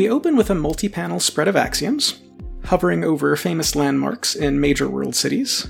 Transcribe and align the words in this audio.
We 0.00 0.08
open 0.08 0.34
with 0.34 0.48
a 0.48 0.54
multi 0.54 0.88
panel 0.88 1.20
spread 1.20 1.46
of 1.46 1.56
axioms, 1.56 2.22
hovering 2.64 3.04
over 3.04 3.36
famous 3.36 3.76
landmarks 3.76 4.34
in 4.34 4.58
major 4.58 4.88
world 4.88 5.14
cities. 5.14 5.66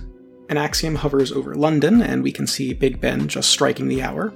An 0.49 0.57
axiom 0.57 0.95
hovers 0.95 1.33
over 1.33 1.57
London, 1.57 2.01
and 2.01 2.23
we 2.23 2.31
can 2.31 2.47
see 2.47 2.73
Big 2.73 3.01
Ben 3.01 3.27
just 3.27 3.51
striking 3.51 3.89
the 3.89 4.05
hour. 4.05 4.33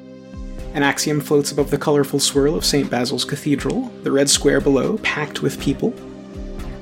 An 0.74 0.82
axiom 0.82 1.20
floats 1.20 1.52
above 1.52 1.70
the 1.70 1.78
colorful 1.78 2.18
swirl 2.18 2.56
of 2.56 2.64
St. 2.64 2.90
Basil's 2.90 3.24
Cathedral, 3.24 3.82
the 4.02 4.10
red 4.10 4.28
square 4.28 4.60
below 4.60 4.98
packed 5.04 5.42
with 5.42 5.60
people. 5.60 5.94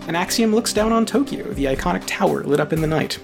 An 0.08 0.16
axiom 0.16 0.54
looks 0.54 0.72
down 0.72 0.90
on 0.90 1.04
Tokyo, 1.04 1.52
the 1.52 1.66
iconic 1.66 2.04
tower 2.06 2.42
lit 2.44 2.60
up 2.60 2.72
in 2.72 2.80
the 2.80 2.86
night. 2.86 3.18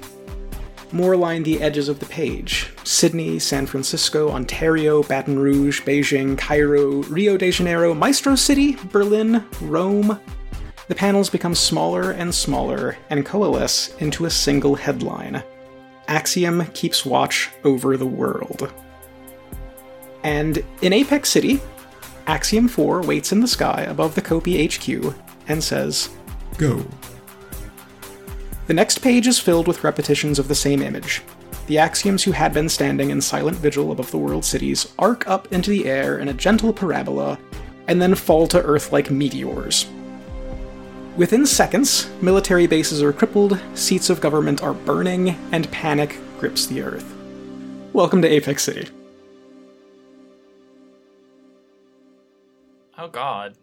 More 0.92 1.16
line 1.16 1.42
the 1.42 1.60
edges 1.60 1.88
of 1.88 1.98
the 1.98 2.06
page 2.06 2.70
Sydney, 2.84 3.38
San 3.38 3.66
Francisco, 3.66 4.30
Ontario, 4.30 5.02
Baton 5.02 5.38
Rouge, 5.38 5.82
Beijing, 5.82 6.38
Cairo, 6.38 7.02
Rio 7.04 7.36
de 7.36 7.50
Janeiro, 7.50 7.94
Maestro 7.94 8.34
City, 8.34 8.76
Berlin, 8.90 9.44
Rome. 9.60 10.18
The 10.88 10.94
panels 10.94 11.28
become 11.28 11.54
smaller 11.54 12.12
and 12.12 12.34
smaller 12.34 12.96
and 13.10 13.26
coalesce 13.26 13.94
into 13.98 14.24
a 14.24 14.30
single 14.30 14.74
headline 14.74 15.42
Axiom 16.08 16.64
keeps 16.68 17.04
watch 17.04 17.50
over 17.64 17.96
the 17.96 18.06
world. 18.06 18.72
And 20.24 20.64
in 20.80 20.94
Apex 20.94 21.28
City, 21.28 21.60
Axiom 22.26 22.66
4 22.66 23.02
waits 23.02 23.30
in 23.30 23.40
the 23.40 23.46
sky 23.46 23.82
above 23.82 24.14
the 24.14 24.22
Kopi 24.22 24.66
HQ 24.66 25.14
and 25.46 25.62
says, 25.62 26.08
Go. 26.56 26.84
The 28.68 28.74
next 28.74 28.98
page 28.98 29.26
is 29.26 29.38
filled 29.38 29.66
with 29.66 29.82
repetitions 29.82 30.38
of 30.38 30.46
the 30.46 30.54
same 30.54 30.82
image. 30.82 31.22
The 31.68 31.78
axioms 31.78 32.22
who 32.22 32.32
had 32.32 32.52
been 32.52 32.68
standing 32.68 33.08
in 33.08 33.18
silent 33.18 33.56
vigil 33.56 33.92
above 33.92 34.10
the 34.10 34.18
world 34.18 34.44
cities 34.44 34.92
arc 34.98 35.26
up 35.26 35.50
into 35.54 35.70
the 35.70 35.86
air 35.86 36.18
in 36.18 36.28
a 36.28 36.34
gentle 36.34 36.74
parabola 36.74 37.38
and 37.86 38.00
then 38.00 38.14
fall 38.14 38.46
to 38.48 38.62
Earth 38.62 38.92
like 38.92 39.10
meteors. 39.10 39.86
Within 41.16 41.46
seconds, 41.46 42.10
military 42.20 42.66
bases 42.66 43.02
are 43.02 43.10
crippled, 43.10 43.58
seats 43.72 44.10
of 44.10 44.20
government 44.20 44.62
are 44.62 44.74
burning, 44.74 45.30
and 45.50 45.72
panic 45.72 46.18
grips 46.38 46.66
the 46.66 46.82
Earth. 46.82 47.10
Welcome 47.94 48.20
to 48.20 48.28
Apex 48.28 48.64
City. 48.64 48.90
Oh 52.98 53.08
god. 53.08 53.56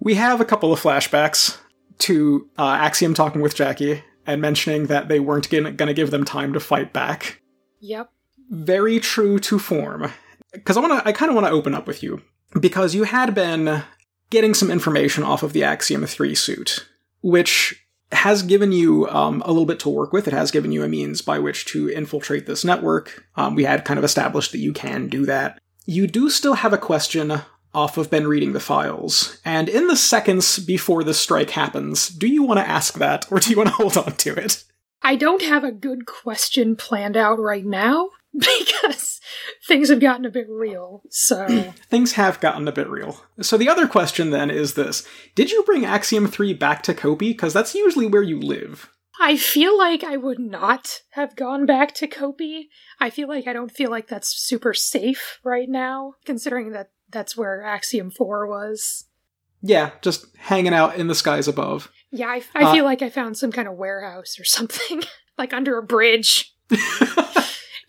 We 0.00 0.16
have 0.16 0.40
a 0.40 0.44
couple 0.44 0.72
of 0.72 0.80
flashbacks 0.80 1.58
to 2.00 2.48
uh, 2.58 2.72
Axiom 2.80 3.14
talking 3.14 3.40
with 3.40 3.54
Jackie 3.54 4.02
and 4.26 4.40
mentioning 4.40 4.86
that 4.86 5.08
they 5.08 5.20
weren't 5.20 5.50
going 5.50 5.76
to 5.76 5.94
give 5.94 6.10
them 6.10 6.24
time 6.24 6.52
to 6.52 6.60
fight 6.60 6.92
back. 6.92 7.40
Yep. 7.80 8.10
Very 8.50 9.00
true 9.00 9.38
to 9.40 9.58
form. 9.58 10.10
Because 10.52 10.76
I 10.76 10.80
want 10.80 11.02
to, 11.02 11.08
I 11.08 11.12
kind 11.12 11.30
of 11.30 11.34
want 11.34 11.46
to 11.46 11.52
open 11.52 11.74
up 11.74 11.86
with 11.86 12.02
you 12.02 12.22
because 12.58 12.94
you 12.94 13.04
had 13.04 13.34
been 13.34 13.82
getting 14.30 14.54
some 14.54 14.70
information 14.70 15.22
off 15.22 15.42
of 15.42 15.52
the 15.52 15.64
Axiom 15.64 16.06
3 16.06 16.34
suit, 16.34 16.88
which 17.22 17.86
has 18.12 18.42
given 18.42 18.72
you 18.72 19.08
um, 19.08 19.42
a 19.44 19.48
little 19.48 19.66
bit 19.66 19.78
to 19.80 19.88
work 19.88 20.12
with. 20.12 20.26
It 20.26 20.34
has 20.34 20.50
given 20.50 20.72
you 20.72 20.82
a 20.82 20.88
means 20.88 21.22
by 21.22 21.38
which 21.38 21.64
to 21.66 21.88
infiltrate 21.88 22.46
this 22.46 22.64
network. 22.64 23.24
Um, 23.36 23.54
we 23.54 23.64
had 23.64 23.84
kind 23.84 23.98
of 23.98 24.04
established 24.04 24.52
that 24.52 24.58
you 24.58 24.72
can 24.72 25.08
do 25.08 25.26
that. 25.26 25.60
You 25.86 26.06
do 26.06 26.28
still 26.30 26.54
have 26.54 26.72
a 26.72 26.78
question 26.78 27.40
off 27.74 27.96
of 27.96 28.10
Ben 28.10 28.26
reading 28.26 28.52
the 28.52 28.60
files, 28.60 29.38
and 29.44 29.68
in 29.68 29.86
the 29.86 29.96
seconds 29.96 30.58
before 30.58 31.04
the 31.04 31.14
strike 31.14 31.50
happens, 31.50 32.08
do 32.08 32.26
you 32.26 32.42
want 32.42 32.58
to 32.58 32.68
ask 32.68 32.94
that, 32.94 33.30
or 33.30 33.38
do 33.38 33.50
you 33.50 33.56
want 33.56 33.68
to 33.68 33.74
hold 33.76 33.96
on 33.96 34.12
to 34.16 34.34
it? 34.34 34.64
I 35.02 35.16
don't 35.16 35.42
have 35.42 35.64
a 35.64 35.72
good 35.72 36.06
question 36.06 36.76
planned 36.76 37.16
out 37.16 37.38
right 37.38 37.64
now 37.64 38.10
because 38.32 39.20
things 39.66 39.88
have 39.88 40.00
gotten 40.00 40.24
a 40.24 40.30
bit 40.30 40.46
real. 40.48 41.02
So 41.10 41.46
Things 41.88 42.12
have 42.12 42.40
gotten 42.40 42.68
a 42.68 42.72
bit 42.72 42.88
real. 42.88 43.20
So 43.40 43.56
the 43.56 43.68
other 43.68 43.86
question 43.86 44.30
then 44.30 44.50
is 44.50 44.74
this 44.74 45.06
Did 45.34 45.50
you 45.50 45.62
bring 45.64 45.84
Axiom 45.84 46.26
3 46.26 46.54
back 46.54 46.82
to 46.84 46.94
Kopi? 46.94 47.30
Because 47.30 47.52
that's 47.52 47.74
usually 47.74 48.06
where 48.06 48.22
you 48.22 48.38
live. 48.38 48.90
I 49.22 49.36
feel 49.36 49.76
like 49.76 50.02
I 50.02 50.16
would 50.16 50.38
not 50.38 51.02
have 51.10 51.36
gone 51.36 51.66
back 51.66 51.94
to 51.96 52.06
Kopi. 52.06 52.68
I 52.98 53.10
feel 53.10 53.28
like 53.28 53.46
I 53.46 53.52
don't 53.52 53.70
feel 53.70 53.90
like 53.90 54.08
that's 54.08 54.34
super 54.34 54.72
safe 54.72 55.38
right 55.44 55.68
now, 55.68 56.14
considering 56.24 56.72
that 56.72 56.90
that's 57.10 57.36
where 57.36 57.62
Axiom 57.62 58.10
4 58.10 58.46
was. 58.46 59.04
Yeah, 59.62 59.90
just 60.00 60.26
hanging 60.38 60.72
out 60.74 60.96
in 60.96 61.06
the 61.08 61.14
skies 61.14 61.46
above. 61.48 61.90
Yeah, 62.10 62.28
I, 62.28 62.42
I 62.54 62.64
Uh, 62.64 62.72
feel 62.72 62.84
like 62.84 63.02
I 63.02 63.10
found 63.10 63.36
some 63.36 63.52
kind 63.52 63.68
of 63.68 63.74
warehouse 63.74 64.38
or 64.38 64.44
something, 64.44 65.02
like 65.38 65.52
under 65.52 65.76
a 65.78 65.82
bridge. 65.82 66.54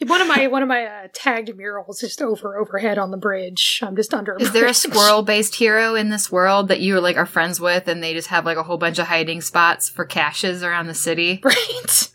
one 0.07 0.21
of 0.21 0.27
my 0.27 0.47
one 0.47 0.63
of 0.63 0.67
my 0.67 0.85
uh, 0.85 1.07
tagged 1.13 1.55
murals 1.55 1.99
just 2.01 2.21
over 2.21 2.57
overhead 2.57 2.97
on 2.97 3.11
the 3.11 3.17
bridge. 3.17 3.79
I'm 3.83 3.95
just 3.95 4.13
under. 4.13 4.33
A 4.33 4.41
Is 4.41 4.51
there 4.51 4.65
a 4.67 4.73
squirrel 4.73 5.21
based 5.21 5.55
hero 5.55 5.95
in 5.95 6.09
this 6.09 6.31
world 6.31 6.67
that 6.69 6.79
you 6.81 6.99
like 6.99 7.17
are 7.17 7.25
friends 7.25 7.59
with 7.61 7.87
and 7.87 8.01
they 8.03 8.13
just 8.13 8.29
have 8.29 8.45
like 8.45 8.57
a 8.57 8.63
whole 8.63 8.77
bunch 8.77 8.99
of 8.99 9.07
hiding 9.07 9.41
spots 9.41 9.89
for 9.89 10.03
caches 10.05 10.63
around 10.63 10.87
the 10.87 10.93
city? 10.93 11.41
Right. 11.51 12.09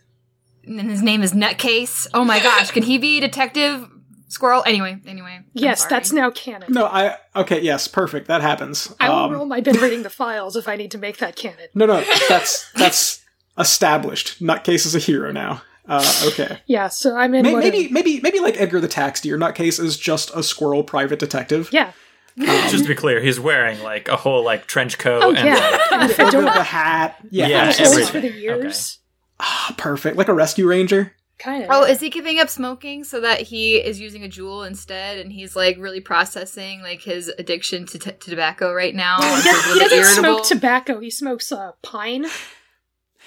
And 0.69 0.81
his 0.91 1.01
name 1.01 1.23
is 1.23 1.33
Nutcase. 1.33 2.09
Oh 2.13 2.25
my 2.25 2.43
gosh, 2.43 2.73
can 2.73 2.83
he 2.83 2.99
be 2.99 3.21
Detective 3.21 3.89
Squirrel? 4.29 4.63
Anyway, 4.67 4.99
anyway. 5.07 5.41
Yes, 5.53 5.85
that's 5.87 6.13
now 6.13 6.31
canon. 6.31 6.73
No, 6.73 6.87
I. 6.87 7.17
Okay, 7.37 7.61
yes, 7.61 7.87
perfect. 7.89 8.27
That 8.29 8.41
happens. 8.43 8.93
I 8.99 9.09
will 9.09 9.17
Um, 9.17 9.33
roll 9.33 9.47
my 9.47 9.61
been 9.61 9.77
reading 9.77 10.03
the 10.03 10.11
files 10.11 10.57
if 10.57 10.67
I 10.69 10.77
need 10.77 10.91
to 10.93 10.99
make 10.99 11.19
that 11.19 11.37
canon. 11.37 11.69
No, 11.75 11.87
no, 11.87 12.03
that's 12.29 12.71
that's 12.73 13.25
established. 13.59 14.43
Nutcase 14.43 14.87
is 14.87 14.95
a 14.95 14.99
hero 14.99 15.33
now. 15.33 15.63
Uh, 15.89 16.05
okay. 16.27 16.59
Yeah, 16.67 16.89
so 16.89 17.17
I'm 17.17 17.35
in. 17.35 17.43
May- 17.45 17.53
what 17.53 17.63
Maybe, 17.63 17.87
a- 17.87 17.91
maybe, 17.91 18.21
maybe 18.21 18.41
like 18.41 18.61
Edgar 18.61 18.81
the 18.81 18.89
Tax 18.89 19.21
Deer. 19.21 19.39
Nutcase 19.39 19.79
is 19.79 19.97
just 19.97 20.31
a 20.35 20.43
squirrel 20.43 20.83
private 20.83 21.19
detective. 21.19 21.69
yeah. 21.73 21.93
Just 22.39 22.83
to 22.85 22.89
be 22.89 22.95
clear, 22.95 23.23
he's 23.23 23.41
wearing 23.41 23.83
like 23.83 24.09
a 24.09 24.17
whole 24.17 24.45
like 24.45 24.67
trench 24.67 24.99
coat 24.99 25.23
Oh 25.23 25.29
and 25.35 25.39
yeah. 25.39 25.55
like, 25.55 25.81
And 25.93 26.11
the 26.11 26.15
The, 26.39 26.41
the 26.43 26.63
hat. 26.65 27.17
Yeah, 27.31 27.47
Yeah, 27.47 27.65
holds 27.73 28.11
for 28.11 28.21
the 28.21 28.27
everything. 28.29 28.41
years. 28.43 28.99
Ah, 29.41 29.75
perfect. 29.79 30.17
Like 30.19 30.29
a 30.29 30.35
rescue 30.35 30.67
ranger. 30.69 31.15
Kind 31.39 31.65
of. 31.65 31.71
Oh, 31.71 31.85
is 31.85 32.01
he 32.01 32.09
giving 32.09 32.39
up 32.39 32.49
smoking 32.49 33.05
so 33.05 33.21
that 33.21 33.43
he 33.43 33.77
is 33.77 34.01
using 34.01 34.25
a 34.25 34.29
Juul 34.29 34.67
instead, 34.67 35.19
and 35.19 35.31
he's 35.31 35.55
like 35.55 35.77
really 35.79 36.01
processing 36.01 36.81
like 36.81 37.03
his 37.03 37.29
addiction 37.39 37.85
to, 37.87 37.99
t- 37.99 38.11
to 38.13 38.31
tobacco 38.31 38.73
right 38.73 38.95
now? 38.95 39.19
he, 39.21 39.43
does, 39.43 39.43
feels 39.43 39.47
a 39.47 39.69
he 39.69 39.73
little 39.75 39.89
doesn't 39.89 39.99
irritable? 39.99 40.39
smoke 40.39 40.47
tobacco. 40.47 41.01
He 41.01 41.11
smokes 41.11 41.53
uh, 41.53 41.73
pine. 41.83 42.27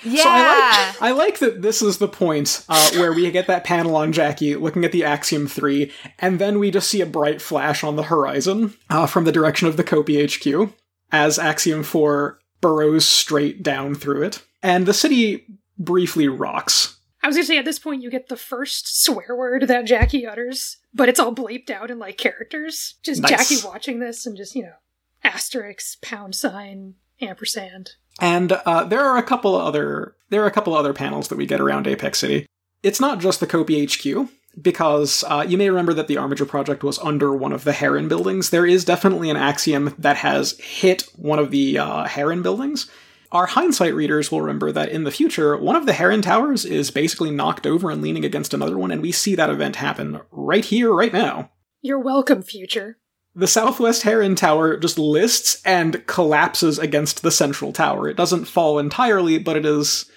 Yeah, 0.03 0.24
So 0.24 0.30
I 0.30 0.86
like, 0.88 1.02
I 1.02 1.12
like 1.12 1.40
that 1.40 1.62
this 1.62 1.81
is 1.81 1.97
the 1.97 2.08
point 2.08 2.64
uh, 2.70 2.90
where 2.94 3.12
we 3.12 3.30
get 3.31 3.47
that 3.47 3.66
panel 3.66 3.97
on 3.97 4.14
Jackie 4.14 4.56
looking 4.56 4.86
at 4.86 4.94
the 4.94 5.03
Axiom 5.03 5.46
3, 5.46 5.91
and 6.20 6.40
then 6.40 6.58
we 6.58 6.72
just 6.72 6.90
see 6.90 7.02
a 7.02 7.06
bright 7.06 7.41
flash 7.41 7.84
on 7.84 7.97
the 7.97 8.03
horizon 8.03 8.74
uh, 8.90 9.08
from 9.08 9.26
the 9.26 9.31
direction 9.31 9.68
of 9.68 9.76
the 9.76 9.84
Kopi 9.84 10.24
HQ 10.26 10.72
as 11.12 11.38
Axiom 11.38 11.84
4 11.84 12.40
burrows 12.62 13.06
straight 13.06 13.62
down 13.62 13.94
through 13.94 14.24
it. 14.24 14.41
And 14.64 14.86
the 14.86 14.94
city 14.94 15.46
briefly 15.78 16.28
rocks. 16.30 16.96
I 17.22 17.28
was 17.28 17.35
gonna 17.35 17.46
say 17.46 17.57
at 17.57 17.66
this 17.66 17.80
point 17.80 18.02
you 18.02 18.09
get 18.09 18.30
the 18.30 18.38
first 18.38 19.03
swear 19.03 19.35
word 19.35 19.63
that 19.63 19.85
Jackie 19.85 20.25
utters, 20.25 20.78
but 20.94 21.09
it's 21.09 21.19
all 21.19 21.35
bleeped 21.35 21.69
out 21.69 21.91
in 21.91 22.00
like 22.00 22.18
characters. 22.18 22.96
Just 23.03 23.22
Nice. 23.22 23.50
Jackie 23.50 23.68
watching 23.68 24.00
this 24.00 24.25
and 24.25 24.38
just 24.38 24.56
you 24.56 24.63
know 24.63 24.75
asterisk, 25.24 26.02
pound 26.02 26.35
sign, 26.35 26.96
ampersand. 27.22 27.91
And 28.22 28.52
uh, 28.52 28.84
there 28.85 29.03
are 29.03 29.18
a 29.18 29.24
couple 29.24 29.56
other 29.56 30.16
there 30.29 30.44
are 30.44 30.47
a 30.47 30.52
couple 30.52 30.74
other 30.74 30.94
panels 30.94 31.28
that 31.28 31.38
we 31.38 31.46
get 31.46 31.62
around 31.62 31.88
Apex 31.88 32.19
City. 32.19 32.46
It's 32.84 33.02
not 33.02 33.19
just 33.19 33.40
the 33.40 33.47
Kopi 33.47 33.85
HQ 33.85 34.29
because 34.62 35.24
uh, 35.28 35.46
you 35.47 35.58
may 35.58 35.69
remember 35.69 35.94
that 35.94 36.08
the 36.08 36.18
Armiger 36.18 36.46
project 36.46 36.84
was 36.84 37.00
under 37.00 37.34
one 37.34 37.52
of 37.52 37.63
the 37.63 37.74
Heron 37.74 38.08
buildings. 38.08 38.50
There 38.50 38.66
is 38.66 38.85
definitely 38.85 39.29
an 39.29 39.38
axiom 39.38 39.94
that 39.97 40.18
has 40.18 40.58
hit 40.59 41.03
one 41.16 41.40
of 41.40 41.52
the 41.52 41.78
uh, 41.78 42.06
Heron 42.06 42.41
buildings. 42.41 42.90
Our 43.31 43.45
hindsight 43.45 43.94
readers 43.94 44.31
will 44.31 44.41
remember 44.41 44.72
that 44.72 44.90
in 44.90 45.03
the 45.03 45.12
future, 45.12 45.56
one 45.56 45.75
of 45.75 45.85
the 45.85 45.94
Heron 45.94 46.23
towers 46.23 46.66
is 46.66 46.90
basically 46.90 47.29
knocked 47.29 47.67
over 47.67 47.91
and 47.91 48.01
leaning 48.01 48.25
against 48.25 48.56
another 48.56 48.76
one, 48.76 48.90
and 48.90 49.02
we 49.03 49.11
see 49.11 49.35
that 49.35 49.52
event 49.52 49.76
happen 49.76 50.22
right 50.31 50.66
here, 50.66 50.91
right 50.91 51.14
now. 51.14 51.52
You're 51.81 51.99
welcome, 51.99 52.41
future. 52.41 52.97
The 53.35 53.47
Southwest 53.47 54.02
Heron 54.02 54.34
Tower 54.35 54.78
just 54.78 54.97
lists 54.97 55.61
and 55.64 56.05
collapses 56.08 56.79
against 56.79 57.22
the 57.22 57.29
central 57.29 57.72
tower. 57.72 58.08
It 58.09 58.17
doesn't 58.17 58.46
fall 58.46 58.79
entirely, 58.79 59.37
but 59.37 59.55
it 59.55 59.66
is 59.66 60.09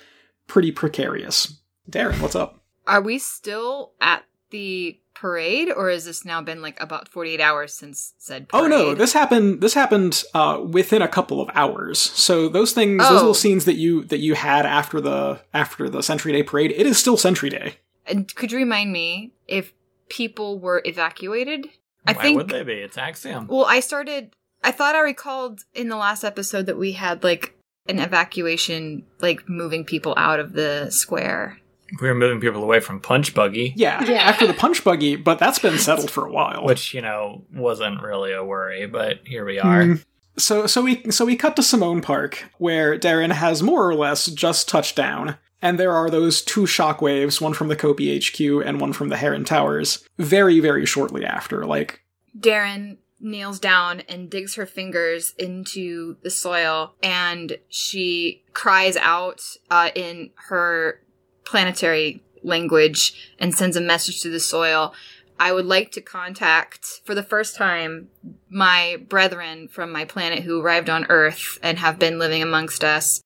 pretty 0.47 0.73
precarious. 0.73 1.61
Darren, 1.91 2.21
what's 2.21 2.35
up? 2.35 2.63
Are 2.87 3.03
we 3.03 3.19
still 3.19 3.93
at 4.01 4.25
the 4.51 4.99
parade, 5.23 5.71
or 5.71 5.89
has 5.89 6.05
this 6.05 6.25
now 6.25 6.43
been 6.43 6.61
like 6.61 6.79
about 6.83 7.09
forty 7.09 7.31
eight 7.31 7.41
hours 7.41 7.73
since 7.73 8.13
said 8.19 8.49
parade? 8.49 8.65
Oh 8.65 8.67
no, 8.67 8.95
this 8.95 9.13
happened. 9.13 9.61
This 9.61 9.73
happened 9.73 10.25
uh, 10.35 10.61
within 10.69 11.01
a 11.01 11.09
couple 11.09 11.41
of 11.41 11.49
hours. 11.55 11.99
So 12.01 12.49
those 12.49 12.73
things, 12.73 12.99
those 13.01 13.11
Oh. 13.13 13.15
little 13.15 13.35
scenes 13.35 13.65
that 13.67 13.77
you 13.77 14.05
that 14.07 14.19
you 14.19 14.35
had 14.35 14.67
after 14.67 15.01
the 15.01 15.41
after 15.55 15.89
the 15.89 16.03
Century 16.03 16.33
Day 16.33 16.43
parade, 16.43 16.73
it 16.77 16.87
is 16.87 16.99
still 16.99 17.17
Century 17.17 17.51
Day. 17.51 17.77
And 18.05 18.35
could 18.35 18.51
you 18.51 18.59
remind 18.59 18.93
me 18.93 19.33
if 19.47 19.73
people 20.09 20.59
were 20.59 20.83
evacuated? 20.85 21.69
I 22.05 22.13
why 22.15 22.23
think. 22.23 22.37
would 22.39 22.49
they 22.49 22.65
be? 22.65 22.73
It's 22.73 22.99
Axiom. 22.99 23.47
Well, 23.47 23.65
I 23.65 23.79
started. 23.79 24.35
I 24.65 24.73
thought 24.73 24.97
I 24.97 25.01
recalled 25.01 25.61
in 25.73 25.89
the 25.89 25.97
last 25.97 26.25
episode 26.25 26.67
that 26.67 26.77
we 26.79 26.93
had 26.93 27.23
like 27.23 27.55
an 27.89 27.99
evacuation, 28.01 29.05
like 29.21 29.49
moving 29.49 29.85
people 29.85 30.15
out 30.17 30.41
of 30.41 30.53
the 30.53 30.91
square. 30.91 31.59
We 32.01 32.09
were 32.09 32.15
moving 32.15 32.41
people 32.41 32.63
away 32.63 32.81
from 32.81 33.01
Punch 33.01 33.35
Buggy, 33.35 33.75
Yeah, 33.77 34.05
Yeah. 34.05 34.23
after 34.23 34.47
the 34.47 34.55
punch 34.55 34.83
buggy, 34.83 35.17
but 35.17 35.39
that's 35.39 35.59
been 35.59 35.79
settled 35.79 36.11
for 36.11 36.27
a 36.27 36.33
while. 36.33 36.65
which 36.65 36.95
you 36.95 37.03
know 37.03 37.45
wasn't 37.53 38.03
really 38.03 38.33
a 38.33 38.45
worry, 38.45 38.87
but 38.87 39.21
here 39.27 39.45
we 39.45 39.59
are. 39.59 39.85
Hmm. 39.85 39.95
So 40.39 40.67
so 40.67 40.83
we 40.83 41.11
so 41.11 41.25
we 41.27 41.37
cut 41.37 41.57
to 41.57 41.63
Simone 41.63 42.01
Park, 42.01 42.51
where 42.59 42.99
Darren 42.99 43.33
has 43.33 43.63
more 43.63 43.87
or 43.87 43.95
less 43.95 44.27
just 44.27 44.69
touched 44.69 44.97
down, 44.97 45.37
and 45.61 45.79
there 45.79 45.93
are 45.93 46.09
those 46.09 46.41
two 46.41 46.63
shockwaves, 46.63 47.41
one 47.41 47.53
from 47.53 47.69
the 47.69 47.77
Kopi 47.77 48.17
HQ 48.19 48.67
and 48.67 48.81
one 48.81 48.95
from 48.95 49.11
the 49.11 49.19
Heron 49.19 49.45
Towers, 49.45 50.03
very 50.19 50.59
very 50.61 50.87
shortly 50.87 51.25
after. 51.25 51.67
Like 51.67 52.01
Darren 52.39 52.97
kneels 53.21 53.61
down 53.61 54.01
and 54.09 54.29
digs 54.31 54.57
her 54.57 54.67
fingers 54.67 55.33
into 55.39 56.17
the 56.25 56.31
soil 56.31 56.93
and 57.05 57.57
she 57.69 58.43
cries 58.53 58.97
out 58.97 59.41
uh, 59.71 59.91
in 59.95 60.31
her 60.49 61.01
planetary 61.45 62.23
language 62.43 63.33
and 63.39 63.55
sends 63.55 63.77
a 63.77 63.81
message 63.81 64.21
to 64.23 64.31
the 64.31 64.41
soil. 64.41 64.95
I 65.39 65.53
would 65.53 65.67
like 65.67 65.91
to 65.93 66.01
contact, 66.01 67.01
for 67.05 67.15
the 67.15 67.23
first 67.23 67.57
time, 67.57 68.09
my 68.49 68.99
brethren 69.09 69.69
from 69.69 69.91
my 69.91 70.05
planet 70.05 70.41
who 70.41 70.61
arrived 70.61 70.89
on 70.89 71.07
Earth 71.09 71.59
and 71.63 71.79
have 71.79 71.99
been 71.99 72.19
living 72.19 72.43
amongst 72.43 72.85
us. 72.85 73.21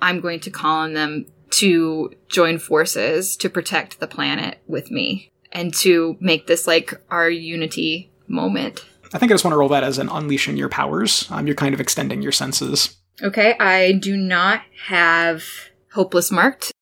I'm 0.00 0.20
going 0.20 0.40
to 0.40 0.50
call 0.50 0.78
on 0.78 0.94
them 0.94 1.26
to 1.50 2.12
join 2.28 2.58
forces 2.58 3.36
to 3.36 3.50
protect 3.50 4.00
the 4.00 4.06
planet 4.06 4.58
with 4.66 4.90
me 4.90 5.32
and 5.50 5.74
to 5.74 6.16
make 6.20 6.46
this 6.46 6.66
like 6.66 6.94
our 7.10 7.28
unity 7.28 8.10
moment. 8.26 8.84
I 9.12 9.18
think 9.18 9.30
I 9.30 9.34
just 9.34 9.44
want 9.44 9.52
to 9.52 9.58
roll 9.58 9.68
that 9.68 9.84
as 9.84 9.98
an 9.98 10.08
unleashing 10.08 10.56
your 10.56 10.70
powers. 10.70 11.30
Um, 11.30 11.46
you're 11.46 11.56
kind 11.56 11.74
of 11.74 11.80
extending 11.80 12.22
your 12.22 12.32
senses. 12.32 12.96
Okay, 13.22 13.54
I 13.60 13.92
do 13.92 14.16
not 14.16 14.62
have 14.86 15.44
hopeless 15.92 16.30
marked. 16.30 16.72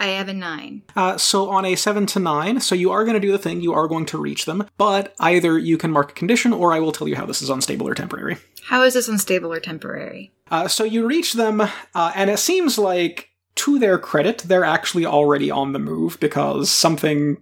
I 0.00 0.06
have 0.06 0.28
a 0.28 0.34
nine. 0.34 0.82
Uh, 0.96 1.18
so 1.18 1.50
on 1.50 1.66
a 1.66 1.76
seven 1.76 2.06
to 2.06 2.18
nine, 2.18 2.60
so 2.60 2.74
you 2.74 2.90
are 2.90 3.04
going 3.04 3.14
to 3.14 3.20
do 3.20 3.30
the 3.30 3.38
thing. 3.38 3.60
You 3.60 3.74
are 3.74 3.86
going 3.86 4.06
to 4.06 4.18
reach 4.18 4.46
them, 4.46 4.66
but 4.78 5.14
either 5.20 5.58
you 5.58 5.76
can 5.76 5.90
mark 5.92 6.10
a 6.10 6.14
condition, 6.14 6.54
or 6.54 6.72
I 6.72 6.80
will 6.80 6.90
tell 6.90 7.06
you 7.06 7.16
how 7.16 7.26
this 7.26 7.42
is 7.42 7.50
unstable 7.50 7.86
or 7.86 7.94
temporary. 7.94 8.38
How 8.64 8.82
is 8.82 8.94
this 8.94 9.08
unstable 9.08 9.52
or 9.52 9.60
temporary? 9.60 10.32
Uh, 10.50 10.68
so 10.68 10.84
you 10.84 11.06
reach 11.06 11.34
them, 11.34 11.60
uh, 11.60 12.12
and 12.16 12.30
it 12.30 12.38
seems 12.38 12.78
like, 12.78 13.28
to 13.56 13.78
their 13.78 13.98
credit, 13.98 14.38
they're 14.38 14.64
actually 14.64 15.04
already 15.04 15.50
on 15.50 15.72
the 15.72 15.78
move 15.78 16.18
because 16.18 16.70
something 16.70 17.36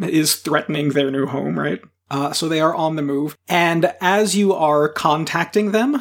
is 0.00 0.34
threatening 0.34 0.88
their 0.88 1.10
new 1.10 1.26
home, 1.26 1.56
right? 1.56 1.80
Uh, 2.10 2.32
so 2.32 2.48
they 2.48 2.60
are 2.60 2.74
on 2.74 2.96
the 2.96 3.02
move. 3.02 3.36
And 3.48 3.94
as 4.00 4.36
you 4.36 4.52
are 4.52 4.88
contacting 4.88 5.70
them, 5.70 5.96
uh, 5.96 6.00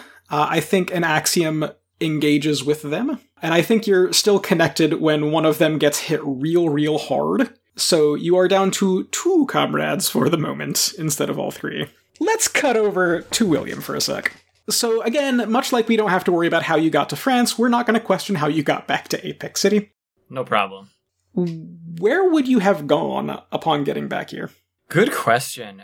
I 0.49 0.61
think 0.61 0.91
an 0.91 1.03
axiom 1.03 1.69
engages 1.99 2.63
with 2.63 2.81
them. 2.81 3.19
And 3.41 3.53
I 3.53 3.61
think 3.61 3.87
you're 3.87 4.13
still 4.13 4.39
connected 4.39 5.01
when 5.01 5.31
one 5.31 5.45
of 5.45 5.57
them 5.57 5.79
gets 5.79 5.99
hit 5.99 6.21
real, 6.23 6.69
real 6.69 6.97
hard. 6.97 7.53
So 7.75 8.15
you 8.15 8.37
are 8.37 8.47
down 8.47 8.71
to 8.71 9.05
two 9.05 9.47
comrades 9.49 10.09
for 10.09 10.29
the 10.29 10.37
moment 10.37 10.93
instead 10.97 11.29
of 11.29 11.39
all 11.39 11.51
three. 11.51 11.87
Let's 12.19 12.47
cut 12.47 12.77
over 12.77 13.21
to 13.21 13.47
William 13.47 13.81
for 13.81 13.95
a 13.95 14.01
sec. 14.01 14.33
So, 14.69 15.01
again, 15.01 15.51
much 15.51 15.73
like 15.73 15.87
we 15.87 15.97
don't 15.97 16.11
have 16.11 16.23
to 16.25 16.31
worry 16.31 16.47
about 16.47 16.63
how 16.63 16.75
you 16.75 16.91
got 16.91 17.09
to 17.09 17.15
France, 17.15 17.57
we're 17.57 17.67
not 17.67 17.87
going 17.87 17.99
to 17.99 18.05
question 18.05 18.35
how 18.35 18.47
you 18.47 18.61
got 18.61 18.87
back 18.87 19.07
to 19.07 19.27
Apex 19.27 19.59
City. 19.59 19.91
No 20.29 20.43
problem. 20.43 20.91
Where 21.33 22.29
would 22.29 22.47
you 22.47 22.59
have 22.59 22.87
gone 22.87 23.41
upon 23.51 23.83
getting 23.83 24.07
back 24.07 24.29
here? 24.29 24.51
Good 24.87 25.11
question. 25.11 25.83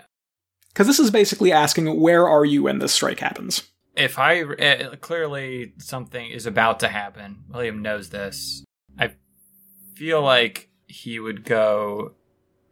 Because 0.70 0.88
this 0.88 1.00
is 1.00 1.10
basically 1.10 1.52
asking 1.52 2.00
where 2.00 2.28
are 2.28 2.46
you 2.46 2.64
when 2.64 2.80
this 2.80 2.94
strike 2.94 3.20
happens? 3.20 3.64
If 3.98 4.20
I 4.20 4.42
uh, 4.42 4.96
clearly 4.98 5.74
something 5.80 6.30
is 6.30 6.46
about 6.46 6.80
to 6.82 6.88
happen, 6.88 7.44
William 7.50 7.82
knows 7.82 8.10
this. 8.10 8.64
I 8.98 9.14
feel 9.96 10.22
like 10.22 10.70
he 10.88 11.20
would 11.20 11.44
go 11.44 12.14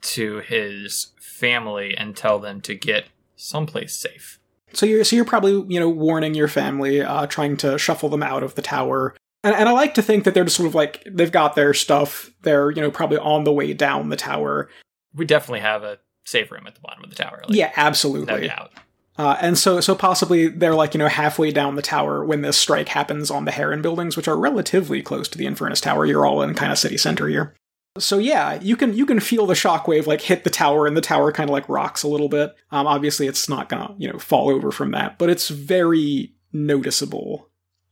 to 0.01 0.37
his 0.39 1.13
family 1.19 1.95
and 1.97 2.15
tell 2.15 2.39
them 2.39 2.61
to 2.61 2.75
get 2.75 3.05
someplace 3.35 3.95
safe. 3.95 4.39
So 4.73 4.85
you're 4.85 5.03
so 5.03 5.15
you're 5.15 5.25
probably 5.25 5.73
you 5.73 5.79
know 5.79 5.89
warning 5.89 6.35
your 6.35 6.47
family, 6.47 7.01
uh, 7.01 7.27
trying 7.27 7.57
to 7.57 7.77
shuffle 7.77 8.09
them 8.09 8.23
out 8.23 8.43
of 8.43 8.55
the 8.55 8.61
tower. 8.61 9.15
And, 9.43 9.55
and 9.55 9.69
I 9.69 9.71
like 9.71 9.93
to 9.95 10.01
think 10.01 10.23
that 10.23 10.33
they're 10.33 10.43
just 10.43 10.57
sort 10.57 10.67
of 10.67 10.75
like 10.75 11.03
they've 11.09 11.31
got 11.31 11.55
their 11.55 11.73
stuff. 11.73 12.31
They're 12.41 12.71
you 12.71 12.81
know 12.81 12.91
probably 12.91 13.17
on 13.17 13.43
the 13.43 13.53
way 13.53 13.73
down 13.73 14.09
the 14.09 14.15
tower. 14.15 14.69
We 15.13 15.25
definitely 15.25 15.61
have 15.61 15.83
a 15.83 15.99
safe 16.25 16.51
room 16.51 16.67
at 16.67 16.75
the 16.75 16.81
bottom 16.81 17.03
of 17.03 17.09
the 17.09 17.15
tower. 17.15 17.41
Like, 17.47 17.55
yeah, 17.55 17.67
no 17.67 17.73
absolutely. 17.77 18.47
doubt. 18.47 18.71
Uh, 19.17 19.37
and 19.39 19.57
so 19.57 19.79
so 19.79 19.95
possibly 19.95 20.47
they're 20.49 20.75
like 20.75 20.93
you 20.93 20.97
know 20.97 21.07
halfway 21.07 21.49
down 21.51 21.75
the 21.75 21.81
tower 21.81 22.23
when 22.25 22.41
this 22.41 22.57
strike 22.57 22.89
happens 22.89 23.31
on 23.31 23.45
the 23.45 23.51
Heron 23.51 23.81
buildings, 23.81 24.17
which 24.17 24.27
are 24.27 24.37
relatively 24.37 25.01
close 25.01 25.29
to 25.29 25.37
the 25.37 25.45
Infernus 25.45 25.81
Tower. 25.81 26.05
You're 26.05 26.25
all 26.25 26.41
in 26.41 26.53
kind 26.53 26.71
of 26.71 26.77
city 26.77 26.97
center 26.97 27.27
here. 27.27 27.53
So 27.97 28.17
yeah, 28.17 28.59
you 28.61 28.75
can 28.75 28.93
you 28.93 29.05
can 29.05 29.21
feel 29.21 29.45
the 29.45 29.53
shockwave 29.53 30.05
like 30.05 30.19
hit 30.19 30.43
the 30.43 30.49
tower, 30.49 30.85
and 30.85 30.97
the 30.97 31.01
tower 31.01 31.31
kind 31.31 31.49
of 31.49 31.53
like 31.53 31.69
rocks 31.69 32.03
a 32.03 32.09
little 32.09 32.27
bit. 32.27 32.53
Um, 32.71 32.87
obviously, 32.87 33.25
it's 33.27 33.47
not 33.47 33.69
gonna 33.69 33.95
you 33.97 34.11
know 34.11 34.19
fall 34.19 34.49
over 34.49 34.69
from 34.69 34.91
that, 34.91 35.17
but 35.17 35.29
it's 35.29 35.47
very 35.47 36.33
noticeable 36.51 37.49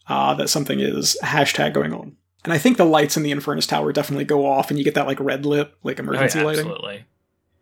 uh, 0.10 0.34
that 0.34 0.50
something 0.50 0.80
is 0.82 1.18
hashtag 1.24 1.74
going 1.74 1.94
on. 1.94 2.18
And 2.44 2.52
I 2.52 2.58
think 2.58 2.76
the 2.76 2.84
lights 2.86 3.16
in 3.16 3.24
the 3.24 3.32
Infernus 3.32 3.66
Tower 3.66 3.94
definitely 3.94 4.26
go 4.26 4.46
off, 4.46 4.70
and 4.70 4.78
you 4.78 4.84
get 4.84 4.96
that 4.96 5.08
like 5.08 5.22
red 5.22 5.46
lip 5.46 5.78
like 5.84 6.00
Oh, 6.00 6.04
emergency 6.04 6.40
yeah, 6.40 6.46
lighting. 6.46 6.66
absolutely. 6.66 7.06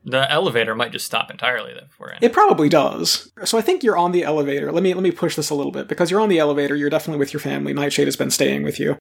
The 0.04 0.30
elevator 0.32 0.74
might 0.76 0.92
just 0.92 1.06
stop 1.06 1.30
entirely 1.30 1.72
if 1.74 2.00
we're 2.00 2.10
in. 2.12 2.18
It 2.22 2.34
probably 2.34 2.70
does. 2.70 3.32
So 3.44 3.58
I 3.58 3.62
think 3.62 3.84
you're 3.84 3.98
on 3.98 4.12
the 4.12 4.24
elevator. 4.24 4.72
Let 4.72 4.84
me 4.84 4.94
let 4.94 5.04
me 5.04 5.12
push 5.12 5.36
this 5.36 5.50
a 5.50 5.56
little 5.56 5.72
bit 5.72 5.88
because 5.88 6.10
you're 6.10 6.22
on 6.22 6.30
the 6.30 6.40
elevator. 6.40 6.76
You're 6.76 6.90
definitely 6.90 7.20
with 7.20 7.34
your 7.34 7.40
family. 7.40 7.74
Nightshade 7.74 8.08
has 8.08 8.16
been 8.16 8.32
staying 8.32 8.64
with 8.64 8.80
you. 8.80 8.98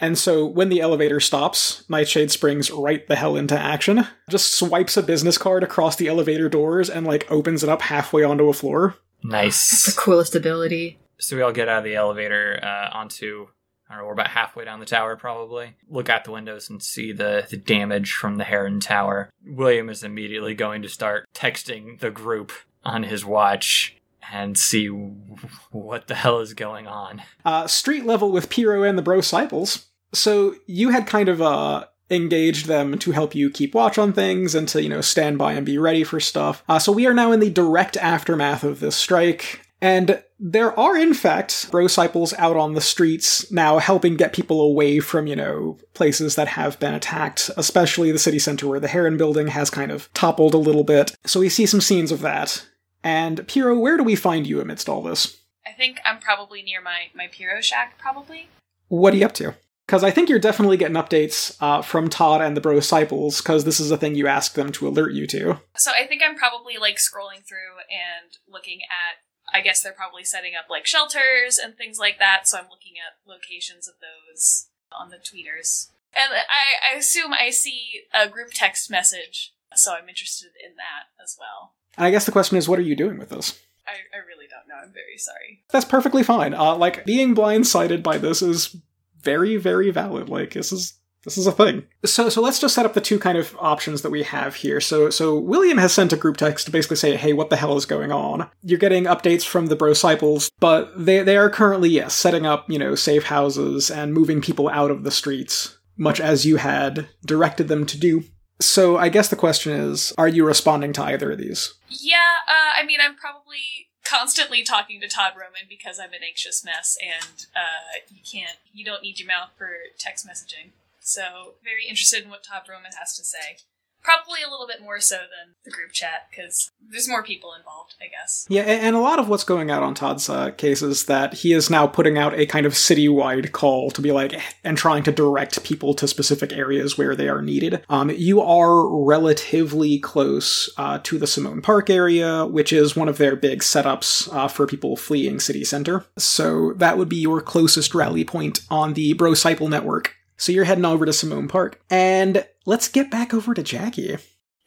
And 0.00 0.18
so 0.18 0.44
when 0.44 0.68
the 0.70 0.80
elevator 0.80 1.20
stops, 1.20 1.84
Nightshade 1.88 2.30
springs 2.30 2.70
right 2.70 3.06
the 3.06 3.16
hell 3.16 3.36
into 3.36 3.58
action. 3.58 4.06
Just 4.28 4.54
swipes 4.54 4.96
a 4.96 5.02
business 5.02 5.38
card 5.38 5.62
across 5.62 5.96
the 5.96 6.08
elevator 6.08 6.48
doors 6.48 6.90
and 6.90 7.06
like 7.06 7.30
opens 7.30 7.62
it 7.62 7.68
up 7.68 7.82
halfway 7.82 8.22
onto 8.24 8.48
a 8.48 8.52
floor. 8.52 8.96
nice. 9.22 9.86
The 9.86 10.00
coolest 10.00 10.34
ability. 10.34 10.98
So 11.18 11.36
we 11.36 11.42
all 11.42 11.52
get 11.52 11.68
out 11.68 11.78
of 11.78 11.84
the 11.84 11.94
elevator 11.94 12.58
uh, 12.62 12.90
onto, 12.92 13.46
Don't 13.94 14.02
know, 14.02 14.06
we're 14.08 14.14
about 14.14 14.28
halfway 14.28 14.64
down 14.64 14.80
the 14.80 14.86
tower 14.86 15.14
probably. 15.14 15.74
Look 15.88 16.08
out 16.08 16.24
the 16.24 16.32
windows 16.32 16.68
and 16.68 16.82
see 16.82 17.12
the, 17.12 17.46
the 17.48 17.56
damage 17.56 18.12
from 18.12 18.36
the 18.36 18.44
Heron 18.44 18.80
Tower. 18.80 19.30
William 19.46 19.88
is 19.88 20.02
immediately 20.02 20.54
going 20.54 20.82
to 20.82 20.88
start 20.88 21.28
texting 21.32 22.00
the 22.00 22.10
group 22.10 22.50
on 22.82 23.04
his 23.04 23.24
watch 23.24 23.96
and 24.32 24.58
see 24.58 24.86
what 24.86 26.08
the 26.08 26.16
hell 26.16 26.40
is 26.40 26.54
going 26.54 26.88
on. 26.88 27.22
Uh, 27.44 27.68
street 27.68 28.04
level 28.04 28.32
with 28.32 28.50
Piro 28.50 28.82
and 28.82 28.98
the 28.98 29.02
Bro 29.02 29.18
Disciples. 29.18 29.86
So 30.12 30.56
you 30.66 30.90
had 30.90 31.06
kind 31.06 31.28
of 31.28 31.40
uh 31.40 31.86
engaged 32.10 32.66
them 32.66 32.98
to 32.98 33.12
help 33.12 33.34
you 33.34 33.50
keep 33.50 33.74
watch 33.74 33.96
on 33.96 34.12
things 34.12 34.54
and 34.54 34.68
to 34.68 34.82
you 34.82 34.88
know 34.88 35.00
stand 35.00 35.38
by 35.38 35.52
and 35.52 35.64
be 35.64 35.78
ready 35.78 36.04
for 36.04 36.20
stuff. 36.20 36.62
Uh, 36.68 36.78
so 36.78 36.92
we 36.92 37.06
are 37.06 37.14
now 37.14 37.32
in 37.32 37.40
the 37.40 37.50
direct 37.50 37.96
aftermath 37.98 38.64
of 38.64 38.80
this 38.80 38.96
strike. 38.96 39.60
And 39.80 40.22
there 40.46 40.78
are, 40.78 40.94
in 40.94 41.14
fact, 41.14 41.70
bro 41.70 41.84
disciples 41.84 42.34
out 42.34 42.54
on 42.54 42.74
the 42.74 42.80
streets 42.82 43.50
now 43.50 43.78
helping 43.78 44.14
get 44.14 44.34
people 44.34 44.60
away 44.60 45.00
from, 45.00 45.26
you 45.26 45.34
know, 45.34 45.78
places 45.94 46.34
that 46.34 46.48
have 46.48 46.78
been 46.78 46.92
attacked, 46.92 47.50
especially 47.56 48.12
the 48.12 48.18
city 48.18 48.38
center 48.38 48.68
where 48.68 48.78
the 48.78 48.88
Heron 48.88 49.16
building 49.16 49.46
has 49.46 49.70
kind 49.70 49.90
of 49.90 50.12
toppled 50.12 50.52
a 50.52 50.58
little 50.58 50.84
bit. 50.84 51.16
So 51.24 51.40
we 51.40 51.48
see 51.48 51.64
some 51.64 51.80
scenes 51.80 52.12
of 52.12 52.20
that. 52.20 52.66
And 53.02 53.48
Piro, 53.48 53.78
where 53.78 53.96
do 53.96 54.04
we 54.04 54.16
find 54.16 54.46
you 54.46 54.60
amidst 54.60 54.86
all 54.86 55.02
this? 55.02 55.40
I 55.66 55.72
think 55.72 55.98
I'm 56.04 56.20
probably 56.20 56.62
near 56.62 56.82
my 56.82 57.06
my 57.14 57.28
Piro 57.32 57.62
shack. 57.62 57.96
Probably. 57.98 58.50
What 58.88 59.14
are 59.14 59.16
you 59.16 59.24
up 59.24 59.32
to? 59.32 59.54
Because 59.86 60.04
I 60.04 60.10
think 60.10 60.28
you're 60.28 60.38
definitely 60.38 60.76
getting 60.76 60.96
updates 60.96 61.56
uh, 61.62 61.80
from 61.80 62.10
Todd 62.10 62.42
and 62.42 62.54
the 62.54 62.60
Bro 62.60 62.74
Disciples, 62.74 63.40
because 63.40 63.64
this 63.64 63.80
is 63.80 63.90
a 63.90 63.96
thing 63.96 64.14
you 64.14 64.26
ask 64.26 64.52
them 64.54 64.72
to 64.72 64.88
alert 64.88 65.12
you 65.12 65.26
to. 65.28 65.58
So 65.76 65.90
I 65.90 66.06
think 66.06 66.20
I'm 66.22 66.36
probably 66.36 66.76
like 66.76 66.96
scrolling 66.96 67.46
through 67.48 67.80
and 67.88 68.36
looking 68.46 68.80
at. 68.82 69.24
I 69.52 69.60
guess 69.60 69.82
they're 69.82 69.92
probably 69.92 70.24
setting 70.24 70.52
up 70.58 70.70
like 70.70 70.86
shelters 70.86 71.58
and 71.58 71.76
things 71.76 71.98
like 71.98 72.18
that. 72.18 72.48
So 72.48 72.58
I'm 72.58 72.70
looking 72.70 72.94
at 72.98 73.28
locations 73.28 73.88
of 73.88 73.94
those 74.00 74.66
on 74.92 75.10
the 75.10 75.16
tweeters, 75.16 75.90
and 76.14 76.32
I, 76.32 76.94
I 76.94 76.98
assume 76.98 77.32
I 77.32 77.50
see 77.50 78.02
a 78.14 78.28
group 78.28 78.48
text 78.52 78.90
message. 78.90 79.52
So 79.74 79.92
I'm 79.92 80.08
interested 80.08 80.50
in 80.64 80.76
that 80.76 81.22
as 81.22 81.36
well. 81.38 81.72
And 81.96 82.06
I 82.06 82.10
guess 82.10 82.26
the 82.26 82.32
question 82.32 82.56
is, 82.56 82.68
what 82.68 82.78
are 82.78 82.82
you 82.82 82.96
doing 82.96 83.18
with 83.18 83.30
this? 83.30 83.58
I, 83.86 83.92
I 84.16 84.26
really 84.26 84.46
don't 84.48 84.68
know. 84.68 84.80
I'm 84.82 84.92
very 84.92 85.18
sorry. 85.18 85.62
That's 85.70 85.84
perfectly 85.84 86.22
fine. 86.22 86.54
Uh, 86.54 86.76
like 86.76 87.04
being 87.04 87.34
blindsided 87.34 88.02
by 88.02 88.18
this 88.18 88.40
is 88.40 88.76
very, 89.20 89.56
very 89.56 89.90
valid. 89.90 90.28
Like 90.28 90.52
this 90.52 90.72
is 90.72 90.94
this 91.24 91.38
is 91.38 91.46
a 91.46 91.52
thing. 91.52 91.84
So 92.04 92.28
so 92.28 92.40
let's 92.40 92.60
just 92.60 92.74
set 92.74 92.86
up 92.86 92.94
the 92.94 93.00
two 93.00 93.18
kind 93.18 93.38
of 93.38 93.56
options 93.58 94.02
that 94.02 94.10
we 94.10 94.22
have 94.22 94.56
here. 94.56 94.80
So 94.80 95.10
so 95.10 95.38
William 95.38 95.78
has 95.78 95.92
sent 95.92 96.12
a 96.12 96.16
group 96.16 96.36
text 96.36 96.66
to 96.66 96.72
basically 96.72 96.96
say, 96.96 97.16
hey, 97.16 97.32
what 97.32 97.50
the 97.50 97.56
hell 97.56 97.76
is 97.76 97.86
going 97.86 98.12
on? 98.12 98.48
You're 98.62 98.78
getting 98.78 99.04
updates 99.04 99.44
from 99.44 99.66
the 99.66 99.76
Bro 99.76 99.90
Disciples, 99.90 100.50
but 100.60 100.92
they 100.96 101.22
they 101.22 101.36
are 101.36 101.50
currently 101.50 101.88
yes 101.88 102.14
setting 102.14 102.46
up 102.46 102.70
you 102.70 102.78
know 102.78 102.94
safe 102.94 103.24
houses 103.24 103.90
and 103.90 104.14
moving 104.14 104.40
people 104.40 104.68
out 104.68 104.90
of 104.90 105.04
the 105.04 105.10
streets, 105.10 105.78
much 105.96 106.20
as 106.20 106.44
you 106.46 106.56
had 106.56 107.08
directed 107.24 107.68
them 107.68 107.86
to 107.86 107.98
do. 107.98 108.24
So 108.60 108.96
I 108.96 109.08
guess 109.08 109.28
the 109.28 109.36
question 109.36 109.72
is, 109.72 110.12
are 110.16 110.28
you 110.28 110.46
responding 110.46 110.92
to 110.94 111.02
either 111.02 111.32
of 111.32 111.38
these? 111.38 111.74
Yeah, 111.88 112.36
uh, 112.48 112.80
I 112.80 112.86
mean, 112.86 112.98
I'm 113.02 113.16
probably 113.16 113.88
constantly 114.04 114.62
talking 114.62 115.00
to 115.00 115.08
Todd 115.08 115.32
Roman 115.34 115.62
because 115.68 115.98
I'm 115.98 116.12
an 116.12 116.22
anxious 116.26 116.64
mess, 116.64 116.96
and 117.02 117.46
uh, 117.56 117.98
you 118.08 118.20
can't, 118.22 118.58
you 118.72 118.84
don't 118.84 119.02
need 119.02 119.18
your 119.18 119.28
mouth 119.28 119.50
for 119.58 119.70
text 119.98 120.26
messaging. 120.26 120.70
So, 121.04 121.56
very 121.62 121.84
interested 121.86 122.24
in 122.24 122.30
what 122.30 122.42
Todd 122.42 122.62
Roman 122.66 122.92
has 122.98 123.14
to 123.16 123.24
say. 123.24 123.58
Probably 124.02 124.42
a 124.42 124.50
little 124.50 124.66
bit 124.66 124.82
more 124.82 125.00
so 125.00 125.16
than 125.16 125.54
the 125.64 125.70
group 125.70 125.92
chat 125.92 126.28
because 126.30 126.70
there's 126.90 127.08
more 127.08 127.22
people 127.22 127.54
involved, 127.58 127.94
I 128.00 128.08
guess. 128.08 128.46
Yeah, 128.48 128.62
and 128.62 128.96
a 128.96 129.00
lot 129.00 129.18
of 129.18 129.28
what's 129.28 129.44
going 129.44 129.70
out 129.70 129.82
on 129.82 129.94
Todd's 129.94 130.28
uh, 130.28 130.50
case 130.50 130.82
is 130.82 131.04
that 131.06 131.34
he 131.34 131.52
is 131.52 131.70
now 131.70 131.86
putting 131.86 132.16
out 132.16 132.38
a 132.38 132.46
kind 132.46 132.64
of 132.64 132.72
citywide 132.72 133.52
call 133.52 133.90
to 133.90 134.02
be 134.02 134.12
like, 134.12 134.34
and 134.62 134.76
trying 134.78 135.02
to 135.04 135.12
direct 135.12 135.62
people 135.62 135.92
to 135.94 136.08
specific 136.08 136.52
areas 136.52 136.96
where 136.96 137.14
they 137.14 137.28
are 137.28 137.42
needed. 137.42 137.84
Um, 137.90 138.10
you 138.10 138.40
are 138.40 138.86
relatively 139.04 139.98
close 139.98 140.70
uh, 140.78 141.00
to 141.02 141.18
the 141.18 141.26
Simone 141.26 141.60
Park 141.60 141.90
area, 141.90 142.46
which 142.46 142.72
is 142.72 142.96
one 142.96 143.08
of 143.08 143.18
their 143.18 143.36
big 143.36 143.60
setups 143.60 144.32
uh, 144.34 144.48
for 144.48 144.66
people 144.66 144.96
fleeing 144.96 145.38
city 145.38 145.64
center. 145.64 146.06
So 146.18 146.72
that 146.76 146.96
would 146.96 147.10
be 147.10 147.16
your 147.16 147.42
closest 147.42 147.94
rally 147.94 148.24
point 148.24 148.60
on 148.70 148.94
the 148.94 149.14
Brocycle 149.14 149.68
network. 149.68 150.14
So 150.36 150.52
you're 150.52 150.64
heading 150.64 150.84
over 150.84 151.06
to 151.06 151.12
Simone 151.12 151.48
Park. 151.48 151.80
And 151.90 152.46
let's 152.66 152.88
get 152.88 153.10
back 153.10 153.32
over 153.32 153.54
to 153.54 153.62
Jackie. 153.62 154.16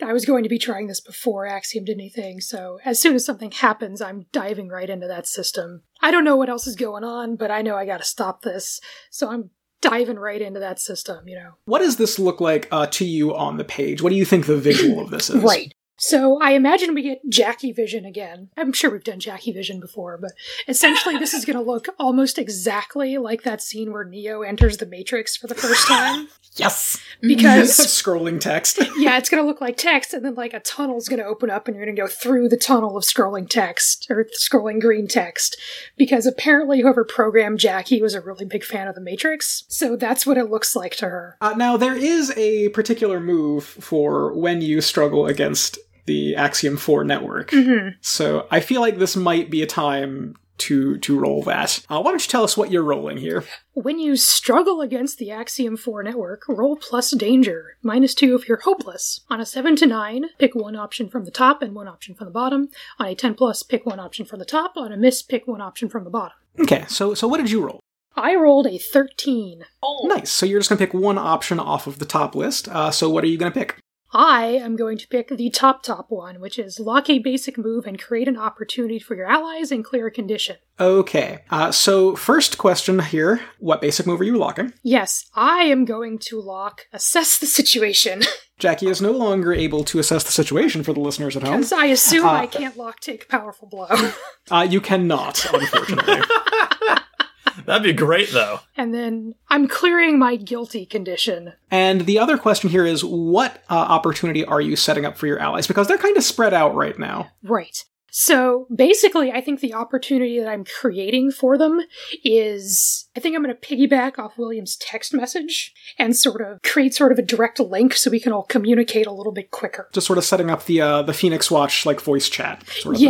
I 0.01 0.13
was 0.13 0.25
going 0.25 0.43
to 0.43 0.49
be 0.49 0.59
trying 0.59 0.87
this 0.87 1.01
before 1.01 1.47
Axiom 1.47 1.85
did 1.85 1.97
anything, 1.97 2.39
so 2.39 2.77
as 2.85 3.01
soon 3.01 3.15
as 3.15 3.25
something 3.25 3.49
happens, 3.49 3.99
I'm 3.99 4.27
diving 4.31 4.69
right 4.69 4.89
into 4.89 5.07
that 5.07 5.25
system. 5.25 5.81
I 6.01 6.11
don't 6.11 6.23
know 6.23 6.35
what 6.35 6.49
else 6.49 6.67
is 6.67 6.75
going 6.75 7.03
on, 7.03 7.35
but 7.35 7.49
I 7.49 7.63
know 7.63 7.75
I 7.75 7.87
gotta 7.87 8.03
stop 8.03 8.43
this, 8.43 8.79
so 9.09 9.29
I'm 9.29 9.49
diving 9.81 10.17
right 10.17 10.41
into 10.41 10.59
that 10.59 10.79
system, 10.79 11.27
you 11.27 11.35
know. 11.35 11.53
What 11.65 11.79
does 11.79 11.97
this 11.97 12.19
look 12.19 12.39
like 12.39 12.67
uh, 12.71 12.87
to 12.87 13.05
you 13.05 13.35
on 13.35 13.57
the 13.57 13.63
page? 13.63 14.01
What 14.01 14.09
do 14.09 14.15
you 14.15 14.25
think 14.25 14.45
the 14.45 14.57
visual 14.57 14.99
of 14.99 15.09
this 15.09 15.29
is? 15.29 15.41
Right. 15.43 15.73
So 15.97 16.39
I 16.41 16.51
imagine 16.51 16.93
we 16.93 17.01
get 17.01 17.27
Jackie 17.27 17.71
Vision 17.71 18.05
again. 18.05 18.49
I'm 18.55 18.71
sure 18.71 18.91
we've 18.91 19.03
done 19.03 19.19
Jackie 19.19 19.51
Vision 19.51 19.79
before, 19.79 20.17
but 20.17 20.33
essentially 20.67 21.17
this 21.17 21.33
is 21.33 21.43
going 21.43 21.57
to 21.57 21.63
look 21.63 21.87
almost 21.97 22.37
exactly 22.37 23.17
like 23.17 23.41
that 23.43 23.63
scene 23.63 23.91
where 23.91 24.03
Neo 24.03 24.43
enters 24.43 24.77
the 24.77 24.85
Matrix 24.85 25.35
for 25.35 25.47
the 25.47 25.55
first 25.55 25.87
time. 25.87 26.27
Yes. 26.57 26.99
Because 27.21 27.77
Scrolling 27.77 28.39
text. 28.39 28.79
yeah, 28.97 29.17
it's 29.17 29.29
going 29.29 29.41
to 29.41 29.47
look 29.47 29.61
like 29.61 29.77
text, 29.77 30.13
and 30.13 30.23
then 30.23 30.35
like 30.35 30.53
a 30.53 30.59
tunnel's 30.59 31.07
going 31.07 31.19
to 31.19 31.25
open 31.25 31.49
up, 31.49 31.67
and 31.67 31.75
you're 31.75 31.85
going 31.85 31.95
to 31.95 32.01
go 32.01 32.07
through 32.07 32.49
the 32.49 32.57
tunnel 32.57 32.97
of 32.97 33.03
scrolling 33.03 33.49
text 33.49 34.07
or 34.09 34.25
scrolling 34.39 34.79
green 34.79 35.07
text. 35.07 35.57
Because 35.97 36.25
apparently, 36.25 36.81
whoever 36.81 37.03
programmed 37.03 37.59
Jackie 37.59 38.01
was 38.01 38.13
a 38.13 38.21
really 38.21 38.45
big 38.45 38.63
fan 38.63 38.87
of 38.87 38.95
the 38.95 39.01
Matrix, 39.01 39.63
so 39.67 39.95
that's 39.95 40.25
what 40.25 40.37
it 40.37 40.49
looks 40.49 40.75
like 40.75 40.95
to 40.97 41.05
her. 41.05 41.37
Uh, 41.41 41.53
now, 41.57 41.77
there 41.77 41.95
is 41.95 42.31
a 42.37 42.69
particular 42.69 43.19
move 43.19 43.63
for 43.63 44.33
when 44.33 44.61
you 44.61 44.81
struggle 44.81 45.25
against 45.25 45.79
the 46.07 46.35
Axiom 46.35 46.75
4 46.77 47.03
network. 47.03 47.51
hmm 47.51 47.89
So 48.01 48.47
I 48.49 48.59
feel 48.59 48.81
like 48.81 48.97
this 48.97 49.15
might 49.15 49.49
be 49.51 49.61
a 49.61 49.67
time 49.67 50.35
to 50.59 50.97
to 50.97 51.19
roll 51.19 51.43
that. 51.43 51.85
Uh, 51.87 52.01
why 52.01 52.09
don't 52.09 52.25
you 52.25 52.31
tell 52.31 52.43
us 52.43 52.57
what 52.57 52.71
you're 52.71 52.81
rolling 52.81 53.17
here? 53.17 53.43
When 53.73 53.99
you 53.99 54.15
struggle 54.15 54.81
against 54.81 55.19
the 55.19 55.29
Axiom 55.29 55.77
4 55.77 56.01
network, 56.01 56.47
roll 56.49 56.75
plus 56.77 57.11
danger, 57.11 57.77
minus 57.83 58.15
2 58.15 58.33
if 58.33 58.49
you're 58.49 58.61
hopeless. 58.61 59.21
On 59.29 59.39
a 59.39 59.45
7 59.45 59.75
to 59.75 59.85
9, 59.85 60.25
pick 60.39 60.55
one 60.55 60.75
option 60.75 61.09
from 61.09 61.25
the 61.25 61.31
top 61.31 61.61
and 61.61 61.75
one 61.75 61.87
option 61.87 62.15
from 62.15 62.25
the 62.25 62.31
bottom. 62.31 62.69
On 62.99 63.05
a 63.07 63.13
10 63.13 63.35
plus, 63.35 63.61
pick 63.61 63.85
one 63.85 63.99
option 63.99 64.25
from 64.25 64.39
the 64.39 64.45
top. 64.45 64.73
On 64.77 64.91
a 64.91 64.97
miss, 64.97 65.21
pick 65.21 65.45
one 65.45 65.61
option 65.61 65.89
from 65.89 66.03
the 66.05 66.09
bottom. 66.09 66.37
Okay, 66.59 66.85
so 66.87 67.13
so 67.13 67.27
what 67.27 67.37
did 67.37 67.51
you 67.51 67.63
roll? 67.63 67.79
I 68.15 68.33
rolled 68.33 68.65
a 68.65 68.79
13. 68.79 69.63
Oh, 69.83 70.07
Nice. 70.07 70.31
So 70.31 70.47
you're 70.47 70.59
just 70.59 70.69
gonna 70.71 70.79
pick 70.79 70.93
one 70.95 71.19
option 71.19 71.59
off 71.59 71.85
of 71.85 71.99
the 71.99 72.05
top 72.05 72.33
list. 72.33 72.67
Uh, 72.67 72.89
so 72.89 73.11
what 73.11 73.23
are 73.23 73.27
you 73.27 73.37
gonna 73.37 73.51
pick? 73.51 73.77
I 74.13 74.45
am 74.45 74.75
going 74.75 74.97
to 74.97 75.07
pick 75.07 75.29
the 75.29 75.49
top 75.49 75.83
top 75.83 76.07
one, 76.09 76.39
which 76.39 76.57
is 76.57 76.79
lock 76.79 77.09
a 77.09 77.19
basic 77.19 77.57
move 77.57 77.85
and 77.85 78.01
create 78.01 78.27
an 78.27 78.37
opportunity 78.37 78.99
for 78.99 79.15
your 79.15 79.29
allies 79.29 79.71
and 79.71 79.83
clear 79.83 80.07
a 80.07 80.11
condition. 80.11 80.57
Okay. 80.79 81.39
Uh, 81.49 81.71
so 81.71 82.15
first 82.15 82.57
question 82.57 82.99
here: 82.99 83.41
What 83.59 83.81
basic 83.81 84.07
move 84.07 84.21
are 84.21 84.25
you 84.25 84.37
locking? 84.37 84.73
Yes, 84.83 85.29
I 85.35 85.63
am 85.63 85.85
going 85.85 86.19
to 86.19 86.39
lock 86.39 86.87
assess 86.93 87.37
the 87.37 87.47
situation. 87.47 88.23
Jackie 88.59 88.87
is 88.87 89.01
no 89.01 89.11
longer 89.11 89.53
able 89.53 89.83
to 89.83 89.99
assess 89.99 90.23
the 90.23 90.31
situation 90.31 90.81
for 90.83 90.91
the 90.91 90.99
listeners 90.99 91.37
at 91.37 91.43
home. 91.43 91.57
Because 91.57 91.73
I 91.73 91.85
assume 91.85 92.25
Uh, 92.25 92.31
I 92.31 92.47
can't 92.47 92.75
lock 92.75 92.99
take 93.01 93.29
powerful 93.29 93.67
blow. 93.67 93.87
Uh, 94.49 94.65
you 94.67 94.79
cannot, 94.79 95.45
unfortunately. 95.53 96.21
That'd 97.65 97.83
be 97.83 97.93
great, 97.93 98.31
though. 98.31 98.59
and 98.75 98.93
then 98.93 99.35
I'm 99.49 99.67
clearing 99.67 100.19
my 100.19 100.35
guilty 100.35 100.85
condition. 100.85 101.53
and 101.71 102.01
the 102.01 102.19
other 102.19 102.37
question 102.37 102.69
here 102.69 102.85
is: 102.85 103.03
What 103.03 103.63
uh, 103.69 103.75
opportunity 103.75 104.45
are 104.45 104.61
you 104.61 104.75
setting 104.75 105.05
up 105.05 105.17
for 105.17 105.27
your 105.27 105.39
allies? 105.39 105.67
Because 105.67 105.87
they're 105.87 105.97
kind 105.97 106.17
of 106.17 106.23
spread 106.23 106.53
out 106.53 106.75
right 106.75 106.97
now. 106.97 107.29
Right. 107.43 107.83
So 108.09 108.67
basically, 108.73 109.31
I 109.31 109.41
think 109.41 109.59
the 109.59 109.73
opportunity 109.75 110.39
that 110.39 110.47
I'm 110.47 110.63
creating 110.63 111.31
for 111.31 111.55
them 111.57 111.81
is 112.23 113.07
I 113.15 113.19
think 113.19 113.35
I'm 113.35 113.43
going 113.43 113.55
to 113.55 113.61
piggyback 113.61 114.17
off 114.17 114.37
William's 114.37 114.75
text 114.77 115.13
message 115.13 115.73
and 115.99 116.15
sort 116.15 116.41
of 116.41 116.61
create 116.63 116.95
sort 116.95 117.11
of 117.11 117.19
a 117.19 117.21
direct 117.21 117.59
link 117.59 117.93
so 117.93 118.09
we 118.09 118.19
can 118.19 118.31
all 118.31 118.43
communicate 118.43 119.05
a 119.05 119.11
little 119.11 119.33
bit 119.33 119.51
quicker. 119.51 119.87
Just 119.93 120.07
sort 120.07 120.17
of 120.17 120.25
setting 120.25 120.49
up 120.49 120.65
the 120.65 120.81
uh, 120.81 121.01
the 121.03 121.13
Phoenix 121.13 121.51
Watch 121.51 121.85
like 121.85 122.01
voice 122.01 122.27
chat 122.29 122.63
sort 122.67 122.95
of 122.95 123.01
thing. 123.01 123.07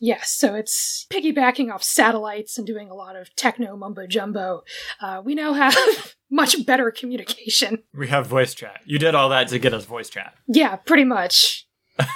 Yes, 0.00 0.18
yes. 0.18 0.30
So 0.30 0.54
it's 0.54 1.06
piggybacking 1.10 1.72
off 1.72 1.82
satellites 1.82 2.58
and 2.58 2.66
doing 2.66 2.90
a 2.90 2.94
lot 2.94 3.16
of 3.16 3.34
techno 3.36 3.76
mumbo 3.76 4.06
jumbo. 4.06 4.62
Uh, 5.00 5.22
we 5.24 5.34
now 5.34 5.52
have 5.52 5.76
much 6.30 6.64
better 6.66 6.90
communication. 6.90 7.82
We 7.94 8.08
have 8.08 8.26
voice 8.26 8.54
chat. 8.54 8.80
You 8.84 8.98
did 8.98 9.14
all 9.14 9.28
that 9.30 9.48
to 9.48 9.58
get 9.58 9.74
us 9.74 9.84
voice 9.84 10.08
chat. 10.08 10.34
Yeah, 10.46 10.76
pretty 10.76 11.04
much. 11.04 11.66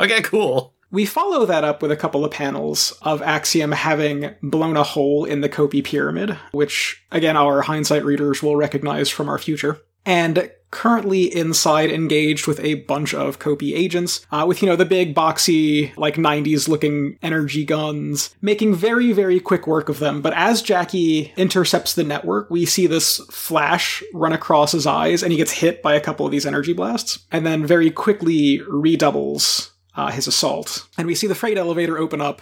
Okay, 0.00 0.22
cool. 0.22 0.74
We 0.90 1.04
follow 1.04 1.44
that 1.46 1.64
up 1.64 1.82
with 1.82 1.90
a 1.90 1.96
couple 1.96 2.24
of 2.24 2.30
panels 2.30 2.92
of 3.02 3.20
Axiom 3.20 3.72
having 3.72 4.34
blown 4.42 4.76
a 4.76 4.84
hole 4.84 5.24
in 5.24 5.40
the 5.40 5.48
Kopi 5.48 5.84
pyramid, 5.84 6.30
which, 6.52 7.04
again, 7.10 7.36
our 7.36 7.62
hindsight 7.62 8.04
readers 8.04 8.42
will 8.42 8.56
recognize 8.56 9.10
from 9.10 9.28
our 9.28 9.38
future. 9.38 9.80
And 10.08 10.50
currently 10.70 11.24
inside, 11.24 11.90
engaged 11.90 12.46
with 12.46 12.60
a 12.60 12.74
bunch 12.74 13.12
of 13.12 13.38
Kopi 13.38 13.74
agents, 13.74 14.26
uh, 14.32 14.46
with, 14.48 14.62
you 14.62 14.68
know, 14.68 14.74
the 14.74 14.86
big 14.86 15.14
boxy, 15.14 15.94
like 15.98 16.14
90s 16.14 16.66
looking 16.66 17.18
energy 17.22 17.62
guns, 17.62 18.34
making 18.40 18.74
very, 18.74 19.12
very 19.12 19.38
quick 19.38 19.66
work 19.66 19.90
of 19.90 19.98
them. 19.98 20.22
But 20.22 20.32
as 20.32 20.62
Jackie 20.62 21.34
intercepts 21.36 21.94
the 21.94 22.04
network, 22.04 22.50
we 22.50 22.64
see 22.64 22.86
this 22.86 23.18
flash 23.30 24.02
run 24.14 24.32
across 24.32 24.72
his 24.72 24.86
eyes, 24.86 25.22
and 25.22 25.30
he 25.30 25.36
gets 25.36 25.52
hit 25.52 25.82
by 25.82 25.94
a 25.94 26.00
couple 26.00 26.24
of 26.24 26.32
these 26.32 26.46
energy 26.46 26.72
blasts, 26.72 27.18
and 27.30 27.44
then 27.44 27.66
very 27.66 27.90
quickly 27.90 28.62
redoubles 28.66 29.72
uh, 29.94 30.10
his 30.10 30.26
assault. 30.26 30.86
And 30.96 31.06
we 31.06 31.14
see 31.14 31.26
the 31.26 31.34
freight 31.34 31.58
elevator 31.58 31.98
open 31.98 32.22
up 32.22 32.40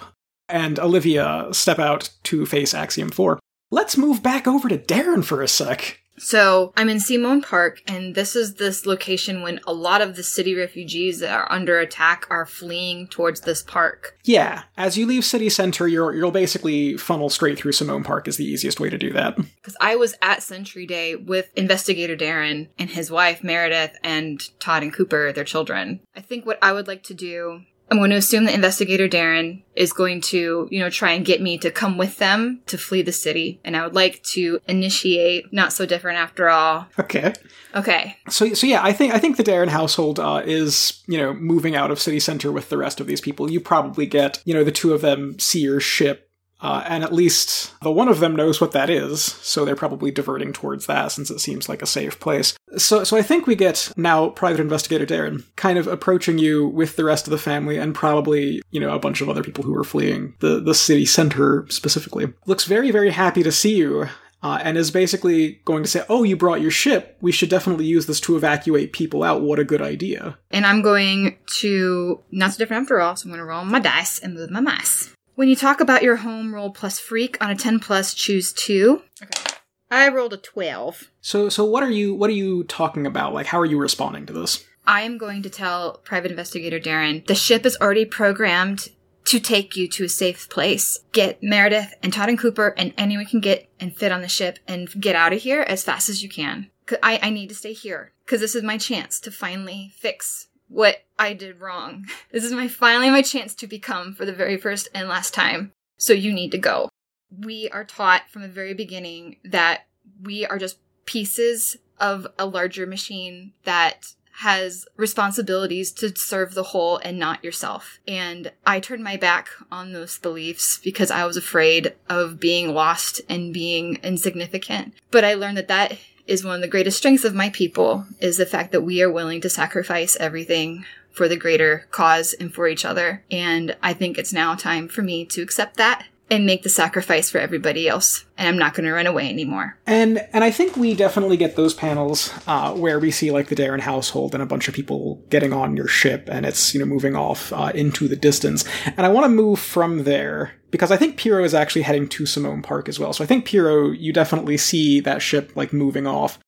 and 0.49 0.79
Olivia 0.79 1.49
step 1.51 1.81
out 1.81 2.11
to 2.25 2.47
face 2.47 2.75
Axiom 2.75 3.11
4. 3.11 3.41
Let's 3.77 3.99
move 3.99 4.23
back 4.23 4.49
over 4.49 4.71
to 4.71 4.79
Darren 4.79 5.23
for 5.23 5.43
a 5.43 5.49
sec. 5.49 6.01
So 6.17 6.73
I'm 6.79 6.89
in 6.89 6.99
Simone 6.99 7.43
Park, 7.43 7.83
and 7.87 8.15
this 8.15 8.35
is 8.35 8.55
this 8.55 8.87
location 8.87 9.43
when 9.43 9.61
a 9.67 9.75
lot 9.75 10.01
of 10.01 10.17
the 10.17 10.23
city 10.23 10.55
refugees 10.55 11.21
that 11.21 11.31
are 11.31 11.53
under 11.53 11.79
attack 11.79 12.27
are 12.31 12.47
fleeing 12.47 13.07
towards 13.07 13.43
this 13.43 13.63
park. 13.63 14.17
Yeah, 14.25 14.63
as 14.79 14.97
you 14.97 15.05
leave 15.05 15.27
city 15.27 15.51
center, 15.51 15.87
you're, 15.87 16.15
you'll 16.15 16.31
basically 16.31 16.97
funnel 16.97 17.29
straight 17.29 17.59
through 17.59 17.73
Simone 17.73 18.03
Park 18.03 18.27
is 18.27 18.39
the 18.39 18.47
easiest 18.47 18.81
way 18.81 18.89
to 18.89 18.97
do 18.97 19.13
that. 19.13 19.37
Because 19.37 19.77
I 19.79 19.97
was 19.97 20.15
at 20.23 20.43
Century 20.43 20.87
Day 20.87 21.15
with 21.15 21.51
investigator 21.55 22.17
Darren 22.17 22.69
and 22.79 22.89
his 22.89 23.11
wife 23.11 23.45
Meredith 23.45 23.99
and 24.03 24.41
Todd 24.59 24.85
and 24.85 24.93
Cooper, 24.95 25.33
their 25.33 25.45
children. 25.45 26.01
I 26.17 26.23
think 26.23 26.47
what 26.47 26.59
I 26.63 26.73
would 26.73 26.89
like 26.89 27.03
to 27.03 27.15
do. 27.15 27.61
I'm 27.91 27.99
going 27.99 28.11
to 28.11 28.17
assume 28.17 28.45
that 28.47 28.55
investigator 28.55 29.09
Darren 29.09 29.63
is 29.77 29.93
going 29.93 30.21
to, 30.23 30.69
you 30.71 30.81
know, 30.81 30.91
try 30.91 31.13
and 31.13 31.25
get 31.25 31.41
me 31.41 31.57
to 31.59 31.71
come 31.71 31.97
with 31.97 32.19
them 32.19 32.61
to 32.67 32.77
flee 32.77 33.03
the 33.03 33.13
city. 33.13 33.61
And 33.65 33.77
I 33.77 33.85
would 33.85 33.95
like 33.95 34.23
to 34.25 34.61
initiate 34.67 35.53
Not 35.53 35.73
So 35.73 35.87
Different 35.87 36.19
After 36.19 36.49
All. 36.49 36.89
Okay. 36.99 37.33
Okay. 37.77 38.17
So, 38.29 38.55
so 38.55 38.67
yeah, 38.67 38.83
I 38.83 38.93
think 38.93 39.15
I 39.15 39.19
think 39.19 39.37
the 39.37 39.45
Darren 39.45 39.69
household 39.69 40.19
uh, 40.19 40.43
is 40.45 41.03
you 41.07 41.19
know 41.19 41.35
moving 41.35 41.77
out 41.77 41.91
of 41.91 42.01
city 42.01 42.19
center 42.19 42.51
with 42.51 42.71
the 42.71 42.79
rest 42.79 43.01
of 43.01 43.07
these 43.07 43.21
people. 43.21 43.51
You 43.51 43.61
probably 43.61 44.07
get 44.07 44.43
you 44.45 44.55
know 44.55 44.65
the 44.65 44.73
two 44.73 44.93
of 44.93 45.03
them 45.03 45.39
see 45.39 45.61
your 45.61 45.79
ship, 45.79 46.26
uh, 46.61 46.83
and 46.87 47.05
at 47.05 47.13
least 47.13 47.75
the 47.83 47.91
one 47.91 48.09
of 48.09 48.21
them 48.21 48.35
knows 48.35 48.61
what 48.61 48.73
that 48.73 48.89
is, 48.89 49.23
so 49.23 49.65
they're 49.65 49.77
probably 49.77 50.11
diverting 50.11 50.53
towards 50.53 50.87
that 50.87 51.13
since 51.13 51.31
it 51.31 51.41
seems 51.41 51.69
like 51.69 51.83
a 51.83 51.87
safe 51.87 52.19
place. 52.19 52.57
So, 52.77 53.05
so 53.05 53.17
I 53.17 53.23
think 53.23 53.47
we 53.47 53.55
get 53.55 53.93
now 53.97 54.31
Private 54.31 54.61
Investigator 54.61 55.07
Darren 55.07 55.45
kind 55.57 55.79
of 55.79 55.87
approaching 55.87 56.39
you 56.39 56.67
with 56.67 56.97
the 56.97 57.05
rest 57.05 57.27
of 57.27 57.31
the 57.31 57.39
family 57.39 57.77
and 57.77 57.95
probably 57.95 58.63
you 58.71 58.81
know 58.81 58.95
a 58.95 58.99
bunch 58.99 59.21
of 59.21 59.29
other 59.29 59.43
people 59.43 59.65
who 59.65 59.75
are 59.75 59.85
fleeing 59.85 60.35
the 60.41 60.61
the 60.61 60.75
city 60.75 61.07
center 61.07 61.67
specifically. 61.69 62.33
Looks 62.47 62.65
very 62.65 62.91
very 62.91 63.11
happy 63.11 63.43
to 63.43 63.53
see 63.53 63.77
you 63.77 64.09
uh, 64.43 64.61
and 64.63 64.79
is 64.79 64.91
basically 64.91 65.61
going 65.65 65.83
to 65.83 65.89
say, 65.89 66.05
"Oh, 66.09 66.23
you 66.23 66.37
brought 66.37 66.61
your 66.61 66.71
ship. 66.71 67.17
We 67.21 67.33
should 67.33 67.49
definitely 67.49 67.87
use 67.87 68.07
this 68.07 68.21
to 68.21 68.37
evacuate 68.37 68.93
people 68.93 69.23
out. 69.23 69.43
What 69.43 69.59
a 69.59 69.65
good 69.65 69.83
idea!" 69.83 70.39
And 70.51 70.65
I'm 70.65 70.83
going 70.83 71.39
to 71.59 72.23
not 72.31 72.53
so 72.53 72.59
different 72.59 72.83
after 72.83 73.01
all, 73.01 73.17
so 73.17 73.27
I'm 73.27 73.31
going 73.31 73.39
to 73.39 73.45
roll 73.45 73.65
my 73.65 73.81
dice 73.81 74.19
and 74.19 74.35
move 74.35 74.51
my 74.51 74.61
mice. 74.61 75.13
When 75.37 75.49
you 75.49 75.55
talk 75.55 75.81
about 75.83 76.03
your 76.03 76.17
home, 76.17 76.55
roll 76.55 76.71
plus 76.71 76.99
freak. 76.99 77.37
On 77.43 77.51
a 77.51 77.55
10 77.55 77.79
plus, 77.79 78.15
choose 78.15 78.55
two. 78.55 79.03
Okay. 79.23 79.57
I 79.91 80.09
rolled 80.09 80.33
a 80.33 80.39
12. 80.39 81.11
So, 81.21 81.51
so 81.51 81.63
what 81.63 81.83
are 81.83 81.91
you 81.91 82.15
what 82.15 82.31
are 82.31 82.33
you 82.33 82.65
talking 82.65 83.07
about? 83.07 83.35
Like, 83.35 83.47
how 83.47 83.61
are 83.61 83.67
you 83.67 83.79
responding 83.79 84.25
to 84.27 84.33
this? 84.33 84.65
I 84.87 85.03
am 85.03 85.19
going 85.19 85.43
to 85.43 85.51
tell 85.51 85.99
Private 86.05 86.31
Investigator 86.31 86.81
Darren 86.81 87.27
the 87.27 87.35
ship 87.35 87.67
is 87.67 87.77
already 87.83 88.07
programmed 88.07 88.89
to 89.27 89.39
take 89.39 89.77
you 89.77 89.87
to 89.89 90.05
a 90.05 90.09
safe 90.09 90.49
place. 90.49 91.01
Get 91.13 91.43
Meredith 91.43 91.93
and 92.03 92.15
Todd 92.15 92.31
and 92.31 92.39
Cooper 92.39 92.75
and 92.79 92.95
anyone 92.97 93.27
can 93.27 93.41
get 93.41 93.69
and 93.79 93.95
fit 93.95 94.13
on 94.13 94.23
the 94.23 94.29
ship 94.29 94.59
and 94.67 94.89
get 94.99 95.17
out 95.17 95.35
of 95.35 95.43
here 95.43 95.61
as 95.61 95.85
fast 95.85 96.09
as 96.09 96.23
you 96.23 96.31
can. 96.31 96.71
I, 97.03 97.19
I 97.21 97.31
need 97.31 97.49
to 97.49 97.55
stay 97.55 97.73
here. 97.75 98.13
because 98.25 98.41
this 98.41 98.55
is 98.55 98.63
my 98.63 98.79
chance 98.79 99.21
to 99.21 99.31
finally 99.31 99.93
fix 99.97 100.46
what 100.69 101.05
I 101.19 101.33
did 101.33 101.61
wrong. 101.61 102.07
This 102.33 102.45
is 102.45 102.53
my 102.53 102.69
finally 102.69 103.09
my 103.09 103.23
chance 103.23 103.55
to 103.55 103.67
become 103.67 104.15
for 104.15 104.27
the 104.27 104.33
very 104.33 104.57
first 104.59 104.89
and 104.95 105.09
last 105.09 105.33
time. 105.33 105.73
So 105.97 106.13
you 106.13 106.33
need 106.33 106.51
to 106.53 106.59
go. 106.59 106.91
We 107.31 107.71
are 107.71 107.85
taught 107.85 108.29
from 108.31 108.43
the 108.43 108.49
very 108.49 108.75
beginning 108.75 109.37
that 109.45 109.87
we 110.23 110.45
are 110.45 110.59
just 110.59 110.79
pieces 111.07 111.79
of 111.99 112.27
a 112.39 112.45
larger 112.47 112.87
machine 112.87 113.53
that 113.65 114.13
has 114.41 114.87
responsibilities 114.97 115.91
to 115.93 116.15
serve 116.15 116.53
the 116.53 116.63
whole 116.63 116.99
and 116.99 117.19
not 117.19 117.43
yourself. 117.43 118.01
And 118.07 118.53
I 118.67 118.81
turned 118.81 119.03
my 119.03 119.17
back 119.17 119.49
on 119.73 119.93
those 119.93 120.19
beliefs 120.19 120.79
because 120.85 121.11
I 121.11 121.25
was 121.25 121.39
afraid 121.39 121.95
of 122.11 122.39
being 122.39 122.75
lost 122.75 123.23
and 123.31 123.55
being 123.55 123.99
insignificant. 124.03 124.93
But 125.11 125.25
I 125.25 125.35
learned 125.35 125.57
that 125.57 125.69
that 125.69 125.97
is 126.27 126.45
one 126.45 126.57
of 126.57 126.61
the 126.61 126.69
greatest 126.69 126.99
strengths 126.99 127.25
of 127.25 127.35
my 127.35 127.51
people 127.51 128.07
is 128.21 128.37
the 128.37 128.47
fact 128.47 128.73
that 128.73 128.83
we 128.83 129.03
are 129.03 129.11
willing 129.11 129.41
to 129.41 129.49
sacrifice 129.49 130.17
everything 130.17 130.85
for 131.13 131.29
the 131.29 131.37
greater 131.37 131.87
cause 131.91 132.35
and 132.35 132.53
for 132.53 132.69
each 132.69 132.85
other. 132.85 133.25
And 133.31 133.77
I 133.83 133.95
think 133.95 134.19
it's 134.19 134.33
now 134.33 134.55
time 134.55 134.89
for 134.89 135.03
me 135.03 135.25
to 135.27 135.43
accept 135.43 135.77
that 135.79 136.05
and 136.31 136.45
make 136.45 136.63
the 136.63 136.69
sacrifice 136.69 137.31
for 137.31 137.39
everybody 137.39 137.89
else. 137.89 138.25
And 138.37 138.49
I'm 138.49 138.59
not 138.59 138.75
going 138.75 138.85
to 138.85 138.93
run 138.93 139.07
away 139.07 139.29
anymore. 139.29 139.79
And 139.87 140.27
and 140.33 140.43
I 140.43 140.51
think 140.51 140.77
we 140.77 140.95
definitely 140.95 141.37
get 141.37 141.57
those 141.57 141.73
panels 141.73 142.33
uh, 142.47 142.75
where 142.75 142.99
we 142.99 143.11
see 143.11 143.31
like 143.31 143.49
the 143.49 143.55
Darren 143.55 143.81
household 143.81 144.35
and 144.35 144.43
a 144.43 144.47
bunch 144.47 144.69
of 144.69 144.75
people 144.75 145.23
getting 145.31 145.53
on 145.53 145.77
your 145.77 145.89
ship, 145.89 146.29
and 146.31 146.45
it's 146.45 146.75
you 146.75 146.81
know 146.81 146.87
moving 146.87 147.15
off 147.15 147.53
uh, 147.53 147.73
into 147.75 148.09
the 148.09 148.17
distance. 148.17 148.65
And 148.85 149.07
I 149.07 149.09
want 149.09 149.25
to 149.25 149.29
move 149.29 149.61
from 149.61 150.05
there 150.05 150.53
because 150.77 150.91
I 150.91 150.99
think 150.99 151.17
Piero 151.17 151.43
is 151.43 151.55
actually 151.55 151.83
heading 151.83 152.07
to 152.09 152.27
Simone 152.27 152.61
Park 152.61 152.87
as 152.87 152.99
well. 152.99 153.15
So 153.15 153.25
I 153.25 153.27
think 153.27 153.47
Piero, 153.47 153.91
you 153.91 154.13
definitely 154.13 154.59
see 154.59 155.01
that 155.01 155.23
ship 155.23 155.53
like 155.55 155.73
moving 155.73 156.07
off, 156.07 156.39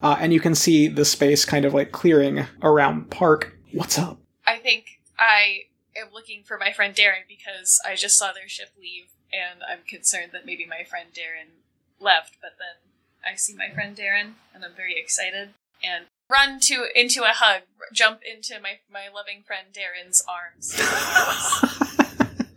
uh, 0.00 0.16
and 0.18 0.32
you 0.32 0.40
can 0.40 0.56
see 0.56 0.88
the 0.88 1.04
space 1.04 1.44
kind 1.44 1.64
of 1.64 1.72
like 1.72 1.92
clearing 1.92 2.46
around 2.62 3.10
Park. 3.10 3.56
What's 3.72 3.96
up? 3.96 4.18
I 4.44 4.58
think 4.58 5.00
I 5.20 5.66
am 5.96 6.08
looking 6.12 6.42
for 6.42 6.58
my 6.58 6.72
friend 6.72 6.96
Darren 6.96 7.28
because 7.28 7.80
I 7.86 7.94
just 7.94 8.18
saw 8.18 8.32
their 8.32 8.48
ship 8.48 8.70
leave 8.76 9.06
and 9.32 9.60
I'm 9.62 9.84
concerned 9.86 10.32
that 10.32 10.44
maybe 10.44 10.66
my 10.66 10.82
friend 10.82 11.10
Darren 11.12 11.50
left, 12.00 12.38
but 12.42 12.52
then 12.58 12.90
I 13.24 13.36
see 13.36 13.54
my 13.54 13.70
friend 13.72 13.96
Darren 13.96 14.32
and 14.52 14.64
I'm 14.64 14.74
very 14.74 14.98
excited 14.98 15.50
and 15.84 16.06
run 16.28 16.58
to 16.60 16.86
into 16.92 17.22
a 17.22 17.32
hug, 17.32 17.62
jump 17.92 18.20
into 18.28 18.60
my 18.60 18.78
my 18.90 19.08
loving 19.14 19.44
friend 19.46 19.68
Darren's 19.72 20.24
arms. 20.26 20.74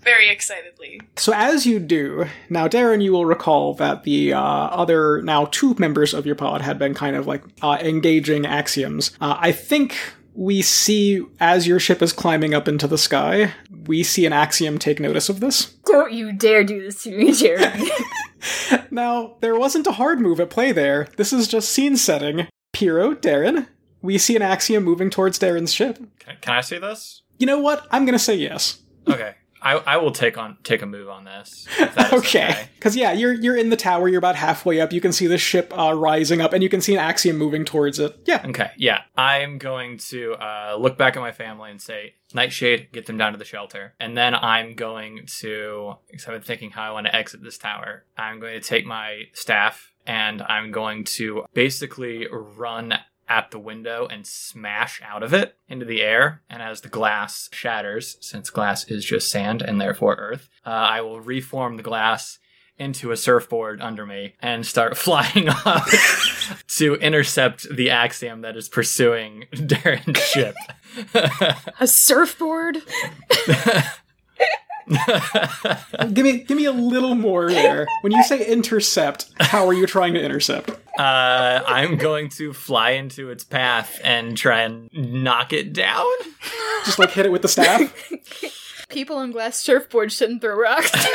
very 0.10 0.30
excitedly. 0.30 1.02
So 1.18 1.34
as 1.36 1.66
you 1.66 1.80
do, 1.80 2.26
now 2.50 2.68
Darren, 2.68 3.04
you 3.04 3.12
will 3.12 3.26
recall 3.26 3.76
that 3.76 4.04
the 4.04 4.34
uh, 4.34 4.42
other 4.42 5.22
now 5.22 5.46
two 5.46 5.76
members 5.78 6.14
of 6.14 6.26
your 6.26 6.36
pod 6.36 6.62
had 6.62 6.80
been 6.80 6.94
kind 6.94 7.16
of 7.16 7.28
like 7.28 7.44
uh, 7.62 7.78
engaging 7.82 8.46
axioms. 8.46 9.12
Uh, 9.22 9.38
I 9.40 9.52
think 9.52 9.96
we 10.34 10.62
see 10.62 11.24
as 11.40 11.68
your 11.68 11.80
ship 11.80 12.02
is 12.02 12.14
climbing 12.14 12.54
up 12.54 12.68
into 12.68 12.88
the 12.88 12.98
sky, 12.98 13.54
we 13.86 14.04
see 14.04 14.26
an 14.26 14.34
axiom 14.34 14.80
take 14.80 15.00
notice 15.00 15.30
of 15.30 15.42
this. 15.42 15.66
Don't 15.86 16.12
you 16.12 16.32
dare 16.32 16.64
do 16.64 16.82
this 16.82 17.04
to 17.04 17.12
me, 17.12 17.32
Jeremy. 17.32 17.90
now, 18.92 19.36
there 19.42 19.58
wasn't 19.58 19.88
a 19.88 19.94
hard 19.94 20.20
move 20.20 20.40
at 20.40 20.50
play 20.50 20.72
there. 20.72 21.08
This 21.18 21.34
is 21.34 21.48
just 21.48 21.70
scene 21.70 21.98
setting. 21.98 22.48
Piero, 22.72 23.14
Darren, 23.14 23.68
we 24.02 24.18
see 24.18 24.36
an 24.36 24.42
axiom 24.42 24.84
moving 24.84 25.10
towards 25.10 25.40
Darren's 25.40 25.74
ship. 25.74 25.98
Can, 26.20 26.38
can 26.42 26.56
I 26.56 26.62
see 26.62 26.78
this? 26.78 27.24
You 27.38 27.48
know 27.48 27.60
what? 27.60 27.86
I'm 27.92 28.06
gonna 28.06 28.20
say 28.20 28.36
yes. 28.36 28.80
Okay. 29.08 29.36
I, 29.62 29.74
I 29.74 29.98
will 29.98 30.12
take 30.12 30.38
on 30.38 30.58
take 30.64 30.82
a 30.82 30.86
move 30.86 31.10
on 31.10 31.26
this. 31.26 31.68
if 31.80 31.96
that 31.96 32.14
is 32.14 32.20
Okay, 32.26 32.70
because 32.76 32.96
yeah, 32.96 33.12
you're 33.12 33.34
you're 33.34 33.58
in 33.58 33.70
the 33.70 33.76
tower. 33.76 34.08
You're 34.08 34.20
about 34.20 34.36
halfway 34.36 34.80
up. 34.80 34.94
You 34.94 35.02
can 35.02 35.12
see 35.12 35.28
the 35.28 35.38
ship 35.38 35.74
uh, 35.78 35.94
rising 35.94 36.42
up, 36.42 36.54
and 36.54 36.64
you 36.64 36.70
can 36.70 36.82
see 36.82 36.94
an 36.94 37.00
axiom 37.00 37.38
moving 37.38 37.66
towards 37.66 38.00
it. 38.00 38.20
Yeah, 38.26 38.46
Okay, 38.48 38.72
yeah. 38.78 39.02
I'm 39.18 39.58
going 39.58 39.98
to 40.10 40.34
uh, 40.34 40.78
look 40.80 40.98
back 40.98 41.16
at 41.16 41.20
my 41.20 41.32
family 41.32 41.72
and 41.72 41.82
say, 41.82 42.16
Nightshade, 42.34 42.90
get 42.92 43.06
them 43.06 43.18
down 43.18 43.32
to 43.34 43.38
the 43.38 43.46
shelter. 43.46 43.94
And 44.00 44.16
then 44.16 44.36
I'm 44.36 44.76
going 44.76 45.26
to, 45.40 45.96
because 46.10 46.26
I've 46.28 46.34
been 46.34 46.42
thinking 46.44 46.72
how 46.72 46.84
I 46.84 46.92
want 46.92 47.08
to 47.08 47.16
exit 47.16 47.42
this 47.44 47.58
tower, 47.58 48.06
I'm 48.18 48.40
going 48.40 48.54
to 48.54 48.66
take 48.66 48.86
my 48.86 49.24
staff 49.34 49.92
and 50.06 50.42
I'm 50.44 50.72
going 50.72 51.04
to 51.06 51.46
basically 51.54 52.28
run 52.32 52.94
at 53.30 53.52
the 53.52 53.60
window 53.60 54.08
and 54.10 54.26
smash 54.26 55.02
out 55.06 55.24
of 55.24 55.34
it 55.34 55.56
into 55.68 55.86
the 55.86 56.02
air. 56.02 56.42
And 56.50 56.62
as 56.62 56.82
the 56.82 56.90
glass 56.90 57.48
shatters, 57.54 58.18
since 58.20 58.50
glass 58.50 58.86
is 58.86 59.06
just 59.06 59.30
sand 59.32 59.62
and 59.62 59.80
therefore 59.80 60.16
earth, 60.16 60.50
uh, 60.66 60.70
I 60.70 61.02
will 61.02 61.22
reform 61.22 61.78
the 61.78 61.84
glass 61.84 62.40
into 62.78 63.12
a 63.12 63.18
surfboard 63.18 63.82
under 63.82 64.06
me 64.06 64.34
and 64.42 64.66
start 64.66 64.98
flying 64.98 65.50
up 65.50 65.86
to 66.68 66.96
intercept 66.96 67.70
the 67.70 67.90
axiom 67.90 68.42
that 68.42 68.58
is 68.58 68.68
pursuing 68.68 69.46
Darren's 69.54 70.20
ship. 70.24 70.56
A 71.80 71.88
surfboard? 71.88 72.78
give 76.14 76.26
me 76.26 76.40
give 76.40 76.58
me 76.58 76.66
a 76.66 76.72
little 76.72 77.16
more 77.16 77.50
there. 77.50 77.88
When 78.02 78.12
you 78.12 78.24
say 78.24 78.46
intercept, 78.46 79.30
how 79.40 79.68
are 79.68 79.74
you 79.74 79.86
trying 79.86 80.14
to 80.16 80.22
intercept? 80.22 80.72
Uh, 80.98 81.64
I'm 81.66 81.98
going 81.98 82.30
to 82.30 82.54
fly 82.54 82.92
into 82.92 83.30
its 83.30 83.44
path 83.44 84.00
and 84.04 84.36
try 84.36 84.62
and 84.62 84.90
knock 84.94 85.54
it 85.54 85.74
down. 85.74 86.06
Just 86.86 87.00
like 87.00 87.12
hit 87.12 87.26
it 87.26 87.32
with 87.32 87.44
the 87.44 87.48
staff. 87.48 87.94
People 88.90 89.18
on 89.18 89.32
glass 89.32 89.64
surfboards 89.64 90.12
shouldn't 90.12 90.42
throw 90.42 90.56
rocks. 90.58 90.92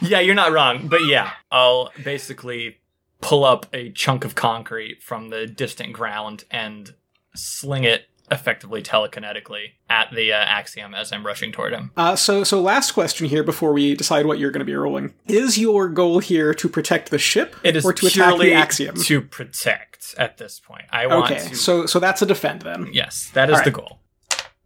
Yeah, 0.00 0.20
you're 0.20 0.34
not 0.34 0.52
wrong, 0.52 0.86
but 0.88 1.04
yeah, 1.06 1.32
I'll 1.50 1.90
basically 2.04 2.78
pull 3.20 3.44
up 3.44 3.66
a 3.72 3.90
chunk 3.90 4.24
of 4.24 4.34
concrete 4.34 5.02
from 5.02 5.30
the 5.30 5.46
distant 5.46 5.92
ground 5.92 6.44
and 6.50 6.94
sling 7.34 7.84
it 7.84 8.06
effectively 8.30 8.82
telekinetically 8.82 9.72
at 9.88 10.10
the 10.12 10.32
uh, 10.32 10.36
axiom 10.36 10.94
as 10.94 11.12
I'm 11.12 11.24
rushing 11.24 11.52
toward 11.52 11.72
him. 11.72 11.90
Uh, 11.96 12.16
so 12.16 12.44
so 12.44 12.60
last 12.60 12.92
question 12.92 13.28
here 13.28 13.42
before 13.42 13.72
we 13.72 13.94
decide 13.94 14.26
what 14.26 14.38
you're 14.38 14.50
going 14.50 14.60
to 14.60 14.64
be 14.66 14.74
rolling. 14.74 15.14
Is 15.26 15.58
your 15.58 15.88
goal 15.88 16.18
here 16.18 16.52
to 16.54 16.68
protect 16.68 17.10
the 17.10 17.18
ship 17.18 17.56
It 17.62 17.76
is 17.76 17.84
or 17.84 17.92
to 17.92 18.06
attack 18.06 18.38
the 18.38 18.52
axiom? 18.52 18.96
to 19.02 19.20
protect 19.20 20.14
at 20.18 20.36
this 20.38 20.60
point. 20.60 20.84
I 20.90 21.06
want 21.06 21.30
okay, 21.32 21.48
to. 21.48 21.54
so 21.56 21.86
so 21.86 21.98
that's 21.98 22.22
a 22.22 22.26
defend 22.26 22.62
then. 22.62 22.88
yes, 22.92 23.30
that 23.34 23.50
is 23.50 23.58
All 23.58 23.64
the 23.64 23.70
goal. 23.70 23.98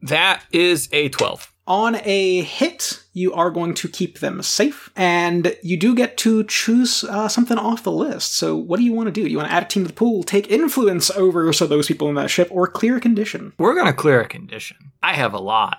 That 0.03 0.43
is 0.53 0.89
a 0.93 1.09
12. 1.11 1.53
On 1.67 1.95
a 2.03 2.43
hit, 2.43 3.05
you 3.13 3.33
are 3.33 3.51
going 3.51 3.75
to 3.75 3.89
keep 3.89 4.19
them 4.19 4.43
safe, 4.43 4.91
and 4.97 5.57
you 5.63 5.77
do 5.77 5.95
get 5.95 6.17
to 6.19 6.43
choose 6.45 7.05
uh, 7.05 7.29
something 7.29 7.57
off 7.57 7.85
the 7.85 7.93
list. 7.93 8.35
So, 8.35 8.57
what 8.57 8.79
do 8.79 8.85
you 8.85 8.93
want 8.93 9.07
to 9.07 9.13
do? 9.13 9.23
Do 9.23 9.31
you 9.31 9.37
want 9.37 9.49
to 9.49 9.55
add 9.55 9.63
a 9.63 9.67
team 9.67 9.85
to 9.85 9.89
the 9.89 9.95
pool, 9.95 10.25
take 10.25 10.51
influence 10.51 11.11
over 11.13 11.53
so 11.53 11.67
those 11.67 11.87
people 11.87 12.09
in 12.09 12.17
that 12.17 12.31
ship, 12.31 12.49
or 12.51 12.67
clear 12.67 12.97
a 12.97 13.01
condition? 13.01 13.53
We're 13.59 13.75
going 13.75 13.87
to 13.87 13.93
clear 13.93 14.21
a 14.21 14.29
condition. 14.29 14.93
I 15.05 15.13
have 15.13 15.35
a 15.35 15.39
lot, 15.39 15.79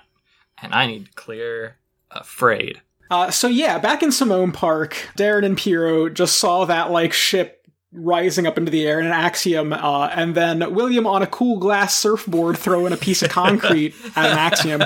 and 0.62 0.74
I 0.74 0.86
need 0.86 1.06
to 1.06 1.12
clear 1.12 1.76
afraid. 2.10 2.80
Uh, 3.10 3.30
so 3.30 3.46
yeah, 3.48 3.78
back 3.78 4.02
in 4.02 4.10
Simone 4.10 4.52
Park, 4.52 4.96
Darren 5.16 5.44
and 5.44 5.58
Piero 5.58 6.08
just 6.08 6.38
saw 6.38 6.64
that 6.64 6.90
like 6.90 7.12
ship 7.12 7.66
rising 7.92 8.46
up 8.46 8.58
into 8.58 8.70
the 8.70 8.86
air 8.86 8.98
in 8.98 9.06
an 9.06 9.12
axiom, 9.12 9.72
uh, 9.72 10.08
and 10.08 10.34
then 10.34 10.74
William 10.74 11.06
on 11.06 11.22
a 11.22 11.26
cool 11.26 11.58
glass 11.58 11.94
surfboard 11.94 12.58
throwing 12.58 12.92
a 12.92 12.96
piece 12.96 13.22
of 13.22 13.28
concrete 13.30 13.94
at 14.16 14.30
an 14.30 14.38
axiom, 14.38 14.82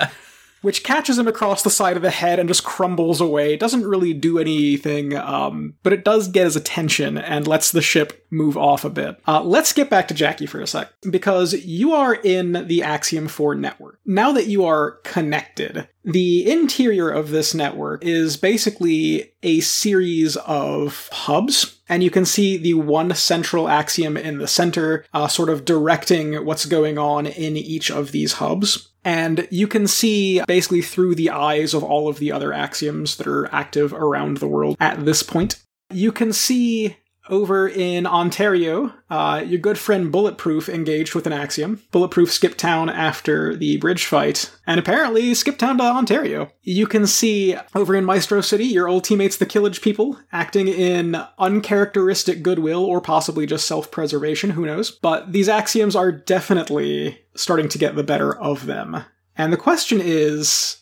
which 0.63 0.85
catches 0.85 1.19
him 1.19 1.29
across 1.29 1.63
the 1.63 1.71
side 1.71 1.97
of 1.97 2.03
the 2.03 2.11
head 2.11 2.39
and 2.39 2.49
just 2.49 2.65
crumbles 2.65 3.21
away. 3.21 3.55
It 3.55 3.61
doesn't 3.61 3.87
really 3.87 4.13
do 4.13 4.39
anything, 4.39 5.17
um, 5.17 5.75
but 5.83 5.93
it 5.93 6.05
does 6.05 6.29
get 6.29 6.45
his 6.45 6.57
attention 6.57 7.19
and 7.19 7.47
lets 7.47 7.71
the 7.71 7.83
ship 7.83 8.27
move 8.31 8.57
off 8.57 8.85
a 8.85 8.91
bit. 8.91 9.21
Uh, 9.27 9.43
let's 9.43 9.73
get 9.73 9.91
back 9.91 10.09
to 10.09 10.15
Jackie 10.15 10.47
for 10.47 10.61
a 10.61 10.67
sec, 10.67 10.93
because 11.11 11.53
you 11.53 11.93
are 11.93 12.15
in 12.15 12.67
the 12.67 12.83
Axiom 12.83 13.29
4 13.29 13.55
network. 13.55 13.99
Now 14.05 14.33
that 14.33 14.47
you 14.47 14.65
are 14.65 14.93
connected, 15.05 15.89
the 16.05 16.51
interior 16.51 17.11
of 17.11 17.31
this 17.31 17.55
network 17.55 18.05
is 18.05 18.37
basically 18.37 19.33
a 19.43 19.61
series 19.61 20.37
of 20.37 21.09
hubs, 21.13 21.78
and 21.89 22.03
you 22.03 22.11
can 22.11 22.25
see 22.25 22.57
the 22.57 22.75
one 22.75 23.15
central 23.15 23.69
axiom 23.69 24.17
in 24.17 24.39
the 24.39 24.47
center, 24.47 25.05
uh, 25.13 25.29
sort 25.29 25.49
of 25.49 25.65
directing 25.65 26.45
what's 26.45 26.67
going 26.67 26.99
on 26.99 27.27
in 27.27 27.57
each 27.57 27.91
of 27.91 28.13
these 28.13 28.35
hubs. 28.35 28.91
And 29.05 29.49
you 29.51 29.67
can 29.67 29.87
see 29.87 30.43
basically 30.47 30.83
through 30.83 31.15
the 31.15 31.31
eyes 31.31 31.73
of 31.73 31.83
all 31.83 32.09
of 32.09 32.19
the 32.19 32.31
other 32.33 32.53
axioms 32.53 33.17
that 33.17 33.27
are 33.27 33.53
active 33.55 33.93
around 33.93 34.37
the 34.37 34.49
world 34.49 34.77
at 34.81 35.05
this 35.05 35.23
point. 35.23 35.63
You 35.91 36.13
can 36.13 36.33
see 36.33 36.97
over 37.31 37.69
in 37.69 38.07
Ontario, 38.07 38.93
uh, 39.11 39.43
your 39.47 39.59
good 39.59 39.79
friend 39.79 40.11
Bulletproof 40.11 40.69
engaged 40.69 41.15
with 41.15 41.27
an 41.27 41.33
axiom. 41.33 41.83
Bulletproof 41.91 42.33
skipped 42.33 42.59
town 42.59 42.89
after 42.89 43.57
the 43.57 43.77
bridge 43.79 44.05
fight, 44.05 44.51
and 44.67 44.79
apparently 44.79 45.35
skipped 45.35 45.59
town 45.59 45.79
to 45.79 45.85
Ontario. 45.85 46.51
You 46.63 46.87
can 46.87 47.07
see 47.07 47.57
over 47.75 47.95
in 47.95 48.05
Maestro 48.05 48.41
City, 48.41 48.65
your 48.65 48.89
old 48.89 49.05
teammates, 49.05 49.37
the 49.37 49.47
Killage 49.47 49.81
people, 49.81 50.19
acting 50.33 50.69
in 50.69 51.17
uncharacteristic 51.39 52.43
goodwill 52.43 52.85
or 52.85 53.01
possibly 53.01 53.47
just 53.47 53.67
self 53.67 53.91
preservation, 53.91 54.51
who 54.51 54.67
knows. 54.67 54.91
But 54.91 55.33
these 55.33 55.49
axioms 55.49 55.97
are 55.97 56.13
definitely 56.13 57.19
starting 57.35 57.69
to 57.69 57.79
get 57.79 57.97
the 57.97 58.03
better 58.03 58.37
of 58.37 58.67
them. 58.67 59.05
And 59.37 59.53
the 59.53 59.57
question 59.57 60.01
is 60.03 60.79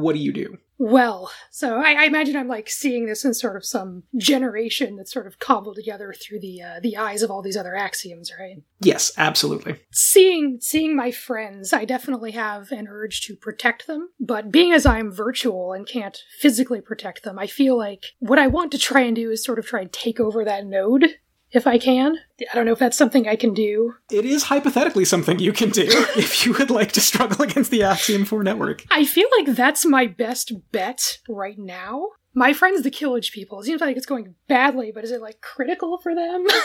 what 0.00 0.14
do 0.14 0.20
you 0.20 0.32
do? 0.32 0.58
Well, 0.76 1.30
so 1.50 1.78
I, 1.78 1.92
I 1.92 2.04
imagine 2.04 2.36
I'm 2.36 2.48
like 2.48 2.68
seeing 2.68 3.06
this 3.06 3.24
in 3.24 3.32
sort 3.32 3.56
of 3.56 3.64
some 3.64 4.02
generation 4.16 4.96
that's 4.96 5.12
sort 5.12 5.28
of 5.28 5.38
cobbled 5.38 5.76
together 5.76 6.12
through 6.12 6.40
the 6.40 6.62
uh, 6.62 6.80
the 6.82 6.96
eyes 6.96 7.22
of 7.22 7.30
all 7.30 7.42
these 7.42 7.56
other 7.56 7.76
axioms, 7.76 8.32
right? 8.38 8.56
Yes, 8.80 9.12
absolutely. 9.16 9.80
Seeing 9.92 10.58
seeing 10.60 10.96
my 10.96 11.12
friends, 11.12 11.72
I 11.72 11.84
definitely 11.84 12.32
have 12.32 12.72
an 12.72 12.88
urge 12.88 13.20
to 13.22 13.36
protect 13.36 13.86
them, 13.86 14.10
but 14.18 14.50
being 14.50 14.72
as 14.72 14.84
I'm 14.84 15.12
virtual 15.12 15.72
and 15.72 15.86
can't 15.86 16.18
physically 16.40 16.80
protect 16.80 17.22
them, 17.22 17.38
I 17.38 17.46
feel 17.46 17.78
like 17.78 18.06
what 18.18 18.40
I 18.40 18.48
want 18.48 18.72
to 18.72 18.78
try 18.78 19.02
and 19.02 19.14
do 19.14 19.30
is 19.30 19.44
sort 19.44 19.60
of 19.60 19.66
try 19.66 19.82
and 19.82 19.92
take 19.92 20.18
over 20.18 20.44
that 20.44 20.66
node 20.66 21.06
if 21.54 21.66
I 21.66 21.78
can. 21.78 22.16
I 22.40 22.54
don't 22.54 22.66
know 22.66 22.72
if 22.72 22.78
that's 22.78 22.96
something 22.98 23.28
I 23.28 23.36
can 23.36 23.54
do. 23.54 23.94
It 24.10 24.24
is 24.24 24.44
hypothetically 24.44 25.04
something 25.04 25.38
you 25.38 25.52
can 25.52 25.70
do 25.70 25.84
if 26.16 26.44
you 26.44 26.52
would 26.54 26.70
like 26.70 26.92
to 26.92 27.00
struggle 27.00 27.42
against 27.42 27.70
the 27.70 27.82
Axiom 27.82 28.24
4 28.24 28.42
network. 28.42 28.84
I 28.90 29.04
feel 29.04 29.28
like 29.38 29.54
that's 29.56 29.84
my 29.86 30.06
best 30.06 30.52
bet 30.72 31.18
right 31.28 31.58
now. 31.58 32.08
My 32.34 32.52
friends, 32.52 32.82
the 32.82 32.90
Killage 32.90 33.30
people, 33.32 33.60
it 33.60 33.64
seems 33.64 33.80
like 33.80 33.96
it's 33.96 34.06
going 34.06 34.34
badly, 34.48 34.90
but 34.92 35.04
is 35.04 35.12
it 35.12 35.20
like 35.22 35.40
critical 35.40 35.98
for 35.98 36.14
them? 36.14 36.46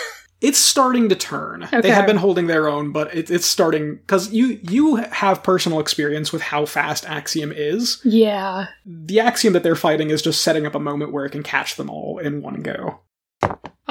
It's 0.41 0.57
starting 0.57 1.09
to 1.09 1.15
turn. 1.17 1.67
They 1.69 1.79
Okay. 1.79 1.89
have 1.89 2.07
been 2.07 2.15
holding 2.15 2.47
their 2.47 2.69
own, 2.69 2.93
but 2.93 3.13
it, 3.13 3.29
it's 3.29 3.45
starting 3.45 3.97
because 3.97 4.31
you 4.31 4.57
you 4.63 4.95
have 4.95 5.43
personal 5.43 5.81
experience 5.81 6.31
with 6.31 6.41
how 6.41 6.65
fast 6.65 7.05
Axiom 7.05 7.51
is. 7.53 7.99
yeah. 8.05 8.67
The 8.85 9.19
Axiom 9.19 9.51
that 9.51 9.63
they're 9.63 9.75
fighting 9.75 10.11
is 10.11 10.21
just 10.21 10.39
setting 10.39 10.65
up 10.65 10.75
a 10.75 10.79
moment 10.79 11.11
where 11.11 11.25
it 11.25 11.31
can 11.33 11.43
catch 11.43 11.75
them 11.75 11.89
all 11.89 12.19
in 12.19 12.41
one 12.41 12.61
go. 12.61 13.01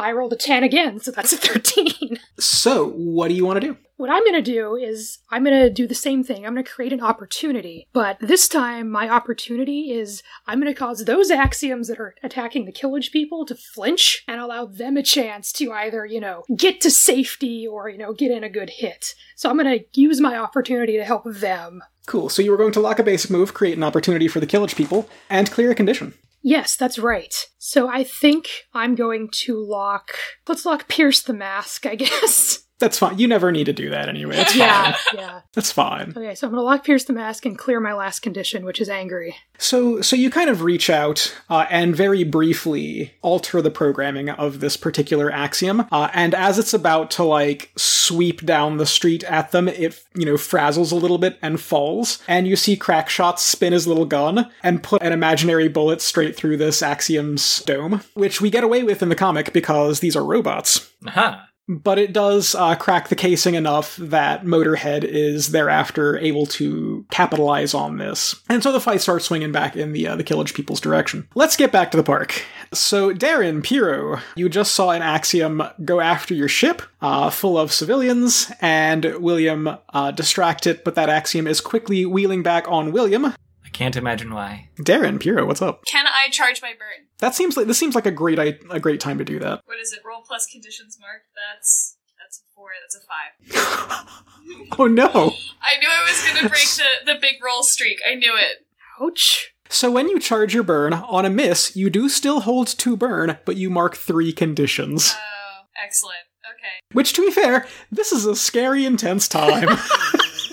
I 0.00 0.12
rolled 0.12 0.32
a 0.32 0.36
10 0.36 0.62
again, 0.62 1.00
so 1.00 1.10
that's 1.10 1.32
a 1.32 1.36
13. 1.36 2.18
So, 2.40 2.90
what 2.90 3.28
do 3.28 3.34
you 3.34 3.44
want 3.44 3.60
to 3.60 3.66
do? 3.66 3.76
What 3.96 4.10
I'm 4.10 4.22
going 4.22 4.34
to 4.34 4.42
do 4.42 4.76
is 4.76 5.18
I'm 5.28 5.42
going 5.42 5.60
to 5.60 5.70
do 5.70 5.88
the 5.88 5.94
same 5.94 6.22
thing. 6.22 6.46
I'm 6.46 6.54
going 6.54 6.64
to 6.64 6.70
create 6.70 6.92
an 6.92 7.00
opportunity. 7.00 7.88
But 7.92 8.16
this 8.20 8.46
time, 8.46 8.88
my 8.88 9.08
opportunity 9.08 9.90
is 9.90 10.22
I'm 10.46 10.60
going 10.60 10.72
to 10.72 10.78
cause 10.78 11.04
those 11.04 11.32
axioms 11.32 11.88
that 11.88 11.98
are 11.98 12.14
attacking 12.22 12.64
the 12.64 12.72
Killage 12.72 13.10
people 13.10 13.44
to 13.46 13.56
flinch 13.56 14.22
and 14.28 14.40
allow 14.40 14.66
them 14.66 14.96
a 14.96 15.02
chance 15.02 15.52
to 15.54 15.72
either, 15.72 16.06
you 16.06 16.20
know, 16.20 16.44
get 16.56 16.80
to 16.82 16.92
safety 16.92 17.66
or, 17.66 17.88
you 17.88 17.98
know, 17.98 18.12
get 18.12 18.30
in 18.30 18.44
a 18.44 18.48
good 18.48 18.70
hit. 18.70 19.14
So 19.34 19.50
I'm 19.50 19.58
going 19.58 19.80
to 19.80 20.00
use 20.00 20.20
my 20.20 20.36
opportunity 20.36 20.96
to 20.96 21.04
help 21.04 21.24
them. 21.26 21.82
Cool. 22.06 22.28
So 22.28 22.40
you 22.40 22.52
were 22.52 22.56
going 22.56 22.72
to 22.72 22.80
lock 22.80 23.00
a 23.00 23.02
basic 23.02 23.32
move, 23.32 23.52
create 23.52 23.76
an 23.76 23.82
opportunity 23.82 24.28
for 24.28 24.38
the 24.38 24.46
Killage 24.46 24.76
people, 24.76 25.08
and 25.28 25.50
clear 25.50 25.72
a 25.72 25.74
condition. 25.74 26.14
Yes, 26.42 26.76
that's 26.76 26.98
right. 26.98 27.34
So 27.58 27.88
I 27.88 28.04
think 28.04 28.48
I'm 28.72 28.94
going 28.94 29.28
to 29.44 29.58
lock. 29.58 30.12
Let's 30.46 30.64
lock 30.64 30.88
Pierce 30.88 31.22
the 31.22 31.34
Mask, 31.34 31.86
I 31.86 31.94
guess. 31.94 32.64
That's 32.78 32.98
fine. 32.98 33.18
You 33.18 33.26
never 33.26 33.50
need 33.50 33.64
to 33.64 33.72
do 33.72 33.90
that 33.90 34.08
anyway. 34.08 34.36
It's 34.36 34.52
fine. 34.52 34.58
yeah, 34.58 34.96
yeah. 35.14 35.40
That's 35.52 35.72
fine. 35.72 36.12
Okay, 36.16 36.34
so 36.34 36.46
I'm 36.46 36.52
going 36.52 36.60
to 36.60 36.64
lock 36.64 36.84
Pierce 36.84 37.04
the 37.04 37.12
Mask 37.12 37.44
and 37.44 37.58
clear 37.58 37.80
my 37.80 37.92
last 37.92 38.20
condition, 38.20 38.64
which 38.64 38.80
is 38.80 38.88
angry. 38.88 39.36
So, 39.58 40.00
so 40.00 40.14
you 40.14 40.30
kind 40.30 40.48
of 40.48 40.62
reach 40.62 40.88
out 40.88 41.36
uh, 41.50 41.66
and 41.70 41.96
very 41.96 42.22
briefly 42.22 43.14
alter 43.22 43.60
the 43.60 43.72
programming 43.72 44.30
of 44.30 44.60
this 44.60 44.76
particular 44.76 45.30
axiom, 45.32 45.86
uh, 45.90 46.08
and 46.14 46.34
as 46.34 46.58
it's 46.58 46.72
about 46.72 47.10
to 47.12 47.24
like 47.24 47.72
sweep 47.76 48.44
down 48.46 48.76
the 48.76 48.86
street 48.86 49.24
at 49.24 49.50
them, 49.50 49.66
it 49.66 50.04
you 50.14 50.24
know 50.24 50.34
frazzles 50.34 50.92
a 50.92 50.96
little 50.96 51.18
bit 51.18 51.36
and 51.42 51.60
falls, 51.60 52.22
and 52.28 52.46
you 52.46 52.54
see 52.54 52.76
Crackshot 52.76 53.40
spin 53.40 53.72
his 53.72 53.88
little 53.88 54.06
gun 54.06 54.48
and 54.62 54.82
put 54.82 55.02
an 55.02 55.12
imaginary 55.12 55.68
bullet 55.68 56.00
straight 56.00 56.36
through 56.36 56.56
this 56.56 56.82
axiom's 56.82 57.62
dome, 57.62 58.02
which 58.14 58.40
we 58.40 58.50
get 58.50 58.62
away 58.62 58.84
with 58.84 59.02
in 59.02 59.08
the 59.08 59.16
comic 59.16 59.52
because 59.52 59.98
these 59.98 60.14
are 60.14 60.24
robots. 60.24 60.92
Aha. 61.06 61.47
But 61.68 61.98
it 61.98 62.12
does 62.14 62.54
uh, 62.54 62.74
crack 62.76 63.08
the 63.08 63.16
casing 63.16 63.54
enough 63.54 63.96
that 63.96 64.44
Motorhead 64.44 65.04
is 65.04 65.52
thereafter 65.52 66.16
able 66.18 66.46
to 66.46 67.04
capitalize 67.10 67.74
on 67.74 67.98
this, 67.98 68.36
and 68.48 68.62
so 68.62 68.72
the 68.72 68.80
fight 68.80 69.02
starts 69.02 69.26
swinging 69.26 69.52
back 69.52 69.76
in 69.76 69.92
the 69.92 70.08
uh, 70.08 70.16
the 70.16 70.24
Killage 70.24 70.54
people's 70.54 70.80
direction. 70.80 71.28
Let's 71.34 71.56
get 71.56 71.70
back 71.70 71.90
to 71.90 71.96
the 71.96 72.02
park. 72.02 72.42
So, 72.72 73.14
Darren 73.14 73.62
Piro, 73.62 74.20
you 74.36 74.48
just 74.48 74.72
saw 74.74 74.90
an 74.90 75.02
Axiom 75.02 75.62
go 75.84 76.00
after 76.00 76.34
your 76.34 76.48
ship, 76.48 76.82
uh, 77.00 77.30
full 77.30 77.58
of 77.58 77.72
civilians, 77.72 78.50
and 78.60 79.04
William 79.20 79.78
uh, 79.90 80.10
distract 80.10 80.66
it, 80.66 80.84
but 80.84 80.94
that 80.94 81.08
Axiom 81.08 81.46
is 81.46 81.60
quickly 81.60 82.04
wheeling 82.04 82.42
back 82.42 82.66
on 82.68 82.92
William. 82.92 83.34
I 83.78 83.80
can't 83.80 83.94
imagine 83.96 84.34
why. 84.34 84.70
Darren 84.80 85.20
Piro, 85.20 85.46
what's 85.46 85.62
up? 85.62 85.84
Can 85.84 86.04
I 86.08 86.30
charge 86.30 86.60
my 86.60 86.70
burn? 86.72 87.06
That 87.20 87.36
seems 87.36 87.56
like 87.56 87.68
this 87.68 87.78
seems 87.78 87.94
like 87.94 88.06
a 88.06 88.10
great 88.10 88.36
i- 88.40 88.58
a 88.70 88.80
great 88.80 88.98
time 88.98 89.18
to 89.18 89.24
do 89.24 89.38
that. 89.38 89.60
What 89.66 89.78
is 89.78 89.92
it? 89.92 90.00
Roll 90.04 90.20
plus 90.26 90.46
conditions 90.46 90.98
mark. 91.00 91.22
That's 91.36 91.96
that's 92.18 92.40
a 92.40 92.54
four. 92.56 92.70
That's 92.82 92.96
a 92.96 93.00
five. 93.06 94.24
Oh 94.80 94.86
no! 94.88 95.06
I 95.06 95.78
knew 95.78 95.88
I 95.88 96.02
was 96.08 96.26
gonna 96.26 96.48
break 96.48 96.66
the 96.76 97.12
the 97.12 97.20
big 97.20 97.34
roll 97.44 97.62
streak. 97.62 97.98
I 98.10 98.14
knew 98.16 98.34
it. 98.36 98.66
Ouch. 99.00 99.54
So 99.68 99.92
when 99.92 100.08
you 100.08 100.18
charge 100.18 100.54
your 100.54 100.64
burn, 100.64 100.92
on 100.94 101.24
a 101.24 101.30
miss, 101.30 101.76
you 101.76 101.88
do 101.88 102.08
still 102.08 102.40
hold 102.40 102.66
two 102.66 102.96
burn, 102.96 103.38
but 103.44 103.56
you 103.56 103.70
mark 103.70 103.94
three 103.96 104.32
conditions. 104.32 105.14
Oh, 105.16 105.66
excellent. 105.84 106.16
Okay. 106.44 106.80
Which, 106.94 107.12
to 107.12 107.20
be 107.24 107.30
fair, 107.30 107.68
this 107.92 108.10
is 108.10 108.26
a 108.26 108.34
scary, 108.34 108.84
intense 108.84 109.28
time. 109.28 109.68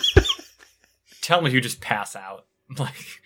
Tell 1.21 1.41
me 1.41 1.49
you 1.51 1.61
just 1.61 1.81
pass 1.81 2.15
out. 2.15 2.45
Like, 2.79 3.21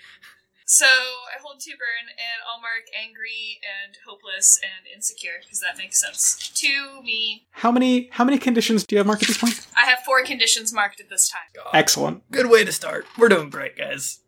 So 0.66 0.86
I 0.86 1.42
hold 1.42 1.60
two 1.60 1.72
burn, 1.72 2.10
and 2.12 2.44
I'll 2.48 2.62
mark 2.62 2.86
angry 2.96 3.60
and 3.64 3.96
hopeless 4.08 4.60
and 4.62 4.86
insecure 4.94 5.40
because 5.42 5.60
that 5.62 5.78
makes 5.78 6.00
sense 6.00 6.52
to 6.56 7.02
me. 7.02 7.48
how 7.52 7.72
many 7.72 8.10
how 8.12 8.24
many 8.24 8.38
conditions 8.38 8.86
do 8.86 8.96
you 8.96 8.98
have 9.00 9.08
marked 9.08 9.24
at 9.24 9.28
this 9.30 9.38
point? 9.40 9.66
I 9.76 9.90
have 9.90 10.00
four 10.06 10.24
conditions 10.24 10.72
marked 10.74 11.00
at 11.00 11.10
this 11.10 11.28
time. 11.30 11.64
Excellent. 11.74 12.30
good 12.32 12.50
way 12.52 12.64
to 12.64 12.72
start. 12.72 13.06
We're 13.18 13.30
doing 13.30 13.50
great, 13.50 13.78
guys. 13.78 14.20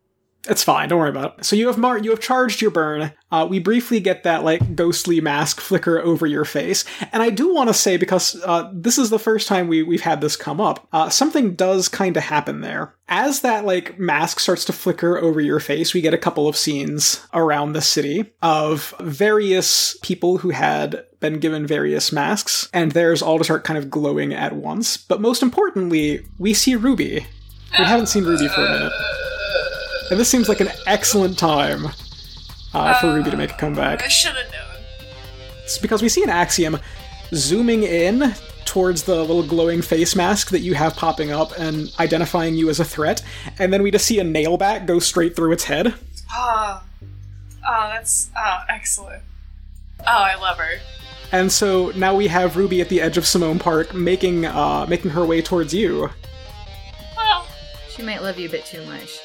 It's 0.49 0.63
fine. 0.63 0.89
Don't 0.89 0.99
worry 0.99 1.09
about 1.09 1.37
it. 1.37 1.45
So 1.45 1.55
you 1.55 1.67
have 1.67 1.77
mar- 1.77 1.99
you 1.99 2.09
have 2.09 2.19
charged 2.19 2.61
your 2.61 2.71
burn. 2.71 3.11
Uh, 3.31 3.47
we 3.49 3.59
briefly 3.59 3.99
get 3.99 4.23
that 4.23 4.43
like 4.43 4.75
ghostly 4.75 5.21
mask 5.21 5.61
flicker 5.61 5.99
over 5.99 6.25
your 6.25 6.45
face, 6.45 6.83
and 7.13 7.21
I 7.21 7.29
do 7.29 7.53
want 7.53 7.69
to 7.69 7.73
say 7.75 7.95
because 7.97 8.41
uh, 8.43 8.69
this 8.73 8.97
is 8.97 9.11
the 9.11 9.19
first 9.19 9.47
time 9.47 9.67
we 9.67 9.83
we've 9.83 10.01
had 10.01 10.19
this 10.19 10.35
come 10.35 10.59
up. 10.59 10.87
Uh, 10.91 11.09
something 11.09 11.53
does 11.53 11.87
kind 11.87 12.17
of 12.17 12.23
happen 12.23 12.61
there. 12.61 12.95
As 13.07 13.41
that 13.41 13.65
like 13.65 13.99
mask 13.99 14.39
starts 14.39 14.65
to 14.65 14.73
flicker 14.73 15.17
over 15.17 15.39
your 15.39 15.59
face, 15.59 15.93
we 15.93 16.01
get 16.01 16.13
a 16.13 16.17
couple 16.17 16.47
of 16.47 16.57
scenes 16.57 17.25
around 17.33 17.73
the 17.73 17.81
city 17.81 18.33
of 18.41 18.95
various 18.99 19.95
people 20.01 20.39
who 20.39 20.49
had 20.49 21.05
been 21.19 21.39
given 21.39 21.67
various 21.67 22.11
masks, 22.11 22.67
and 22.73 22.93
theirs 22.93 23.21
all 23.21 23.37
just 23.37 23.47
start 23.47 23.63
kind 23.63 23.77
of 23.77 23.91
glowing 23.91 24.33
at 24.33 24.55
once. 24.55 24.97
But 24.97 25.21
most 25.21 25.43
importantly, 25.43 26.25
we 26.39 26.55
see 26.55 26.75
Ruby. 26.75 27.27
We 27.77 27.85
haven't 27.85 28.07
seen 28.07 28.23
Ruby 28.23 28.47
for 28.47 28.65
a 28.65 28.71
minute. 28.71 28.91
And 30.11 30.19
this 30.19 30.27
seems 30.27 30.49
like 30.49 30.59
an 30.59 30.69
excellent 30.85 31.39
time 31.39 31.87
uh, 32.73 32.99
for 32.99 33.13
Ruby 33.13 33.31
to 33.31 33.37
make 33.37 33.51
a 33.51 33.57
comeback. 33.57 34.03
I 34.03 34.09
should 34.09 34.35
have 34.35 34.51
known. 34.51 34.83
It's 35.63 35.77
because 35.77 36.01
we 36.01 36.09
see 36.09 36.21
an 36.21 36.29
axiom 36.29 36.77
zooming 37.33 37.83
in 37.83 38.35
towards 38.65 39.03
the 39.03 39.15
little 39.15 39.41
glowing 39.41 39.81
face 39.81 40.13
mask 40.13 40.49
that 40.49 40.59
you 40.59 40.73
have 40.73 40.97
popping 40.97 41.31
up 41.31 41.57
and 41.57 41.93
identifying 41.97 42.55
you 42.55 42.69
as 42.69 42.81
a 42.81 42.85
threat, 42.85 43.23
and 43.57 43.71
then 43.71 43.81
we 43.83 43.89
just 43.89 44.05
see 44.05 44.19
a 44.19 44.23
nail 44.23 44.57
bat 44.57 44.85
go 44.85 44.99
straight 44.99 45.33
through 45.33 45.53
its 45.53 45.63
head. 45.63 45.93
Oh, 46.33 46.83
oh, 47.65 47.89
that's 47.89 48.29
oh, 48.37 48.59
excellent. 48.67 49.23
Oh, 50.01 50.03
I 50.07 50.35
love 50.35 50.57
her. 50.57 50.79
And 51.31 51.49
so 51.49 51.91
now 51.95 52.13
we 52.15 52.27
have 52.27 52.57
Ruby 52.57 52.81
at 52.81 52.89
the 52.89 52.99
edge 52.99 53.17
of 53.17 53.25
Simone 53.25 53.59
Park 53.59 53.93
making 53.93 54.45
uh, 54.45 54.85
making 54.89 55.11
her 55.11 55.25
way 55.25 55.41
towards 55.41 55.73
you. 55.73 56.09
Well, 57.15 57.47
She 57.89 58.03
might 58.03 58.21
love 58.21 58.37
you 58.37 58.49
a 58.49 58.51
bit 58.51 58.65
too 58.65 58.85
much. 58.85 59.21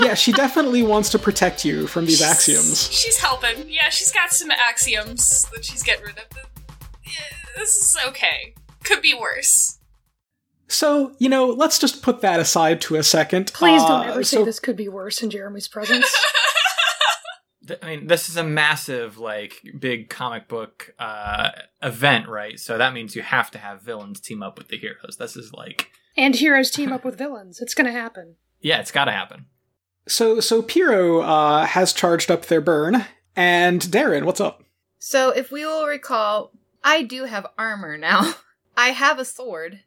Yeah, 0.00 0.14
she 0.14 0.32
definitely 0.32 0.82
wants 0.82 1.08
to 1.10 1.18
protect 1.18 1.64
you 1.64 1.86
from 1.86 2.04
these 2.04 2.20
axioms. 2.20 2.90
She's 2.92 3.16
helping. 3.18 3.68
Yeah, 3.70 3.88
she's 3.88 4.12
got 4.12 4.32
some 4.32 4.50
axioms 4.50 5.46
that 5.54 5.64
she's 5.64 5.82
getting 5.82 6.04
rid 6.04 6.18
of. 6.18 6.24
Yeah, 7.06 7.12
This 7.56 7.74
is 7.76 7.96
okay. 8.08 8.54
Could 8.84 9.00
be 9.00 9.14
worse. 9.14 9.78
So, 10.68 11.14
you 11.18 11.30
know, 11.30 11.46
let's 11.46 11.78
just 11.78 12.02
put 12.02 12.20
that 12.20 12.38
aside 12.38 12.82
to 12.82 12.96
a 12.96 13.02
second. 13.02 13.52
Please 13.54 13.80
Uh, 13.82 13.88
don't 13.88 14.06
ever 14.08 14.24
say 14.24 14.36
so- 14.38 14.44
this 14.44 14.60
could 14.60 14.76
be 14.76 14.88
worse 14.88 15.22
in 15.22 15.30
Jeremy's 15.30 15.68
presence. 15.68 16.06
I 17.82 17.86
mean, 17.86 18.06
this 18.06 18.28
is 18.30 18.36
a 18.36 18.44
massive, 18.44 19.18
like, 19.18 19.60
big 19.78 20.08
comic 20.08 20.48
book 20.48 20.94
uh, 20.98 21.50
event, 21.82 22.26
right? 22.28 22.58
So 22.58 22.78
that 22.78 22.94
means 22.94 23.14
you 23.16 23.20
have 23.22 23.50
to 23.52 23.58
have 23.58 23.82
villains 23.82 24.20
team 24.20 24.42
up 24.42 24.58
with 24.58 24.68
the 24.68 24.78
heroes. 24.78 25.16
This 25.18 25.36
is 25.36 25.52
like, 25.52 25.90
and 26.16 26.34
heroes 26.34 26.70
team 26.70 26.92
up 26.92 27.04
with 27.04 27.16
villains. 27.18 27.60
It's 27.60 27.74
gonna 27.74 27.92
happen. 27.92 28.36
Yeah, 28.60 28.80
it's 28.80 28.90
got 28.90 29.06
to 29.06 29.12
happen. 29.12 29.46
So, 30.06 30.40
so 30.40 30.62
Piro 30.62 31.20
uh, 31.20 31.66
has 31.66 31.92
charged 31.92 32.30
up 32.30 32.46
their 32.46 32.60
burn, 32.60 33.04
and 33.36 33.80
Darren, 33.80 34.24
what's 34.24 34.40
up? 34.40 34.64
So, 34.98 35.30
if 35.30 35.50
we 35.50 35.64
will 35.64 35.86
recall, 35.86 36.52
I 36.82 37.02
do 37.02 37.24
have 37.24 37.46
armor 37.58 37.96
now. 37.96 38.34
I 38.76 38.88
have 38.88 39.18
a 39.18 39.24
sword. 39.24 39.80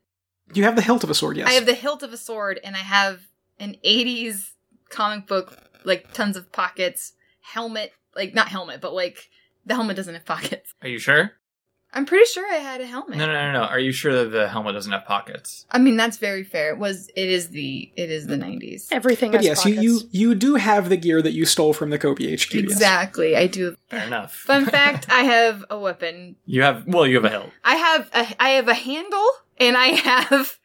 You 0.54 0.64
have 0.64 0.76
the 0.76 0.82
hilt 0.82 1.04
of 1.04 1.10
a 1.10 1.14
sword, 1.14 1.38
yes. 1.38 1.48
I 1.48 1.54
have 1.54 1.66
the 1.66 1.74
hilt 1.74 2.04
of 2.04 2.14
a 2.14 2.18
sword, 2.18 2.60
and 2.64 2.76
I 2.76 2.80
have 2.80 3.22
an 3.60 3.78
80s 3.86 4.52
comic 4.90 5.28
book, 5.28 5.58
like 5.84 6.14
tons 6.14 6.38
of 6.38 6.52
pockets, 6.52 7.14
helmet, 7.42 7.94
like 8.16 8.34
not 8.34 8.50
helmet, 8.50 8.82
but 8.82 8.94
like 8.94 9.30
the 9.66 9.76
helmet 9.76 9.96
doesn't 9.96 10.14
have 10.14 10.26
pockets. 10.26 10.74
Are 10.82 10.88
you 10.88 11.00
sure? 11.00 11.32
I'm 11.94 12.06
pretty 12.06 12.26
sure 12.26 12.50
I 12.50 12.56
had 12.58 12.80
a 12.80 12.86
helmet. 12.86 13.18
No, 13.18 13.26
no, 13.26 13.34
no, 13.34 13.52
no. 13.52 13.62
Are 13.64 13.80
you 13.80 13.92
sure 13.92 14.14
that 14.24 14.30
the 14.32 14.48
helmet 14.48 14.74
doesn't 14.76 14.92
have 14.92 15.06
pockets? 15.06 15.66
I 15.72 15.78
mean, 15.78 15.98
that's 15.98 16.18
very 16.18 16.44
fair. 16.44 16.70
It 16.72 16.78
was 16.78 17.10
it 17.16 17.28
is 17.30 17.50
the 17.50 17.92
it 17.98 18.10
is 18.10 18.28
the 18.28 18.38
90s. 18.38 18.88
Everything 18.92 19.32
But 19.32 19.40
has 19.40 19.46
yes, 19.46 19.66
you, 19.66 19.76
pockets. 19.76 19.84
you 20.14 20.30
you 20.30 20.36
do 20.36 20.56
have 20.56 20.88
the 20.90 20.96
gear 20.98 21.22
that 21.22 21.34
you 21.34 21.46
stole 21.46 21.74
from 21.74 21.90
the 21.90 22.00
Kopi 22.00 22.34
HQ. 22.34 22.54
yes. 22.54 22.64
Exactly. 22.64 23.36
I 23.36 23.48
do. 23.48 23.76
Fair 23.90 24.06
enough. 24.08 24.34
Fun 24.34 24.66
fact, 24.78 25.08
I 25.12 25.24
have 25.24 25.66
a 25.70 25.78
weapon. 25.78 26.38
You 26.46 26.62
have 26.62 26.88
well, 26.88 27.06
you 27.06 27.16
have 27.16 27.26
a 27.26 27.30
hilt. 27.30 27.50
I 27.64 27.76
have 27.76 28.10
a 28.14 28.42
I 28.42 28.50
have 28.52 28.68
a 28.70 28.74
handle 28.74 29.28
and 29.60 29.76
I 29.76 29.88
have 29.88 30.58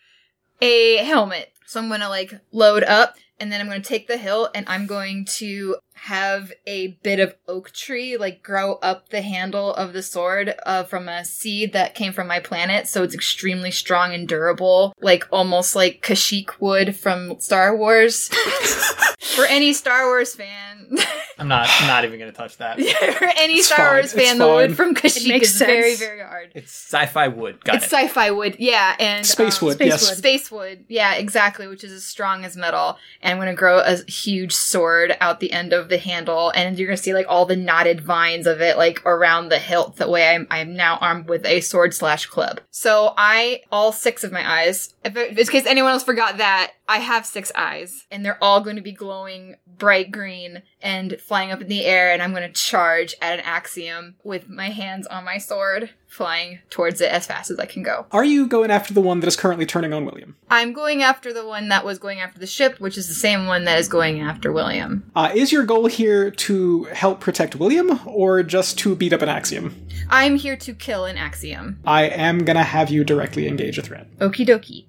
a 0.61 0.99
helmet. 0.99 1.53
So 1.67 1.81
I'm 1.81 1.89
going 1.89 2.01
to 2.01 2.09
like 2.09 2.33
load 2.53 2.85
up 2.85 3.17
and 3.41 3.51
then 3.51 3.61
I'm 3.61 3.67
going 3.67 3.83
to 3.83 3.89
take 3.89 4.07
the 4.07 4.17
hilt 4.17 4.51
and 4.55 4.65
I'm 4.69 4.87
going 4.87 5.25
to 5.39 5.77
have 5.97 6.53
a 6.67 6.89
bit 7.03 7.19
of 7.19 7.35
oak 7.49 7.73
tree 7.73 8.17
like 8.17 8.43
grow 8.43 8.75
up 8.75 9.09
the 9.09 9.23
handle 9.23 9.73
of 9.75 9.93
the 9.95 10.03
sword 10.03 10.55
uh, 10.67 10.85
from 10.85 11.09
a 11.09 11.25
seed 11.25 11.73
that 11.73 11.95
came 11.95 12.13
from 12.13 12.27
my 12.27 12.39
planet 12.39 12.87
so 12.87 13.03
it's 13.03 13.15
extremely 13.15 13.71
strong 13.71 14.13
and 14.15 14.29
durable 14.29 14.93
like 15.01 15.27
almost 15.33 15.75
like 15.75 16.03
Kashyyyk 16.03 16.61
wood 16.61 16.95
from 16.95 17.41
Star 17.41 17.75
Wars 17.75 18.29
for 19.35 19.47
any 19.47 19.73
Star 19.73 20.07
Wars 20.07 20.35
fan 20.35 20.97
I'm 21.39 21.49
not 21.49 21.67
I'm 21.69 21.87
not 21.87 22.05
even 22.05 22.19
gonna 22.19 22.33
touch 22.33 22.57
that. 22.59 22.77
for 23.19 23.31
any 23.39 23.55
It's 23.55 23.67
Star 23.67 23.79
fine, 23.79 23.95
Wars 23.97 24.05
it's 24.07 24.15
fan 24.15 24.39
the 24.39 24.45
fine. 24.45 24.55
wood 24.55 24.77
from 24.77 24.95
Kashyyyk 24.95 25.29
makes 25.29 25.55
is 25.55 25.59
very 25.59 25.95
very 25.97 26.21
hard 26.21 26.53
It's 26.55 26.73
sci-fi 26.73 27.29
wood. 27.29 27.63
Got 27.65 27.77
it's 27.77 27.87
it. 27.87 27.91
sci-fi 27.91 28.31
wood, 28.31 28.57
yeah, 28.59 28.95
and 28.99 29.27
Space 29.27 29.61
um, 29.61 29.67
wood, 29.67 29.75
Space 29.75 29.89
yes. 29.89 30.09
wood. 30.09 30.19
Space 30.19 30.51
wood, 30.51 30.85
yeah, 30.89 31.15
exactly, 31.15 31.67
which 31.67 31.85
is 31.85 31.93
as 31.93 32.05
strong 32.05 32.45
as 32.45 32.57
metal. 32.57 32.97
And 33.21 33.33
I'm 33.33 33.39
gonna 33.39 33.55
grow 33.55 33.81
a 33.81 33.97
huge 34.11 34.53
sword 34.55 35.17
out 35.21 35.41
the 35.41 35.53
end 35.53 35.73
of 35.73 35.86
the 35.89 35.99
handle, 35.99 36.51
and 36.55 36.79
you're 36.79 36.89
gonna 36.89 36.97
see 36.97 37.15
like 37.15 37.27
all 37.29 37.47
the 37.47 37.57
knotted 37.57 38.01
vines 38.01 38.47
of 38.47 38.61
it, 38.61 38.77
like 38.77 39.05
around 39.05 39.49
the 39.49 39.59
hilt. 39.59 39.97
That 39.97 40.11
way, 40.11 40.35
I'm 40.35 40.47
I'm 40.51 40.75
now 40.75 40.99
armed 41.01 41.29
with 41.29 41.45
a 41.47 41.61
sword 41.61 41.95
slash 41.95 42.27
club. 42.27 42.61
So 42.71 43.15
I 43.17 43.63
all 43.71 43.93
six 43.93 44.25
of 44.25 44.33
my 44.33 44.49
eyes. 44.49 44.95
If, 45.05 45.17
in 45.17 45.47
case 45.47 45.67
anyone 45.67 45.93
else 45.93 46.05
forgot 46.05 46.39
that, 46.39 46.73
I 46.89 46.99
have 46.99 47.27
six 47.27 47.53
eyes, 47.55 48.07
and 48.11 48.25
they're 48.25 48.43
all 48.43 48.61
going 48.61 48.77
to 48.77 48.83
be 48.83 48.93
glowing 48.93 49.57
bright 49.79 50.11
green 50.11 50.63
and 50.81 51.19
flying 51.21 51.51
up 51.51 51.61
in 51.61 51.69
the 51.69 51.85
air. 51.85 52.13
And 52.13 52.23
I'm 52.23 52.33
gonna 52.33 52.53
charge 52.53 53.15
at 53.21 53.39
an 53.39 53.45
axiom 53.45 54.17
with 54.25 54.49
my 54.49 54.71
hands 54.71 55.07
on 55.07 55.25
my 55.25 55.39
sword, 55.39 55.91
flying 56.07 56.61
towards 56.71 57.01
it 57.01 57.11
as 57.11 57.27
fast 57.27 57.51
as 57.51 57.59
I 57.59 57.67
can 57.67 57.83
go. 57.83 58.07
Are 58.13 58.25
you 58.25 58.47
going 58.47 58.71
after 58.71 58.95
the 58.95 59.01
one 59.01 59.21
that 59.21 59.27
is 59.27 59.37
currently 59.37 59.67
turning 59.67 59.93
on 59.93 60.05
William? 60.05 60.37
I'm 60.49 60.73
going 60.73 61.03
after 61.03 61.33
the 61.33 61.47
one 61.47 61.69
that 61.69 61.85
was 61.85 61.99
going 61.99 62.21
after 62.21 62.39
the 62.39 62.47
ship, 62.47 62.81
which 62.81 62.97
is 62.97 63.09
the 63.09 63.15
same 63.15 63.47
one 63.47 63.65
that 63.65 63.79
is 63.79 63.89
going 63.89 64.21
after 64.21 64.53
William. 64.53 65.11
Uh, 65.15 65.33
is 65.35 65.53
your 65.53 65.65
goal 65.65 65.87
here 65.87 66.31
to 66.31 66.85
help 66.85 67.21
protect 67.21 67.57
William, 67.57 68.01
or 68.07 68.43
just 68.43 68.79
to 68.79 68.95
beat 68.97 69.13
up 69.13 69.23
an 69.23 69.29
axiom? 69.29 69.75
I'm 70.09 70.37
here 70.37 70.57
to 70.57 70.75
kill 70.75 71.05
an 71.05 71.19
axiom. 71.19 71.81
I 71.85 72.05
am 72.05 72.45
gonna 72.45 72.63
have 72.63 72.91
you 72.91 73.05
directly 73.05 73.49
engage 73.49 73.79
a 73.79 73.83
threat. 73.83 74.09
Okie 74.19 74.47
dokie. 74.47 74.87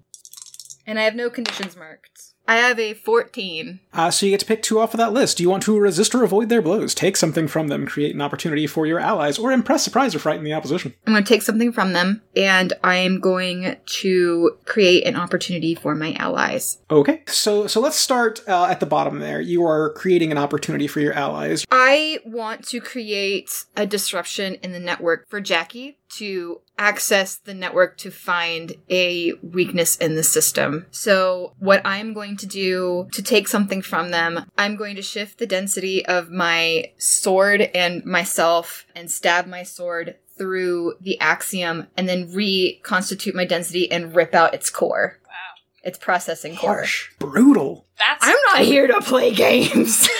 And 0.86 0.98
I 0.98 1.04
have 1.04 1.16
no 1.16 1.30
conditions 1.30 1.76
marked. 1.76 2.27
I 2.48 2.58
have 2.58 2.80
a 2.80 2.94
14. 2.94 3.82
Uh, 3.94 4.10
so 4.10 4.26
you 4.26 4.32
get 4.32 4.40
to 4.40 4.46
pick 4.46 4.64
two 4.64 4.80
off 4.80 4.94
of 4.94 5.00
that 5.00 5.12
list. 5.12 5.38
Do 5.38 5.44
you 5.44 5.50
want 5.50 5.64
to 5.64 5.78
resist 5.78 6.16
or 6.16 6.24
avoid 6.24 6.48
their 6.48 6.62
blows, 6.62 6.96
take 6.96 7.18
something 7.18 7.48
from 7.48 7.68
them, 7.68 7.86
create 7.86 8.16
an 8.16 8.22
opportunity 8.22 8.66
for 8.66 8.86
your 8.86 9.00
allies, 9.00 9.38
or 9.38 9.52
impress, 9.52 9.84
surprise, 9.84 10.16
or 10.16 10.20
frighten 10.20 10.46
the 10.46 10.54
opposition? 10.54 10.94
I'm 11.06 11.14
going 11.14 11.24
to 11.24 11.28
take 11.28 11.42
something 11.42 11.74
from 11.74 11.92
them, 11.92 12.22
and 12.36 12.72
I 12.84 12.96
am 12.96 13.20
going 13.20 13.76
to 13.86 14.58
create 14.64 15.06
an 15.06 15.18
opportunity 15.18 15.76
for 15.76 15.94
my 15.94 16.14
allies. 16.14 16.78
Okay, 16.90 17.24
so 17.28 17.68
so 17.68 17.82
let's 17.82 17.98
start 17.98 18.42
uh, 18.48 18.66
at 18.66 18.80
the 18.80 18.86
bottom 18.86 19.20
there. 19.20 19.42
You 19.42 19.66
are 19.66 19.92
creating 19.94 20.32
an 20.32 20.38
opportunity 20.38 20.88
for 20.88 21.02
your 21.02 21.14
allies. 21.14 21.66
I 21.70 22.20
want 22.26 22.66
to 22.70 22.80
create 22.80 23.66
a 23.76 23.86
disruption 23.86 24.56
in 24.64 24.72
the 24.72 24.80
network 24.80 25.28
for 25.28 25.42
Jackie 25.42 25.97
to 26.10 26.62
access 26.78 27.36
the 27.36 27.54
network 27.54 27.98
to 27.98 28.12
find 28.12 28.74
a 28.90 29.34
weakness 29.42 29.98
in 29.98 30.16
the 30.16 30.24
system. 30.24 30.86
So, 30.92 31.54
what 31.60 31.82
I'm 31.86 32.14
going 32.14 32.38
to 32.38 32.46
do 32.46 33.08
to 33.12 33.22
take 33.22 33.48
something 33.48 33.82
from 33.82 34.12
them, 34.12 34.50
I'm 34.58 34.76
going 34.76 34.96
to 34.96 35.02
shift 35.02 35.40
the 35.40 35.48
density 35.48 36.06
of 36.06 36.30
my 36.30 36.92
sword 36.98 37.62
and 37.62 38.06
myself 38.06 38.86
and 38.96 39.10
stab 39.10 39.48
my 39.48 39.64
sword 39.64 40.16
through 40.38 40.94
the 41.02 41.20
axiom 41.20 41.88
and 41.98 42.08
then 42.08 42.32
reconstitute 42.32 43.36
my 43.36 43.46
density 43.46 43.92
and 43.92 44.16
rip 44.16 44.36
out 44.36 44.54
its 44.54 44.70
core. 44.70 45.20
Wow. 45.26 45.32
Its 45.84 45.98
processing 45.98 46.56
core. 46.56 46.86
Brutal. 47.20 47.86
That's 47.98 48.24
I'm 48.24 48.38
not 48.54 48.60
here 48.60 48.88
to 48.88 49.02
play 49.02 49.34
games. 49.34 50.08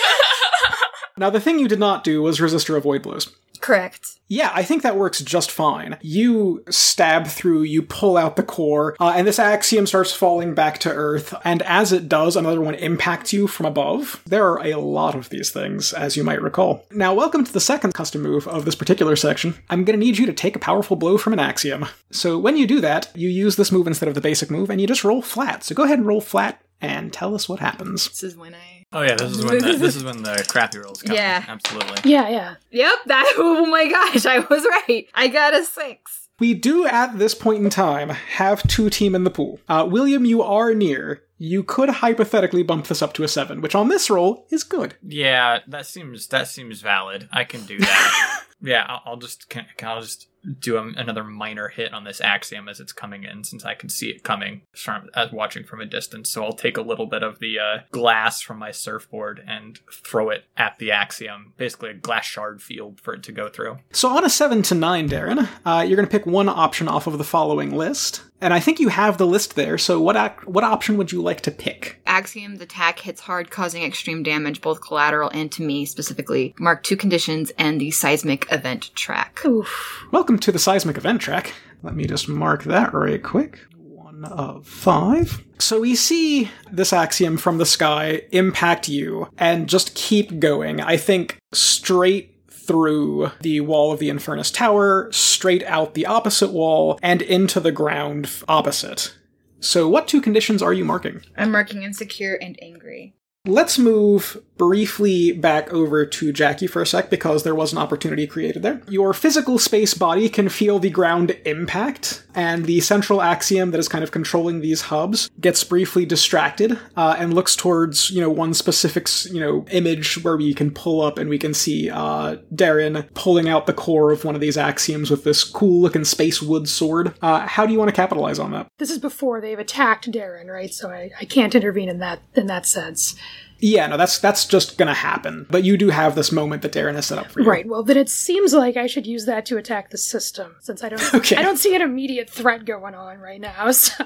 Now, 1.18 1.30
the 1.30 1.40
thing 1.40 1.58
you 1.58 1.68
did 1.68 1.80
not 1.80 2.04
do 2.04 2.22
was 2.22 2.40
resist 2.40 2.70
or 2.70 2.76
avoid 2.76 3.02
blows. 3.02 3.34
Correct. 3.60 4.18
Yeah, 4.28 4.52
I 4.54 4.62
think 4.62 4.82
that 4.82 4.96
works 4.96 5.20
just 5.20 5.50
fine. 5.50 5.96
You 6.00 6.62
stab 6.70 7.26
through, 7.26 7.62
you 7.62 7.82
pull 7.82 8.16
out 8.16 8.36
the 8.36 8.42
core, 8.42 8.94
uh, 9.00 9.14
and 9.16 9.26
this 9.26 9.38
axiom 9.38 9.86
starts 9.86 10.12
falling 10.12 10.54
back 10.54 10.78
to 10.78 10.92
Earth. 10.92 11.34
And 11.44 11.62
as 11.62 11.92
it 11.92 12.08
does, 12.08 12.36
another 12.36 12.60
one 12.60 12.74
impacts 12.74 13.32
you 13.32 13.46
from 13.46 13.66
above. 13.66 14.22
There 14.26 14.46
are 14.46 14.64
a 14.64 14.76
lot 14.76 15.14
of 15.14 15.30
these 15.30 15.50
things, 15.50 15.92
as 15.92 16.16
you 16.16 16.24
might 16.24 16.42
recall. 16.42 16.84
Now, 16.92 17.14
welcome 17.14 17.44
to 17.44 17.52
the 17.52 17.60
second 17.60 17.94
custom 17.94 18.22
move 18.22 18.46
of 18.46 18.64
this 18.64 18.74
particular 18.74 19.16
section. 19.16 19.56
I'm 19.70 19.84
going 19.84 19.98
to 19.98 20.04
need 20.04 20.18
you 20.18 20.26
to 20.26 20.32
take 20.32 20.54
a 20.54 20.60
powerful 20.60 20.96
blow 20.96 21.18
from 21.18 21.32
an 21.32 21.40
axiom. 21.40 21.86
So 22.10 22.38
when 22.38 22.56
you 22.56 22.66
do 22.66 22.80
that, 22.80 23.10
you 23.16 23.28
use 23.28 23.56
this 23.56 23.72
move 23.72 23.86
instead 23.86 24.08
of 24.08 24.14
the 24.14 24.20
basic 24.20 24.50
move, 24.50 24.70
and 24.70 24.80
you 24.80 24.86
just 24.86 25.04
roll 25.04 25.22
flat. 25.22 25.64
So 25.64 25.74
go 25.74 25.84
ahead 25.84 25.98
and 25.98 26.06
roll 26.06 26.20
flat 26.20 26.62
and 26.80 27.12
tell 27.12 27.34
us 27.34 27.48
what 27.48 27.60
happens. 27.60 28.08
This 28.08 28.22
is 28.22 28.36
when 28.36 28.54
I. 28.54 28.86
Oh 28.92 29.02
yeah, 29.02 29.16
this 29.16 29.32
is 29.32 29.44
when 29.44 29.58
the, 29.58 29.76
this 29.76 29.96
is 29.96 30.04
when 30.04 30.22
the 30.22 30.44
crappy 30.48 30.78
rolls 30.78 31.02
come. 31.02 31.14
Yeah. 31.14 31.44
absolutely. 31.46 32.10
Yeah, 32.10 32.28
yeah. 32.28 32.54
Yep, 32.70 32.98
that. 33.06 33.34
Oh 33.38 33.66
my 33.66 33.88
gosh, 33.88 34.26
I 34.26 34.38
was 34.38 34.64
right. 34.64 35.06
I 35.14 35.28
got 35.28 35.54
a 35.54 35.64
six. 35.64 36.28
We 36.40 36.54
do 36.54 36.86
at 36.86 37.18
this 37.18 37.34
point 37.34 37.64
in 37.64 37.70
time 37.70 38.10
have 38.10 38.66
two 38.68 38.90
team 38.90 39.14
in 39.14 39.24
the 39.24 39.30
pool. 39.30 39.60
Uh, 39.68 39.86
William, 39.90 40.24
you 40.24 40.42
are 40.42 40.72
near. 40.72 41.22
You 41.36 41.62
could 41.62 41.88
hypothetically 41.88 42.62
bump 42.62 42.86
this 42.86 43.02
up 43.02 43.12
to 43.14 43.24
a 43.24 43.28
seven, 43.28 43.60
which 43.60 43.74
on 43.74 43.88
this 43.88 44.08
roll 44.08 44.46
is 44.50 44.64
good. 44.64 44.94
Yeah, 45.02 45.60
that 45.66 45.86
seems 45.86 46.28
that 46.28 46.48
seems 46.48 46.80
valid. 46.80 47.28
I 47.32 47.44
can 47.44 47.64
do 47.64 47.78
that. 47.78 48.44
yeah, 48.60 48.84
I'll, 48.88 49.02
I'll 49.04 49.16
just 49.16 49.48
can, 49.48 49.66
I'll 49.82 50.00
just 50.00 50.27
do 50.58 50.76
a, 50.76 50.82
another 50.96 51.24
minor 51.24 51.68
hit 51.68 51.92
on 51.92 52.04
this 52.04 52.20
axiom 52.20 52.68
as 52.68 52.80
it's 52.80 52.92
coming 52.92 53.24
in, 53.24 53.44
since 53.44 53.64
I 53.64 53.74
can 53.74 53.88
see 53.88 54.10
it 54.10 54.22
coming 54.22 54.62
from 54.72 55.08
as 55.14 55.32
watching 55.32 55.64
from 55.64 55.80
a 55.80 55.86
distance. 55.86 56.30
So 56.30 56.44
I'll 56.44 56.52
take 56.52 56.76
a 56.76 56.82
little 56.82 57.06
bit 57.06 57.22
of 57.22 57.38
the 57.38 57.58
uh, 57.58 57.78
glass 57.90 58.40
from 58.40 58.58
my 58.58 58.70
surfboard 58.70 59.42
and 59.46 59.78
throw 59.92 60.30
it 60.30 60.44
at 60.56 60.78
the 60.78 60.92
axiom, 60.92 61.52
basically 61.56 61.90
a 61.90 61.94
glass 61.94 62.24
shard 62.24 62.62
field 62.62 63.00
for 63.00 63.14
it 63.14 63.22
to 63.24 63.32
go 63.32 63.48
through. 63.48 63.78
So 63.92 64.08
on 64.08 64.24
a 64.24 64.30
seven 64.30 64.62
to 64.62 64.74
nine, 64.74 65.08
Darren, 65.08 65.48
uh, 65.64 65.84
you're 65.86 65.96
going 65.96 66.08
to 66.08 66.10
pick 66.10 66.26
one 66.26 66.48
option 66.48 66.88
off 66.88 67.06
of 67.06 67.18
the 67.18 67.24
following 67.24 67.70
list, 67.70 68.22
and 68.40 68.54
I 68.54 68.60
think 68.60 68.78
you 68.78 68.88
have 68.88 69.18
the 69.18 69.26
list 69.26 69.56
there. 69.56 69.78
So 69.78 70.00
what 70.00 70.16
ac- 70.16 70.46
what 70.46 70.64
option 70.64 70.96
would 70.96 71.10
you 71.12 71.20
like 71.20 71.40
to 71.42 71.50
pick? 71.50 72.00
Axiom, 72.06 72.56
the 72.56 72.64
attack 72.64 73.00
hits 73.00 73.20
hard, 73.20 73.50
causing 73.50 73.82
extreme 73.82 74.22
damage, 74.22 74.60
both 74.60 74.80
collateral 74.80 75.30
and 75.34 75.50
to 75.52 75.62
me 75.62 75.84
specifically. 75.84 76.54
Mark 76.58 76.82
two 76.82 76.96
conditions 76.96 77.50
and 77.58 77.80
the 77.80 77.90
seismic 77.90 78.46
event 78.52 78.94
track. 78.94 79.44
Oof. 79.44 80.06
Welcome 80.28 80.40
to 80.40 80.52
the 80.52 80.58
seismic 80.58 80.98
event 80.98 81.22
track. 81.22 81.54
Let 81.82 81.96
me 81.96 82.04
just 82.06 82.28
mark 82.28 82.64
that 82.64 82.92
right 82.92 83.22
quick. 83.22 83.60
One 83.78 84.26
of 84.26 84.66
five. 84.66 85.42
So 85.58 85.80
we 85.80 85.94
see 85.94 86.50
this 86.70 86.92
axiom 86.92 87.38
from 87.38 87.56
the 87.56 87.64
sky 87.64 88.24
impact 88.30 88.90
you 88.90 89.30
and 89.38 89.70
just 89.70 89.94
keep 89.94 90.38
going. 90.38 90.82
I 90.82 90.98
think 90.98 91.38
straight 91.54 92.42
through 92.50 93.30
the 93.40 93.60
wall 93.60 93.90
of 93.90 94.00
the 94.00 94.10
Infernus 94.10 94.52
Tower, 94.52 95.08
straight 95.12 95.62
out 95.62 95.94
the 95.94 96.04
opposite 96.04 96.52
wall, 96.52 96.98
and 97.02 97.22
into 97.22 97.58
the 97.58 97.72
ground 97.72 98.30
opposite. 98.46 99.16
So, 99.60 99.88
what 99.88 100.06
two 100.06 100.20
conditions 100.20 100.60
are 100.60 100.74
you 100.74 100.84
marking? 100.84 101.22
I'm 101.38 101.50
marking 101.50 101.84
insecure 101.84 102.34
and 102.34 102.58
angry. 102.60 103.14
Let's 103.48 103.78
move 103.78 104.42
briefly 104.58 105.32
back 105.32 105.72
over 105.72 106.04
to 106.04 106.32
Jackie 106.34 106.66
for 106.66 106.82
a 106.82 106.86
sec 106.86 107.08
because 107.08 107.44
there 107.44 107.54
was 107.54 107.72
an 107.72 107.78
opportunity 107.78 108.26
created 108.26 108.62
there. 108.62 108.82
Your 108.90 109.14
physical 109.14 109.58
space 109.58 109.94
body 109.94 110.28
can 110.28 110.50
feel 110.50 110.78
the 110.78 110.90
ground 110.90 111.34
impact, 111.46 112.24
and 112.38 112.66
the 112.66 112.78
central 112.80 113.20
axiom 113.20 113.72
that 113.72 113.78
is 113.78 113.88
kind 113.88 114.04
of 114.04 114.12
controlling 114.12 114.60
these 114.60 114.82
hubs 114.82 115.28
gets 115.40 115.64
briefly 115.64 116.06
distracted 116.06 116.78
uh, 116.96 117.16
and 117.18 117.34
looks 117.34 117.56
towards, 117.56 118.10
you 118.12 118.20
know, 118.20 118.30
one 118.30 118.54
specific, 118.54 119.08
you 119.24 119.40
know, 119.40 119.66
image 119.72 120.22
where 120.22 120.36
we 120.36 120.54
can 120.54 120.70
pull 120.70 121.00
up 121.00 121.18
and 121.18 121.28
we 121.28 121.36
can 121.36 121.52
see 121.52 121.90
uh, 121.90 122.36
Darren 122.54 123.12
pulling 123.14 123.48
out 123.48 123.66
the 123.66 123.72
core 123.72 124.12
of 124.12 124.24
one 124.24 124.36
of 124.36 124.40
these 124.40 124.56
axioms 124.56 125.10
with 125.10 125.24
this 125.24 125.42
cool 125.42 125.80
looking 125.80 126.04
space 126.04 126.40
wood 126.40 126.68
sword. 126.68 127.12
Uh, 127.22 127.44
how 127.44 127.66
do 127.66 127.72
you 127.72 127.78
want 127.78 127.88
to 127.88 127.96
capitalize 127.96 128.38
on 128.38 128.52
that? 128.52 128.68
This 128.78 128.90
is 128.90 129.00
before 129.00 129.40
they've 129.40 129.58
attacked 129.58 130.08
Darren, 130.08 130.46
right? 130.46 130.72
So 130.72 130.90
I, 130.90 131.10
I 131.20 131.24
can't 131.24 131.56
intervene 131.56 131.88
in 131.88 131.98
that 131.98 132.20
in 132.36 132.46
that 132.46 132.66
sense. 132.66 133.16
Yeah, 133.60 133.86
no, 133.88 133.96
that's 133.96 134.18
that's 134.18 134.44
just 134.44 134.78
gonna 134.78 134.94
happen. 134.94 135.46
But 135.50 135.64
you 135.64 135.76
do 135.76 135.90
have 135.90 136.14
this 136.14 136.30
moment 136.30 136.62
that 136.62 136.72
Darren 136.72 136.94
has 136.94 137.06
set 137.06 137.18
up 137.18 137.30
for 137.30 137.40
you. 137.40 137.48
Right. 137.48 137.66
Well, 137.66 137.82
then 137.82 137.96
it 137.96 138.08
seems 138.08 138.52
like 138.54 138.76
I 138.76 138.86
should 138.86 139.06
use 139.06 139.26
that 139.26 139.46
to 139.46 139.56
attack 139.56 139.90
the 139.90 139.98
system, 139.98 140.56
since 140.60 140.82
I 140.84 140.88
don't 140.88 141.14
Okay. 141.14 141.36
I 141.36 141.42
don't 141.42 141.56
see 141.56 141.74
an 141.74 141.82
immediate 141.82 142.30
threat 142.30 142.64
going 142.64 142.94
on 142.94 143.18
right 143.18 143.40
now. 143.40 143.70
So 143.78 144.04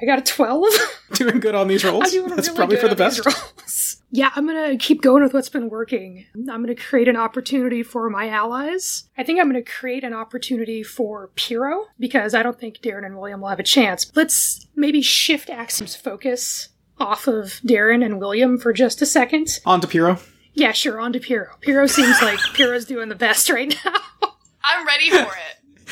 I 0.00 0.04
got 0.06 0.18
a 0.18 0.22
twelve. 0.22 0.64
Doing 1.14 1.40
good 1.40 1.54
on 1.54 1.66
these 1.68 1.84
rolls. 1.84 2.12
That's 2.12 2.48
really 2.48 2.56
probably 2.56 2.76
for 2.76 2.88
the 2.88 2.94
best. 2.96 3.24
rolls. 3.24 3.96
Yeah, 4.10 4.30
I'm 4.34 4.46
gonna 4.46 4.76
keep 4.76 5.02
going 5.02 5.22
with 5.22 5.34
what's 5.34 5.48
been 5.48 5.68
working. 5.68 6.26
I'm 6.34 6.62
gonna 6.62 6.74
create 6.74 7.08
an 7.08 7.16
opportunity 7.16 7.82
for 7.82 8.08
my 8.08 8.28
allies. 8.28 9.08
I 9.18 9.24
think 9.24 9.40
I'm 9.40 9.48
gonna 9.48 9.62
create 9.62 10.04
an 10.04 10.14
opportunity 10.14 10.82
for 10.82 11.30
Piro, 11.34 11.86
because 11.98 12.34
I 12.34 12.42
don't 12.42 12.58
think 12.58 12.78
Darren 12.78 13.04
and 13.04 13.18
William 13.18 13.40
will 13.40 13.48
have 13.48 13.60
a 13.60 13.64
chance. 13.64 14.10
Let's 14.14 14.66
maybe 14.76 15.02
shift 15.02 15.50
Axiom's 15.50 15.96
focus 15.96 16.68
off 17.00 17.26
of 17.26 17.60
Darren 17.66 18.04
and 18.04 18.18
William 18.20 18.58
for 18.58 18.72
just 18.72 19.00
a 19.02 19.06
second. 19.06 19.48
On 19.66 19.80
to 19.80 19.86
Piro. 19.86 20.18
Yeah, 20.54 20.72
sure, 20.72 21.00
on 21.00 21.12
to 21.12 21.20
Piro. 21.20 21.48
Piro 21.60 21.86
seems 21.86 22.20
like 22.22 22.38
Piro's 22.54 22.84
doing 22.84 23.08
the 23.08 23.14
best 23.14 23.48
right 23.50 23.74
now. 23.84 23.92
I'm 24.64 24.86
ready 24.86 25.10
for 25.10 25.32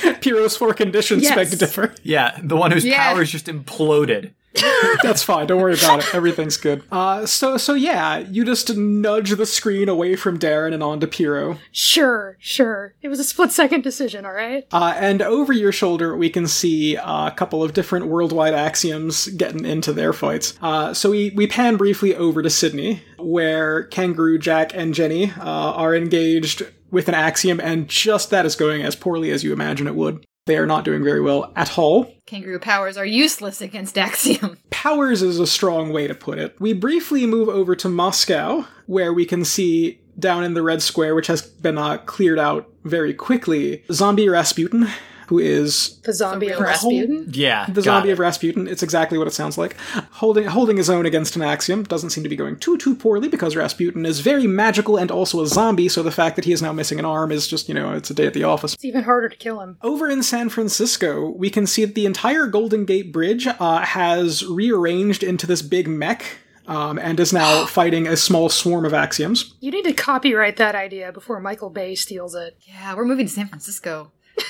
it. 0.05 0.21
Piro's 0.21 0.57
four 0.57 0.75
conditions 0.75 1.23
Yes. 1.23 1.35
beg 1.35 1.51
to 1.51 1.57
differ. 1.57 1.95
Yeah, 2.03 2.39
the 2.43 2.57
one 2.57 2.71
whose 2.73 2.85
Yeah. 2.85 2.99
powers 3.13 3.31
just 3.31 3.47
imploded. 3.47 4.33
That's 5.03 5.23
fine. 5.23 5.47
Don't 5.47 5.61
worry 5.61 5.75
about 5.75 6.01
it. 6.01 6.15
Everything's 6.15 6.57
good. 6.57 6.83
Uh, 6.91 7.27
so 7.27 7.57
so 7.57 7.75
yeah, 7.75 8.19
you 8.19 8.45
just 8.45 8.77
nudge 8.77 9.31
the 9.31 9.47
screen 9.47 9.89
away 9.89 10.17
from 10.17 10.39
Darren 10.39 10.73
and 10.73 10.83
onto 10.83 11.07
Piro. 11.07 11.59
sure, 11.73 12.37
sure. 12.41 12.95
It 13.03 13.09
was 13.09 13.21
a 13.21 13.25
split 13.25 13.53
second 13.53 13.83
decision, 13.83 14.25
alright? 14.27 14.67
Uh, 14.73 14.95
and 14.97 15.23
over 15.23 15.53
your 15.53 15.73
shoulder, 15.73 16.17
we 16.17 16.31
can 16.31 16.47
see 16.47 16.97
a 16.97 17.33
couple 17.37 17.63
of 17.63 17.73
different 17.73 18.07
worldwide 18.07 18.55
axioms 18.55 19.29
getting 19.29 19.65
into 19.65 19.93
their 19.93 20.13
fights. 20.13 20.59
Uh, 20.61 20.93
so 20.95 21.11
we, 21.11 21.31
we 21.31 21.47
pan 21.47 21.77
briefly 21.77 22.15
over 22.15 22.43
to 22.43 22.51
Sydney, 22.51 23.03
where 23.19 23.85
Kangaroo, 23.85 24.39
Jack, 24.39 24.73
and 24.75 24.95
Jenny 24.95 25.33
uh, 25.33 25.43
are 25.73 25.95
engaged 25.95 26.63
with 26.91 27.09
an 27.09 27.15
axiom, 27.15 27.61
and 27.61 27.89
just 27.89 28.31
that 28.31 28.47
is 28.47 28.55
going 28.57 28.83
as 28.83 28.97
poorly 28.97 29.31
as 29.31 29.43
you 29.43 29.53
imagine 29.53 29.87
it 29.87 29.95
would. 29.95 30.25
They 30.47 30.57
are 30.57 30.67
not 30.67 30.85
doing 30.85 31.03
very 31.05 31.21
well 31.21 31.53
at 31.57 31.77
all. 31.77 32.15
Kangaroo 32.25 32.61
powers 32.61 32.97
are 32.97 33.05
useless 33.05 33.61
against 33.61 33.99
Axiom. 33.99 34.59
Powers 34.71 35.21
is 35.21 35.41
a 35.41 35.47
strong 35.47 35.93
way 35.93 36.07
to 36.07 36.15
put 36.15 36.39
it. 36.39 36.55
We 36.61 36.73
briefly 36.73 37.27
move 37.27 37.49
over 37.49 37.75
to 37.77 37.89
Moscow, 37.89 38.65
where 38.87 39.13
we 39.13 39.27
can 39.27 39.45
see 39.45 40.01
down 40.19 40.45
in 40.45 40.55
the 40.55 40.63
red 40.63 40.83
square, 40.83 41.15
which 41.17 41.27
has 41.27 41.43
been 41.43 41.77
uh, 41.77 41.99
cleared 41.99 42.39
out 42.39 42.69
very 42.85 43.13
quickly, 43.13 43.83
zombie 43.91 44.29
Rasputin, 44.29 44.89
who 45.27 45.39
is 45.39 45.99
The 46.03 46.13
zombie 46.13 46.49
of 46.49 46.61
real 46.61 46.69
Rasputin. 46.69 47.31
Yeah, 47.33 47.67
the 47.67 47.75
got 47.75 47.85
zombie 47.85 48.11
it. 48.11 48.13
of 48.13 48.19
Rasputin. 48.19 48.69
It's 48.69 48.83
exactly 48.83 49.19
what 49.19 49.27
it 49.27 49.33
sounds 49.33 49.59
like. 49.59 49.77
Holding 50.13 50.45
holding 50.47 50.77
his 50.77 50.89
own 50.89 51.07
against 51.07 51.37
an 51.37 51.43
axiom 51.43 51.85
doesn't 51.85 52.11
seem 52.11 52.23
to 52.25 52.31
be 52.31 52.37
going 52.37 52.57
too 52.59 52.77
too 52.79 52.95
poorly 52.95 53.29
because 53.29 53.57
Rasputin 53.57 54.07
is 54.07 54.21
very 54.21 54.47
magical 54.47 54.97
and 54.97 55.11
also 55.11 55.43
a 55.43 55.47
zombie. 55.47 55.89
So 55.89 56.03
the 56.03 56.11
fact 56.11 56.37
that 56.37 56.45
he 56.45 56.53
is 56.53 56.63
now 56.63 56.73
missing 56.73 56.99
an 56.99 57.05
arm 57.05 57.33
is 57.33 57.47
just 57.49 57.69
you 57.69 57.75
know 57.75 57.93
it's 57.93 58.11
a 58.11 58.15
day 58.15 58.27
at 58.27 58.35
the 58.35 58.45
office. 58.45 58.75
It's 58.75 58.85
even 58.85 59.03
harder 59.05 59.29
to 59.29 59.37
kill 59.37 59.61
him. 59.61 59.79
Over 59.83 60.09
in 60.09 60.23
San 60.23 60.49
Francisco, 60.49 61.31
we 61.31 61.51
can 61.51 61.67
see 61.67 61.85
that 61.85 61.95
the 61.95 62.07
entire 62.07 62.47
Golden 62.47 62.85
Gate 62.85 63.13
Bridge 63.13 63.47
uh, 63.47 63.81
has 63.81 64.45
rearranged 64.47 65.23
into 65.23 65.47
this 65.47 65.63
big 65.63 65.89
mech. 65.89 66.39
Um, 66.69 66.99
and 66.99 67.21
is 67.21 67.33
now 67.33 67.65
fighting 67.81 68.09
a 68.09 68.17
small 68.17 68.49
swarm 68.49 68.85
of 68.85 68.93
axioms. 68.93 69.55
You 69.61 69.71
need 69.71 69.85
to 69.85 69.93
copyright 69.93 70.57
that 70.57 70.75
idea 70.75 71.13
before 71.13 71.39
Michael 71.39 71.71
Bay 71.71 71.95
steals 71.95 72.35
it. 72.35 72.57
Yeah, 72.63 72.97
we're 72.97 73.05
moving 73.05 73.27
to 73.27 73.33
San 73.33 73.47
Francisco. 73.47 74.11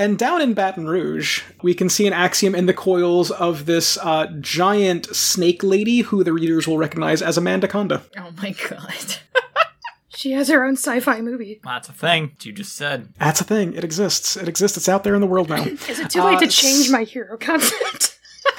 And 0.00 0.18
down 0.18 0.40
in 0.40 0.54
Baton 0.54 0.88
Rouge, 0.88 1.42
we 1.62 1.74
can 1.74 1.90
see 1.90 2.06
an 2.06 2.14
axiom 2.14 2.54
in 2.54 2.64
the 2.64 2.72
coils 2.72 3.30
of 3.30 3.66
this 3.66 3.98
uh, 3.98 4.28
giant 4.40 5.14
snake 5.14 5.62
lady 5.62 6.00
who 6.00 6.24
the 6.24 6.32
readers 6.32 6.66
will 6.66 6.78
recognize 6.78 7.20
as 7.20 7.36
Amanda 7.36 7.68
Conda. 7.68 8.00
Oh 8.16 8.30
my 8.42 8.54
god. 8.68 9.16
She 10.12 10.32
has 10.32 10.48
her 10.48 10.64
own 10.66 10.74
sci-fi 10.74 11.22
movie. 11.22 11.60
That's 11.64 11.88
a 11.88 11.94
thing. 11.94 12.32
You 12.42 12.52
just 12.52 12.76
said. 12.76 13.08
That's 13.18 13.40
a 13.40 13.44
thing. 13.44 13.72
It 13.72 13.84
exists. 13.84 14.36
It 14.36 14.48
exists. 14.48 14.76
It's 14.76 14.86
out 14.88 15.02
there 15.02 15.14
in 15.14 15.22
the 15.22 15.26
world 15.26 15.48
now. 15.48 15.62
Is 15.88 15.98
it 15.98 16.10
too 16.10 16.22
late 16.22 16.36
Uh, 16.36 16.40
to 16.40 16.46
change 16.48 16.90
my 16.90 17.04
hero 17.04 17.38
concept? 17.38 18.18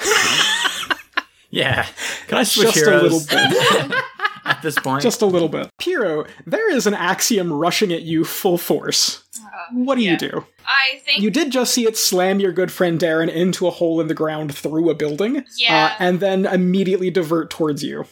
Yeah. 1.50 1.86
Can 2.28 2.38
I 2.38 2.44
switch 2.44 2.72
Just 2.72 2.86
a 2.86 3.02
little 3.02 3.20
heroes 3.20 3.26
bit. 3.26 4.04
At 4.44 4.62
this 4.62 4.78
point? 4.78 5.02
Just 5.02 5.22
a 5.22 5.26
little 5.26 5.48
bit. 5.48 5.70
Piro, 5.78 6.24
there 6.46 6.70
is 6.74 6.86
an 6.86 6.94
axiom 6.94 7.52
rushing 7.52 7.92
at 7.92 8.02
you 8.02 8.24
full 8.24 8.58
force. 8.58 9.24
What 9.72 9.96
do 9.96 10.02
yeah. 10.02 10.12
you 10.12 10.16
do? 10.18 10.46
I 10.66 10.98
think 11.04 11.22
You 11.22 11.30
did 11.30 11.52
just 11.52 11.72
see 11.72 11.86
it 11.86 11.96
slam 11.96 12.40
your 12.40 12.52
good 12.52 12.70
friend 12.70 13.00
Darren 13.00 13.28
into 13.28 13.66
a 13.66 13.70
hole 13.70 14.00
in 14.00 14.08
the 14.08 14.14
ground 14.14 14.54
through 14.54 14.90
a 14.90 14.94
building. 14.94 15.44
Yeah. 15.56 15.86
Uh, 15.86 15.96
and 15.98 16.20
then 16.20 16.46
immediately 16.46 17.10
divert 17.10 17.50
towards 17.50 17.82
you. 17.82 18.04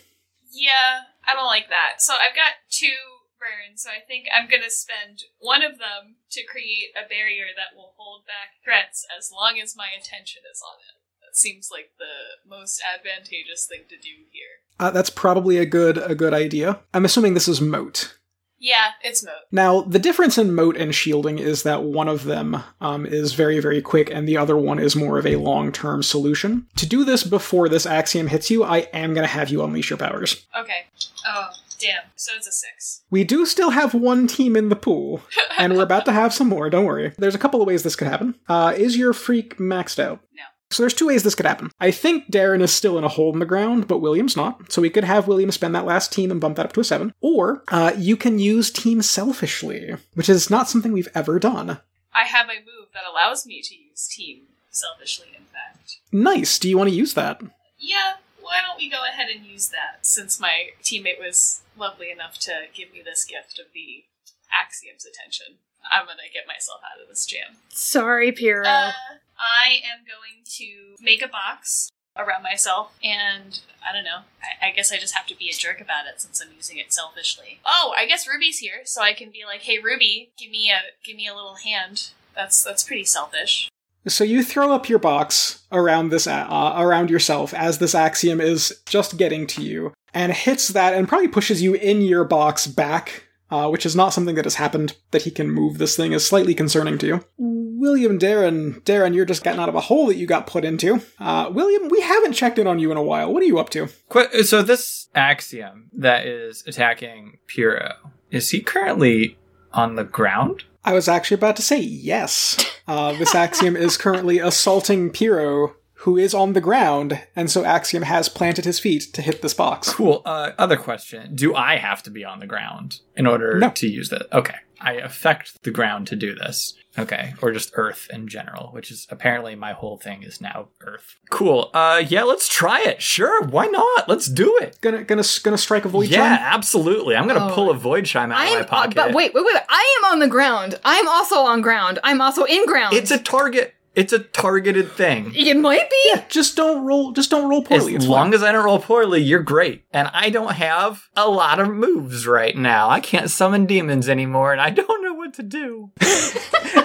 Yeah, 0.53 1.07
I 1.27 1.35
don't 1.35 1.47
like 1.47 1.69
that. 1.69 2.01
So 2.01 2.15
I've 2.15 2.37
got 2.37 2.53
two 2.71 3.01
burns, 3.39 3.83
so 3.83 3.91
I 3.91 4.05
think 4.07 4.27
I'm 4.29 4.49
gonna 4.49 4.71
spend 4.71 5.25
one 5.39 5.63
of 5.63 5.79
them 5.79 6.17
to 6.31 6.45
create 6.45 6.93
a 6.97 7.09
barrier 7.09 7.47
that 7.57 7.77
will 7.77 7.95
hold 7.97 8.27
back 8.27 8.61
threats 8.63 9.07
as 9.17 9.33
long 9.33 9.59
as 9.61 9.77
my 9.77 9.89
attention 9.89 10.43
is 10.51 10.61
on 10.61 10.77
it. 10.85 11.00
Seems 11.33 11.71
like 11.71 11.91
the 11.99 12.49
most 12.49 12.83
advantageous 12.95 13.67
thing 13.67 13.83
to 13.89 13.97
do 13.97 14.25
here. 14.31 14.61
Uh, 14.79 14.91
that's 14.91 15.11
probably 15.11 15.59
a 15.59 15.67
good 15.67 15.99
a 15.99 16.15
good 16.15 16.35
idea. 16.35 16.81
I'm 16.95 17.05
assuming 17.05 17.35
this 17.35 17.49
is 17.49 17.61
moat. 17.61 18.17
Yeah, 18.63 18.91
it's 19.03 19.25
moat. 19.25 19.47
Now, 19.51 19.81
the 19.81 19.99
difference 19.99 20.37
in 20.37 20.55
moat 20.55 20.77
and 20.77 20.95
shielding 20.95 21.39
is 21.39 21.63
that 21.63 21.83
one 21.83 22.09
of 22.09 22.25
them 22.25 22.63
um, 22.83 23.07
is 23.07 23.33
very, 23.33 23.59
very 23.59 23.81
quick, 23.81 24.11
and 24.11 24.29
the 24.29 24.37
other 24.37 24.57
one 24.57 24.79
is 24.79 24.95
more 24.95 25.19
of 25.19 25.27
a 25.27 25.37
long 25.37 25.73
term 25.73 26.03
solution. 26.03 26.67
To 26.77 26.87
do 26.87 27.03
this 27.03 27.25
before 27.25 27.71
this 27.71 27.87
axiom 27.87 28.27
hits 28.27 28.51
you, 28.51 28.63
I 28.63 28.81
am 28.93 29.15
going 29.15 29.27
to 29.27 29.33
have 29.33 29.49
you 29.49 29.65
unleash 29.65 29.89
your 29.89 29.97
powers. 29.97 30.47
Okay. 30.59 30.85
Oh, 31.27 31.49
damn. 31.79 32.03
So 32.17 32.33
it's 32.37 32.47
a 32.47 32.53
six. 32.53 33.03
We 33.11 33.25
do 33.25 33.47
still 33.47 33.71
have 33.71 33.95
one 33.95 34.27
team 34.27 34.55
in 34.57 34.69
the 34.69 34.77
pool, 34.77 35.23
and 35.57 35.75
we're 35.75 35.83
about 35.83 36.05
to 36.05 36.13
have 36.13 36.35
some 36.35 36.51
more, 36.51 36.69
don't 36.69 36.85
worry. 36.85 37.15
There's 37.17 37.35
a 37.35 37.39
couple 37.39 37.63
of 37.63 37.67
ways 37.67 37.83
this 37.83 37.97
could 37.97 38.09
happen. 38.09 38.35
Uh, 38.47 38.75
is 38.77 38.95
your 38.95 39.15
freak 39.15 39.57
maxed 39.57 39.99
out? 39.99 40.21
No. 40.37 40.43
So 40.71 40.83
there's 40.83 40.95
two 40.95 41.09
ways 41.09 41.23
this 41.25 41.35
could 41.35 41.47
happen. 41.47 41.73
I 41.81 41.91
think 41.91 42.31
Darren 42.31 42.63
is 42.63 42.73
still 42.73 42.97
in 42.97 43.03
a 43.03 43.09
hole 43.09 43.33
in 43.33 43.41
the 43.41 43.47
ground, 43.47 43.89
but 43.89 43.99
William's 43.99 44.37
not. 44.37 44.71
So 44.73 44.81
we 44.81 44.91
could 44.91 45.03
have 45.05 45.27
William 45.27 45.51
spend 45.51 45.75
that 45.75 45.85
last 45.85 46.13
team 46.13 46.31
and 46.31 46.41
bump 46.41 46.57
that 46.57 46.67
up 46.67 46.73
to 46.75 46.81
a 46.81 46.85
seven. 46.85 47.13
Or 47.21 47.65
uh, 47.69 47.93
you 47.97 48.17
can 48.17 48.39
use 48.39 48.71
team 48.71 49.03
selfishly, 49.03 49.97
which 50.15 50.29
is 50.29 50.49
not 50.49 50.69
something 50.69 50.93
we've 50.93 51.09
ever 51.15 51.41
done. 51.41 51.81
I 52.15 52.25
have 52.25 52.47
a 52.47 52.61
move 52.61 52.89
that 52.95 53.03
allows 53.11 53.47
me 53.47 53.63
to 53.63 53.75
use 53.75 54.07
team 54.07 54.43
selfishly, 54.71 55.29
in 55.37 55.45
fact. 55.45 55.97
Nice. 56.13 56.59
Do 56.59 56.69
you 56.69 56.79
want 56.79 56.91
to 56.91 56.97
use 56.97 57.15
that? 57.15 57.43
Yeah, 57.79 58.15
why 58.41 58.61
don't 58.65 58.79
we 58.79 58.89
go 58.89 59.03
ahead 59.09 59.29
and 59.29 59.45
use 59.45 59.69
that 59.69 60.07
since 60.07 60.39
my 60.39 60.71
teammate 60.83 61.19
was 61.19 61.63
lovely 61.77 62.11
enough 62.11 62.39
to 62.41 62.53
give 62.75 62.93
me 62.93 63.03
this 63.05 63.25
gift 63.25 63.59
of 63.59 63.67
the 63.75 64.05
Axiom's 64.53 65.07
attention. 65.07 65.57
I'm 65.91 66.07
gonna 66.07 66.29
get 66.33 66.47
myself 66.47 66.81
out 66.85 67.03
of 67.03 67.09
this 67.09 67.25
jam. 67.27 67.57
Sorry, 67.71 68.33
Piro. 68.33 68.67
Uh, 68.67 68.93
I 69.41 69.81
am 69.91 70.05
going 70.05 70.45
to 70.45 71.03
make 71.03 71.23
a 71.23 71.29
box 71.29 71.91
around 72.17 72.43
myself, 72.43 72.93
and 73.03 73.61
I 73.89 73.93
don't 73.93 74.05
know. 74.05 74.21
I, 74.43 74.69
I 74.69 74.71
guess 74.73 74.93
I 74.93 74.99
just 74.99 75.15
have 75.15 75.27
to 75.27 75.37
be 75.37 75.49
a 75.49 75.53
jerk 75.53 75.81
about 75.81 76.07
it 76.07 76.21
since 76.21 76.43
I'm 76.43 76.55
using 76.55 76.79
it 76.79 76.93
selfishly. 76.93 77.61
Oh, 77.65 77.95
I 77.97 78.07
guess 78.07 78.29
Ruby's 78.29 78.59
here, 78.59 78.81
so 78.85 79.03
I 79.03 79.15
can 79.15 79.31
be 79.31 79.45
like, 79.47 79.63
"Hey, 79.63 79.79
Ruby, 79.79 80.33
give 80.39 80.51
me 80.51 80.71
a 80.71 80.81
give 81.05 81.17
me 81.17 81.27
a 81.27 81.35
little 81.35 81.57
hand." 81.57 82.11
That's 82.35 82.63
that's 82.63 82.85
pretty 82.85 83.05
selfish. 83.05 83.69
So 84.07 84.25
you 84.25 84.43
throw 84.43 84.73
up 84.73 84.89
your 84.89 84.99
box 84.99 85.63
around 85.71 86.09
this 86.09 86.27
uh, 86.27 86.75
around 86.77 87.11
yourself 87.11 87.53
as 87.53 87.79
this 87.79 87.95
axiom 87.95 88.41
is 88.41 88.81
just 88.87 89.17
getting 89.17 89.47
to 89.49 89.63
you, 89.63 89.93
and 90.15 90.33
hits 90.33 90.69
that 90.69 90.95
and 90.95 91.09
probably 91.09 91.29
pushes 91.29 91.63
you 91.63 91.75
in 91.75 92.03
your 92.03 92.25
box 92.25 92.67
back, 92.67 93.25
uh, 93.51 93.69
which 93.69 93.85
is 93.87 93.97
not 93.97 94.13
something 94.13 94.35
that 94.37 94.45
has 94.45 94.57
happened. 94.57 94.97
That 95.11 95.23
he 95.23 95.31
can 95.31 95.51
move 95.51 95.79
this 95.79 95.97
thing 95.97 96.13
is 96.13 96.27
slightly 96.27 96.55
concerning 96.55 96.99
to 96.99 97.07
you. 97.07 97.25
William, 97.39 98.19
Darren, 98.19 98.83
Darren, 98.83 99.15
you're 99.15 99.25
just 99.25 99.43
getting 99.43 99.59
out 99.61 99.69
of 99.71 99.75
a 99.75 99.81
hole 99.81 100.07
that 100.09 100.17
you 100.17 100.27
got 100.27 100.47
put 100.47 100.65
into. 100.67 101.01
Uh, 101.19 101.49
William, 101.51 101.89
we 101.89 102.01
haven't 102.03 102.35
checked 102.35 102.59
in 102.59 102.67
on 102.67 102.79
you 102.79 102.91
in 102.91 102.99
a 102.99 103.03
while. 103.03 103.33
What 103.33 103.43
are 103.43 103.47
you 103.47 103.59
up 103.59 103.71
to? 103.71 103.89
Qu- 104.11 104.43
So 104.43 104.61
this 104.63 105.09
axiom 105.15 105.89
that 105.95 106.27
is 106.27 106.63
attacking 106.67 107.39
Piro, 107.47 107.95
is 108.31 108.51
he 108.51 108.61
currently 108.61 109.39
on 109.73 109.95
the 109.95 110.05
ground? 110.05 110.65
I 110.85 110.93
was 110.93 111.09
actually 111.09 111.37
about 111.37 111.57
to 111.57 111.63
say 111.63 111.79
yes. 111.81 112.57
Uh, 112.87 113.13
this 113.13 113.35
axiom 113.35 113.77
is 113.77 113.97
currently 113.97 114.39
assaulting 114.39 115.11
Piro, 115.11 115.75
who 116.05 116.17
is 116.17 116.33
on 116.35 116.53
the 116.55 116.61
ground, 116.61 117.21
and 117.37 117.51
so 117.51 117.65
Axiom 117.65 118.05
has 118.05 118.29
planted 118.29 118.65
his 118.65 118.79
feet 118.79 119.03
to 119.13 119.23
hit 119.23 119.43
this 119.43 119.55
box. 119.55 119.93
Cool. 119.93 120.23
Uh, 120.25 120.53
other 120.59 120.77
question: 120.77 121.35
Do 121.35 121.55
I 121.55 121.77
have 121.77 122.03
to 122.05 122.11
be 122.11 122.25
on 122.25 122.41
the 122.41 122.47
ground 122.47 123.01
in 123.17 123.27
order 123.27 123.59
No. 123.59 123.71
to 123.71 123.87
use 123.87 124.09
that? 124.11 124.33
Okay, 124.35 124.55
I 124.81 124.95
affect 124.95 125.63
the 125.63 125.71
ground 125.71 126.07
to 126.09 126.17
do 126.17 126.35
this. 126.35 126.75
Okay, 126.99 127.35
or 127.41 127.53
just 127.53 127.71
Earth 127.75 128.09
in 128.13 128.27
general, 128.27 128.71
which 128.73 128.91
is 128.91 129.07
apparently 129.11 129.55
my 129.55 129.73
whole 129.73 129.97
thing 129.97 130.25
is 130.25 130.41
now 130.41 130.69
Earth. 130.81 131.15
Cool. 131.31 131.71
Uh, 131.73 132.03
yeah, 132.05 132.25
let's 132.25 132.49
try 132.49 132.81
it. 132.83 133.01
Sure, 133.01 133.45
why 133.47 133.67
not? 133.67 134.09
Let's 134.09 134.27
do 134.27 134.59
it. 134.61 134.77
Gonna 134.81 135.05
gonna 135.05 135.23
gonna 135.45 135.57
strike 135.59 135.85
a 135.85 135.89
void 135.89 136.09
yeah, 136.09 136.37
chime? 136.37 136.39
absolutely. 136.55 137.15
I'm 137.15 137.29
gonna 137.29 137.47
Oh. 137.47 137.55
pull 137.55 137.71
a 137.71 137.75
void 137.75 138.07
chime 138.07 138.33
out 138.33 138.41
of 138.41 138.45
my 138.51 138.57
I'm, 138.59 138.63
uh, 138.65 138.67
pocket. 138.67 138.97
but 138.97 139.15
wait, 139.15 139.33
wait, 139.35 139.45
wait. 139.45 139.63
I 139.69 139.99
am 140.03 140.13
on 140.13 140.19
the 140.19 140.27
ground. 140.27 140.81
I'm 140.85 141.07
also 141.09 141.37
on 141.41 141.61
ground. 141.61 142.01
I'm 142.03 142.21
also 142.21 142.43
in 142.45 142.67
ground. 142.67 142.95
it's 142.95 143.13
a 143.13 143.19
target. 143.19 143.75
It's 143.95 144.13
a 144.13 144.21
targeted 144.21 144.93
thing. 144.93 145.33
It 145.35 145.57
might 145.57 145.91
be. 145.91 146.15
Just 146.29 146.57
don't 146.57 146.87
roll. 146.87 147.11
Just 147.13 147.31
don't 147.31 147.49
roll 147.51 147.63
As 147.63 147.69
poorly. 147.69 147.95
It's 147.97 148.07
long 148.07 148.27
fine. 148.29 148.35
as 148.35 148.43
I 148.45 148.53
don't 148.53 148.65
roll 148.65 148.79
poorly, 148.79 149.21
you're 149.21 149.43
great. 149.43 149.85
And 149.93 150.09
I 150.15 150.31
don't 150.31 150.53
have 150.53 151.09
a 151.17 151.29
lot 151.29 151.59
of 151.59 151.69
moves 151.69 152.25
right 152.27 152.57
now. 152.57 152.89
I 152.89 153.01
can't 153.01 153.29
summon 153.31 153.67
demons 153.67 154.09
anymore, 154.09 154.53
and 154.53 154.61
I 154.61 154.71
don't 154.81 155.03
know 155.03 155.15
what 155.15 155.35
to 155.35 155.43
do. 155.43 155.91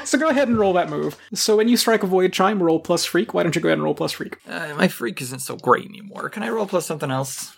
so 0.03 0.17
go 0.17 0.29
ahead 0.29 0.47
and 0.47 0.57
roll 0.57 0.73
that 0.73 0.89
move. 0.89 1.15
So 1.33 1.55
when 1.57 1.67
you 1.67 1.77
strike 1.77 2.01
a 2.01 2.07
void 2.07 2.33
chime, 2.33 2.61
roll 2.61 2.79
plus 2.79 3.05
freak. 3.05 3.33
Why 3.35 3.43
don't 3.43 3.55
you 3.55 3.61
go 3.61 3.69
ahead 3.69 3.77
and 3.77 3.83
roll 3.83 3.95
plus 3.95 4.13
freak? 4.13 4.37
Uh, 4.49 4.73
my 4.75 4.87
freak 4.87 5.21
isn't 5.21 5.39
so 5.39 5.55
great 5.57 5.85
anymore. 5.85 6.29
Can 6.29 6.41
I 6.41 6.49
roll 6.49 6.65
plus 6.65 6.87
something 6.87 7.11
else? 7.11 7.55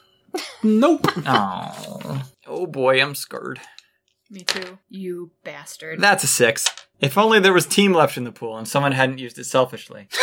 Nope. 0.61 1.07
Oh. 1.25 2.23
Oh 2.45 2.67
boy, 2.67 3.01
I'm 3.01 3.15
scared. 3.15 3.59
Me 4.29 4.41
too. 4.41 4.77
You 4.89 5.31
bastard. 5.43 5.99
That's 6.01 6.23
a 6.25 6.27
six. 6.27 6.67
If 6.99 7.17
only 7.17 7.39
there 7.39 7.53
was 7.53 7.65
team 7.65 7.93
left 7.93 8.17
in 8.17 8.23
the 8.23 8.31
pool 8.31 8.57
and 8.57 8.67
someone 8.67 8.91
hadn't 8.91 9.19
used 9.19 9.37
it 9.37 9.45
selfishly. 9.45 10.07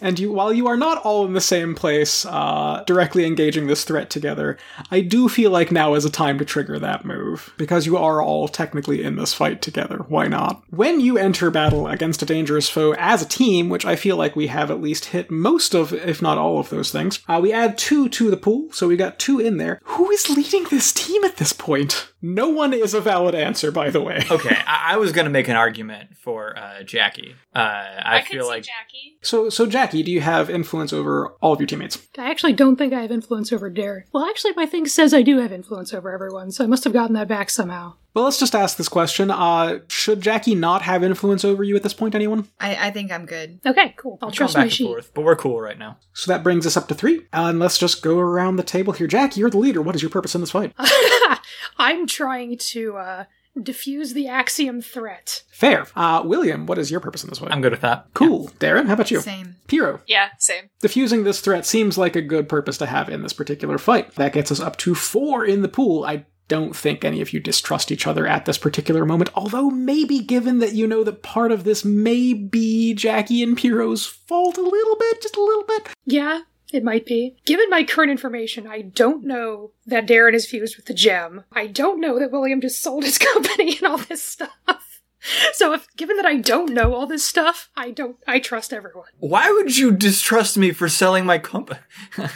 And 0.00 0.18
you, 0.18 0.32
while 0.32 0.52
you 0.52 0.66
are 0.66 0.76
not 0.76 1.02
all 1.02 1.26
in 1.26 1.34
the 1.34 1.40
same 1.40 1.74
place, 1.74 2.24
uh, 2.24 2.82
directly 2.86 3.26
engaging 3.26 3.66
this 3.66 3.84
threat 3.84 4.08
together, 4.08 4.56
I 4.90 5.00
do 5.00 5.28
feel 5.28 5.50
like 5.50 5.70
now 5.70 5.94
is 5.94 6.04
a 6.04 6.10
time 6.10 6.38
to 6.38 6.44
trigger 6.44 6.78
that 6.78 7.04
move 7.04 7.52
because 7.58 7.86
you 7.86 7.96
are 7.96 8.22
all 8.22 8.48
technically 8.48 9.02
in 9.02 9.16
this 9.16 9.34
fight 9.34 9.60
together. 9.60 9.98
Why 10.08 10.26
not? 10.26 10.62
When 10.70 11.00
you 11.00 11.18
enter 11.18 11.50
battle 11.50 11.86
against 11.86 12.22
a 12.22 12.26
dangerous 12.26 12.68
foe 12.68 12.94
as 12.98 13.22
a 13.22 13.28
team, 13.28 13.68
which 13.68 13.84
I 13.84 13.96
feel 13.96 14.16
like 14.16 14.34
we 14.36 14.46
have 14.46 14.70
at 14.70 14.80
least 14.80 15.06
hit 15.06 15.30
most 15.30 15.74
of, 15.74 15.92
if 15.92 16.22
not 16.22 16.38
all 16.38 16.58
of 16.58 16.70
those 16.70 16.90
things, 16.90 17.20
uh, 17.28 17.38
we 17.42 17.52
add 17.52 17.76
two 17.76 18.08
to 18.08 18.30
the 18.30 18.36
pool, 18.36 18.72
so 18.72 18.88
we 18.88 18.96
got 18.96 19.18
two 19.18 19.38
in 19.38 19.58
there. 19.58 19.80
Who 19.84 20.10
is 20.10 20.30
leading 20.30 20.64
this 20.64 20.92
team 20.92 21.24
at 21.24 21.36
this 21.36 21.52
point? 21.52 22.09
No 22.22 22.48
one 22.48 22.72
is 22.72 22.94
a 22.94 23.00
valid 23.00 23.34
answer, 23.34 23.70
by 23.70 23.90
the 23.90 24.00
way. 24.00 24.24
Okay, 24.30 24.56
I, 24.66 24.94
I 24.94 24.96
was 24.96 25.12
gonna 25.12 25.30
make 25.30 25.48
an 25.48 25.56
argument 25.56 26.16
for 26.16 26.56
uh, 26.56 26.82
Jackie. 26.82 27.34
Uh, 27.54 27.58
I, 27.58 28.18
I, 28.18 28.22
feel 28.22 28.42
can 28.42 28.48
like 28.48 28.64
see 28.64 28.70
Jackie. 28.70 29.18
So, 29.22 29.50
so 29.50 29.66
Jackie, 29.66 30.02
do 30.02 30.10
you 30.10 30.20
have 30.20 30.48
influence 30.50 30.92
over 30.92 31.28
all 31.40 31.52
of 31.52 31.60
your 31.60 31.66
teammates? 31.66 32.06
I 32.18 32.30
actually 32.30 32.52
don't 32.52 32.76
think 32.76 32.92
I 32.92 33.00
have 33.02 33.10
influence 33.10 33.52
over 33.52 33.70
Darren. 33.70 34.04
Well, 34.12 34.24
actually, 34.24 34.52
my 34.52 34.66
thing 34.66 34.86
says 34.86 35.12
I 35.12 35.22
do 35.22 35.38
have 35.38 35.52
influence 35.52 35.92
over 35.92 36.12
everyone, 36.12 36.52
so 36.52 36.62
I 36.64 36.66
must 36.66 36.84
have 36.84 36.92
gotten 36.92 37.14
that 37.14 37.28
back 37.28 37.50
somehow. 37.50 37.94
Well, 38.12 38.24
let's 38.24 38.40
just 38.40 38.56
ask 38.56 38.76
this 38.76 38.88
question. 38.88 39.30
Uh, 39.30 39.80
should 39.86 40.20
Jackie 40.20 40.56
not 40.56 40.82
have 40.82 41.04
influence 41.04 41.44
over 41.44 41.62
you 41.62 41.76
at 41.76 41.84
this 41.84 41.94
point, 41.94 42.16
anyone? 42.16 42.48
I, 42.58 42.88
I 42.88 42.90
think 42.90 43.12
I'm 43.12 43.24
good. 43.24 43.60
Okay, 43.64 43.94
cool. 43.96 44.18
I'll 44.20 44.30
going 44.30 44.34
trust 44.34 44.54
back 44.54 44.60
my 44.60 44.64
and 44.64 44.72
sheet. 44.72 44.86
forth, 44.86 45.12
but 45.14 45.22
we're 45.22 45.36
cool 45.36 45.60
right 45.60 45.78
now. 45.78 45.96
So 46.12 46.32
that 46.32 46.42
brings 46.42 46.66
us 46.66 46.76
up 46.76 46.88
to 46.88 46.94
three. 46.94 47.18
Uh, 47.32 47.46
and 47.50 47.60
let's 47.60 47.78
just 47.78 48.02
go 48.02 48.18
around 48.18 48.56
the 48.56 48.64
table 48.64 48.92
here. 48.92 49.06
Jackie, 49.06 49.40
you're 49.40 49.50
the 49.50 49.58
leader. 49.58 49.80
What 49.80 49.94
is 49.94 50.02
your 50.02 50.10
purpose 50.10 50.34
in 50.34 50.40
this 50.40 50.50
fight? 50.50 50.74
I'm 51.80 52.06
trying 52.06 52.56
to 52.58 52.96
uh, 52.96 53.24
diffuse 53.60 54.12
the 54.12 54.28
axiom 54.28 54.80
threat. 54.80 55.42
Fair. 55.50 55.86
Uh, 55.96 56.22
William, 56.24 56.66
what 56.66 56.78
is 56.78 56.90
your 56.90 57.00
purpose 57.00 57.24
in 57.24 57.30
this 57.30 57.38
fight? 57.38 57.50
I'm 57.52 57.62
good 57.62 57.72
with 57.72 57.80
that. 57.80 58.06
cool. 58.14 58.48
Darren, 58.60 58.86
how 58.86 58.92
about 58.94 59.10
you? 59.10 59.20
Same. 59.20 59.56
Piro, 59.66 60.00
Yeah, 60.06 60.28
same. 60.38 60.70
diffusing 60.80 61.24
this 61.24 61.40
threat 61.40 61.66
seems 61.66 61.96
like 61.98 62.16
a 62.16 62.22
good 62.22 62.48
purpose 62.48 62.78
to 62.78 62.86
have 62.86 63.08
in 63.08 63.22
this 63.22 63.32
particular 63.32 63.78
fight. 63.78 64.14
That 64.14 64.32
gets 64.32 64.52
us 64.52 64.60
up 64.60 64.76
to 64.78 64.94
four 64.94 65.44
in 65.44 65.62
the 65.62 65.68
pool. 65.68 66.04
I 66.04 66.26
don't 66.48 66.74
think 66.74 67.04
any 67.04 67.20
of 67.20 67.32
you 67.32 67.38
distrust 67.38 67.92
each 67.92 68.08
other 68.08 68.26
at 68.26 68.44
this 68.44 68.58
particular 68.58 69.06
moment, 69.06 69.30
although 69.36 69.70
maybe 69.70 70.18
given 70.18 70.58
that 70.58 70.72
you 70.74 70.84
know 70.86 71.04
that 71.04 71.22
part 71.22 71.52
of 71.52 71.62
this 71.62 71.84
may 71.84 72.34
be 72.34 72.92
Jackie 72.94 73.40
and 73.42 73.56
Piro's 73.56 74.04
fault 74.04 74.58
a 74.58 74.62
little 74.62 74.96
bit, 74.96 75.22
just 75.22 75.36
a 75.36 75.42
little 75.44 75.62
bit. 75.62 75.88
Yeah, 76.06 76.40
it 76.72 76.84
might 76.84 77.06
be. 77.06 77.36
Given 77.44 77.70
my 77.70 77.84
current 77.84 78.10
information, 78.10 78.66
I 78.66 78.82
don't 78.82 79.24
know 79.24 79.72
that 79.86 80.06
Darren 80.06 80.34
is 80.34 80.46
fused 80.46 80.76
with 80.76 80.86
the 80.86 80.94
gem. 80.94 81.44
I 81.52 81.66
don't 81.66 82.00
know 82.00 82.18
that 82.18 82.30
William 82.30 82.60
just 82.60 82.82
sold 82.82 83.04
his 83.04 83.18
company 83.32 83.76
and 83.78 83.86
all 83.86 83.98
this 83.98 84.22
stuff. 84.22 84.89
So 85.52 85.74
if 85.74 85.86
given 85.96 86.16
that 86.16 86.24
I 86.26 86.36
don't 86.36 86.72
know 86.72 86.94
all 86.94 87.06
this 87.06 87.24
stuff, 87.24 87.68
I 87.76 87.90
don't 87.90 88.16
I 88.26 88.38
trust 88.38 88.72
everyone. 88.72 89.06
Why 89.18 89.50
would 89.50 89.76
you 89.76 89.90
distrust 89.92 90.56
me 90.56 90.72
for 90.72 90.88
selling 90.88 91.26
my 91.26 91.38
company? 91.38 91.80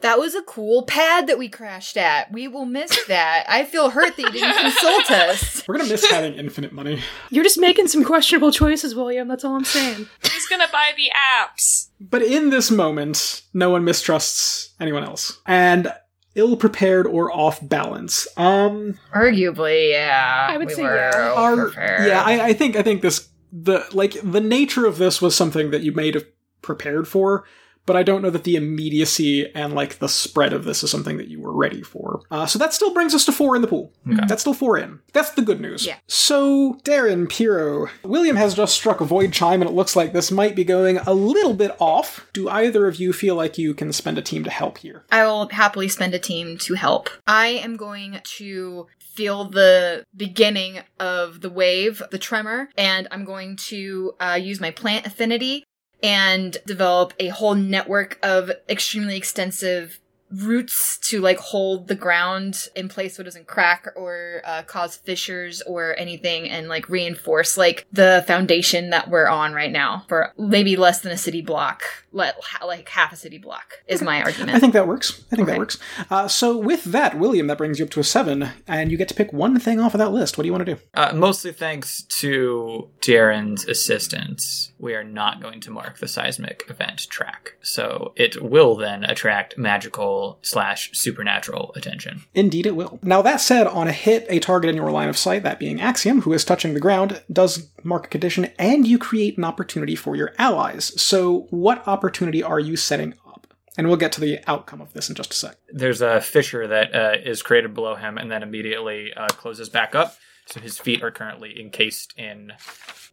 That 0.00 0.18
was 0.20 0.36
a 0.36 0.42
cool 0.42 0.84
pad 0.84 1.26
that 1.26 1.38
we 1.38 1.48
crashed 1.48 1.96
at. 1.96 2.30
We 2.30 2.46
will 2.46 2.64
miss 2.66 2.96
that. 3.06 3.44
I 3.48 3.64
feel 3.64 3.90
hurt 3.90 4.16
that 4.16 4.22
you 4.22 4.30
didn't 4.30 4.56
consult 4.60 5.10
us. 5.10 5.66
We're 5.66 5.76
gonna 5.78 5.88
miss 5.90 6.08
having 6.08 6.34
infinite 6.34 6.72
money. 6.72 7.02
You're 7.30 7.42
just 7.42 7.58
making 7.58 7.88
some 7.88 8.04
questionable 8.04 8.52
choices, 8.52 8.94
William, 8.94 9.26
that's 9.26 9.44
all 9.44 9.56
I'm 9.56 9.64
saying. 9.64 10.06
Who's 10.22 10.46
gonna 10.48 10.68
buy 10.70 10.92
the 10.96 11.10
apps? 11.40 11.88
But 12.00 12.22
in 12.22 12.50
this 12.50 12.70
moment, 12.70 13.42
no 13.52 13.70
one 13.70 13.84
mistrusts 13.84 14.74
anyone 14.78 15.02
else. 15.02 15.40
And 15.46 15.92
ill 16.38 16.56
prepared 16.56 17.06
or 17.06 17.30
off 17.32 17.66
balance. 17.66 18.26
Um 18.36 18.98
Arguably, 19.14 19.90
yeah. 19.92 20.46
I 20.48 20.56
would 20.56 20.68
we 20.68 20.74
say 20.74 20.82
yeah. 20.82 21.32
are 21.36 21.56
prepared. 21.56 22.08
yeah, 22.08 22.22
I, 22.22 22.46
I 22.46 22.52
think 22.52 22.76
I 22.76 22.82
think 22.82 23.02
this 23.02 23.28
the 23.52 23.86
like 23.92 24.16
the 24.22 24.40
nature 24.40 24.86
of 24.86 24.98
this 24.98 25.20
was 25.20 25.34
something 25.34 25.70
that 25.70 25.82
you 25.82 25.92
may 25.92 26.12
have 26.12 26.24
prepared 26.62 27.08
for, 27.08 27.44
but 27.88 27.96
I 27.96 28.02
don't 28.02 28.20
know 28.20 28.28
that 28.28 28.44
the 28.44 28.54
immediacy 28.54 29.50
and 29.54 29.72
like 29.72 29.98
the 29.98 30.10
spread 30.10 30.52
of 30.52 30.64
this 30.64 30.84
is 30.84 30.90
something 30.90 31.16
that 31.16 31.28
you 31.28 31.40
were 31.40 31.54
ready 31.54 31.80
for. 31.80 32.20
Uh, 32.30 32.44
so 32.44 32.58
that 32.58 32.74
still 32.74 32.92
brings 32.92 33.14
us 33.14 33.24
to 33.24 33.32
four 33.32 33.56
in 33.56 33.62
the 33.62 33.66
pool. 33.66 33.94
Okay. 34.06 34.20
That's 34.28 34.42
still 34.42 34.52
four 34.52 34.76
in. 34.76 35.00
That's 35.14 35.30
the 35.30 35.40
good 35.40 35.58
news. 35.58 35.86
Yeah. 35.86 35.96
So 36.06 36.74
Darren 36.84 37.30
Piro, 37.30 37.88
William 38.04 38.36
has 38.36 38.54
just 38.54 38.74
struck 38.74 39.00
a 39.00 39.06
void 39.06 39.32
chime, 39.32 39.62
and 39.62 39.70
it 39.70 39.74
looks 39.74 39.96
like 39.96 40.12
this 40.12 40.30
might 40.30 40.54
be 40.54 40.64
going 40.64 40.98
a 40.98 41.14
little 41.14 41.54
bit 41.54 41.74
off. 41.80 42.28
Do 42.34 42.50
either 42.50 42.86
of 42.86 42.96
you 42.96 43.14
feel 43.14 43.36
like 43.36 43.56
you 43.56 43.72
can 43.72 43.90
spend 43.94 44.18
a 44.18 44.22
team 44.22 44.44
to 44.44 44.50
help 44.50 44.76
here? 44.76 45.04
I 45.10 45.24
will 45.24 45.48
happily 45.48 45.88
spend 45.88 46.12
a 46.12 46.18
team 46.18 46.58
to 46.58 46.74
help. 46.74 47.08
I 47.26 47.46
am 47.46 47.78
going 47.78 48.20
to 48.22 48.86
feel 49.18 49.46
the 49.46 50.04
beginning 50.16 50.78
of 51.00 51.40
the 51.40 51.50
wave, 51.50 52.00
the 52.12 52.18
tremor, 52.18 52.68
and 52.76 53.08
I'm 53.10 53.24
going 53.24 53.56
to 53.56 54.12
uh, 54.20 54.38
use 54.40 54.60
my 54.60 54.70
plant 54.70 55.06
affinity 55.06 55.64
and 56.02 56.56
develop 56.66 57.12
a 57.18 57.28
whole 57.28 57.54
network 57.54 58.18
of 58.22 58.50
extremely 58.68 59.16
extensive 59.16 59.98
roots 60.30 60.98
to 60.98 61.20
like 61.20 61.38
hold 61.38 61.88
the 61.88 61.94
ground 61.94 62.68
in 62.76 62.88
place 62.88 63.16
so 63.16 63.22
it 63.22 63.24
doesn't 63.24 63.46
crack 63.46 63.86
or 63.96 64.42
uh, 64.44 64.62
cause 64.62 64.96
fissures 64.96 65.62
or 65.62 65.98
anything 65.98 66.48
and 66.50 66.68
like 66.68 66.88
reinforce 66.88 67.56
like 67.56 67.86
the 67.92 68.22
foundation 68.26 68.90
that 68.90 69.08
we're 69.08 69.26
on 69.26 69.54
right 69.54 69.72
now 69.72 70.04
for 70.08 70.34
maybe 70.36 70.76
less 70.76 71.00
than 71.00 71.12
a 71.12 71.16
city 71.16 71.40
block 71.40 71.82
let 72.12 72.38
like 72.64 72.88
half 72.88 73.12
a 73.12 73.16
city 73.16 73.38
block 73.38 73.82
is 73.86 74.02
my 74.02 74.22
argument 74.22 74.56
I 74.56 74.60
think 74.60 74.72
that 74.72 74.88
works. 74.88 75.24
I 75.30 75.36
think 75.36 75.48
that 75.48 75.58
works. 75.58 75.78
Uh, 76.10 76.28
so 76.28 76.56
with 76.56 76.84
that, 76.84 77.18
William, 77.18 77.46
that 77.48 77.58
brings 77.58 77.78
you 77.78 77.84
up 77.84 77.90
to 77.90 78.00
a 78.00 78.04
seven, 78.04 78.50
and 78.66 78.90
you 78.90 78.96
get 78.96 79.08
to 79.08 79.14
pick 79.14 79.32
one 79.32 79.58
thing 79.58 79.80
off 79.80 79.94
of 79.94 79.98
that 79.98 80.10
list. 80.10 80.36
What 80.36 80.42
do 80.42 80.48
you 80.48 80.52
want 80.52 80.66
to 80.66 80.74
do? 80.74 80.80
Uh, 80.94 81.12
mostly 81.14 81.52
thanks 81.52 82.02
to 82.02 82.88
Darren's 83.00 83.66
assistance, 83.66 84.72
we 84.78 84.94
are 84.94 85.04
not 85.04 85.40
going 85.40 85.60
to 85.60 85.70
mark 85.70 85.98
the 85.98 86.08
seismic 86.08 86.64
event 86.68 87.08
track. 87.08 87.54
So 87.62 88.12
it 88.16 88.42
will 88.42 88.76
then 88.76 89.04
attract 89.04 89.58
magical 89.58 90.38
slash 90.42 90.90
supernatural 90.92 91.72
attention. 91.76 92.24
Indeed, 92.34 92.66
it 92.66 92.76
will. 92.76 92.98
Now, 93.02 93.22
that 93.22 93.40
said, 93.40 93.66
on 93.66 93.88
a 93.88 93.92
hit, 93.92 94.26
a 94.28 94.38
target 94.38 94.70
in 94.70 94.76
your 94.76 94.90
line 94.90 95.08
of 95.08 95.16
sight, 95.16 95.42
that 95.42 95.58
being 95.58 95.80
Axiom, 95.80 96.22
who 96.22 96.32
is 96.32 96.44
touching 96.44 96.74
the 96.74 96.80
ground, 96.80 97.22
does 97.32 97.68
mark 97.82 98.06
a 98.06 98.08
condition, 98.08 98.50
and 98.58 98.86
you 98.86 98.98
create 98.98 99.38
an 99.38 99.44
opportunity 99.44 99.94
for 99.94 100.16
your 100.16 100.32
allies. 100.38 101.00
So, 101.00 101.46
what 101.50 101.86
opportunity 101.98 102.42
are 102.42 102.60
you 102.60 102.76
setting 102.76 103.14
up? 103.26 103.46
And 103.76 103.88
we'll 103.88 103.96
get 103.96 104.12
to 104.12 104.20
the 104.20 104.38
outcome 104.46 104.80
of 104.80 104.92
this 104.92 105.08
in 105.08 105.14
just 105.14 105.32
a 105.32 105.36
sec. 105.36 105.56
There's 105.72 106.00
a 106.00 106.20
fissure 106.20 106.66
that 106.66 106.94
uh, 106.94 107.16
is 107.24 107.42
created 107.42 107.74
below 107.74 107.94
him 107.94 108.18
and 108.18 108.30
then 108.30 108.42
immediately 108.42 109.12
uh, 109.16 109.28
closes 109.28 109.68
back 109.68 109.94
up. 109.94 110.16
So 110.46 110.60
his 110.60 110.78
feet 110.78 111.02
are 111.02 111.10
currently 111.10 111.60
encased 111.60 112.14
in 112.16 112.52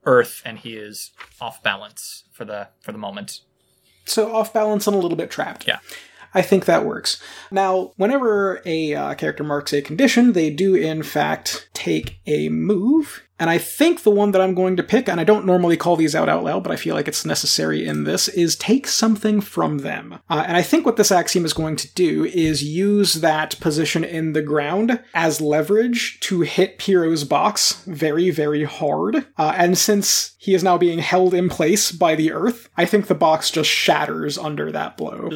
earth, 0.05 0.41
and 0.45 0.57
he 0.57 0.75
is 0.75 1.11
off 1.41 1.61
balance 1.61 2.23
for 2.31 2.45
the 2.45 2.69
for 2.79 2.91
the 2.91 2.97
moment. 2.97 3.41
So, 4.05 4.33
off 4.33 4.53
balance 4.53 4.87
and 4.87 4.95
a 4.95 4.99
little 4.99 5.17
bit 5.17 5.31
trapped. 5.31 5.67
Yeah. 5.67 5.79
I 6.33 6.41
think 6.41 6.65
that 6.65 6.85
works. 6.85 7.21
Now, 7.49 7.93
whenever 7.95 8.61
a 8.65 8.93
uh, 8.93 9.13
character 9.15 9.43
marks 9.43 9.73
a 9.73 9.81
condition, 9.81 10.33
they 10.33 10.49
do 10.49 10.75
in 10.75 11.01
fact 11.01 11.69
take 11.73 12.19
a 12.27 12.49
move. 12.49 13.23
And 13.39 13.49
I 13.49 13.57
think 13.57 14.03
the 14.03 14.11
one 14.11 14.31
that 14.31 14.41
I'm 14.41 14.53
going 14.53 14.77
to 14.77 14.83
pick, 14.83 15.09
and 15.09 15.19
I 15.19 15.23
don't 15.23 15.45
normally 15.45 15.77
call 15.77 15.95
these 15.95 16.15
out 16.15 16.29
out 16.29 16.43
loud, 16.43 16.63
but 16.63 16.71
I 16.71 16.77
feel 16.77 16.95
like 16.95 17.07
it's 17.07 17.25
necessary 17.25 17.85
in 17.85 18.03
this, 18.03 18.27
is 18.29 18.55
take 18.55 18.87
something 18.87 19.41
from 19.41 19.79
them. 19.79 20.19
Uh, 20.29 20.43
and 20.47 20.55
I 20.55 20.61
think 20.61 20.85
what 20.85 20.95
this 20.95 21.11
axiom 21.11 21.45
is 21.45 21.53
going 21.53 21.75
to 21.77 21.93
do 21.93 22.25
is 22.25 22.63
use 22.63 23.15
that 23.15 23.59
position 23.59 24.03
in 24.03 24.33
the 24.33 24.41
ground 24.41 25.03
as 25.13 25.41
leverage 25.41 26.19
to 26.21 26.41
hit 26.41 26.79
Piro's 26.79 27.23
box 27.23 27.83
very, 27.85 28.29
very 28.29 28.63
hard. 28.63 29.25
Uh, 29.37 29.53
and 29.57 29.77
since 29.77 30.35
he 30.37 30.53
is 30.53 30.63
now 30.63 30.77
being 30.77 30.99
held 30.99 31.33
in 31.33 31.49
place 31.49 31.91
by 31.91 32.15
the 32.15 32.31
earth, 32.31 32.69
I 32.77 32.85
think 32.85 33.07
the 33.07 33.15
box 33.15 33.51
just 33.51 33.69
shatters 33.69 34.37
under 34.37 34.71
that 34.71 34.97
blow. 34.97 35.29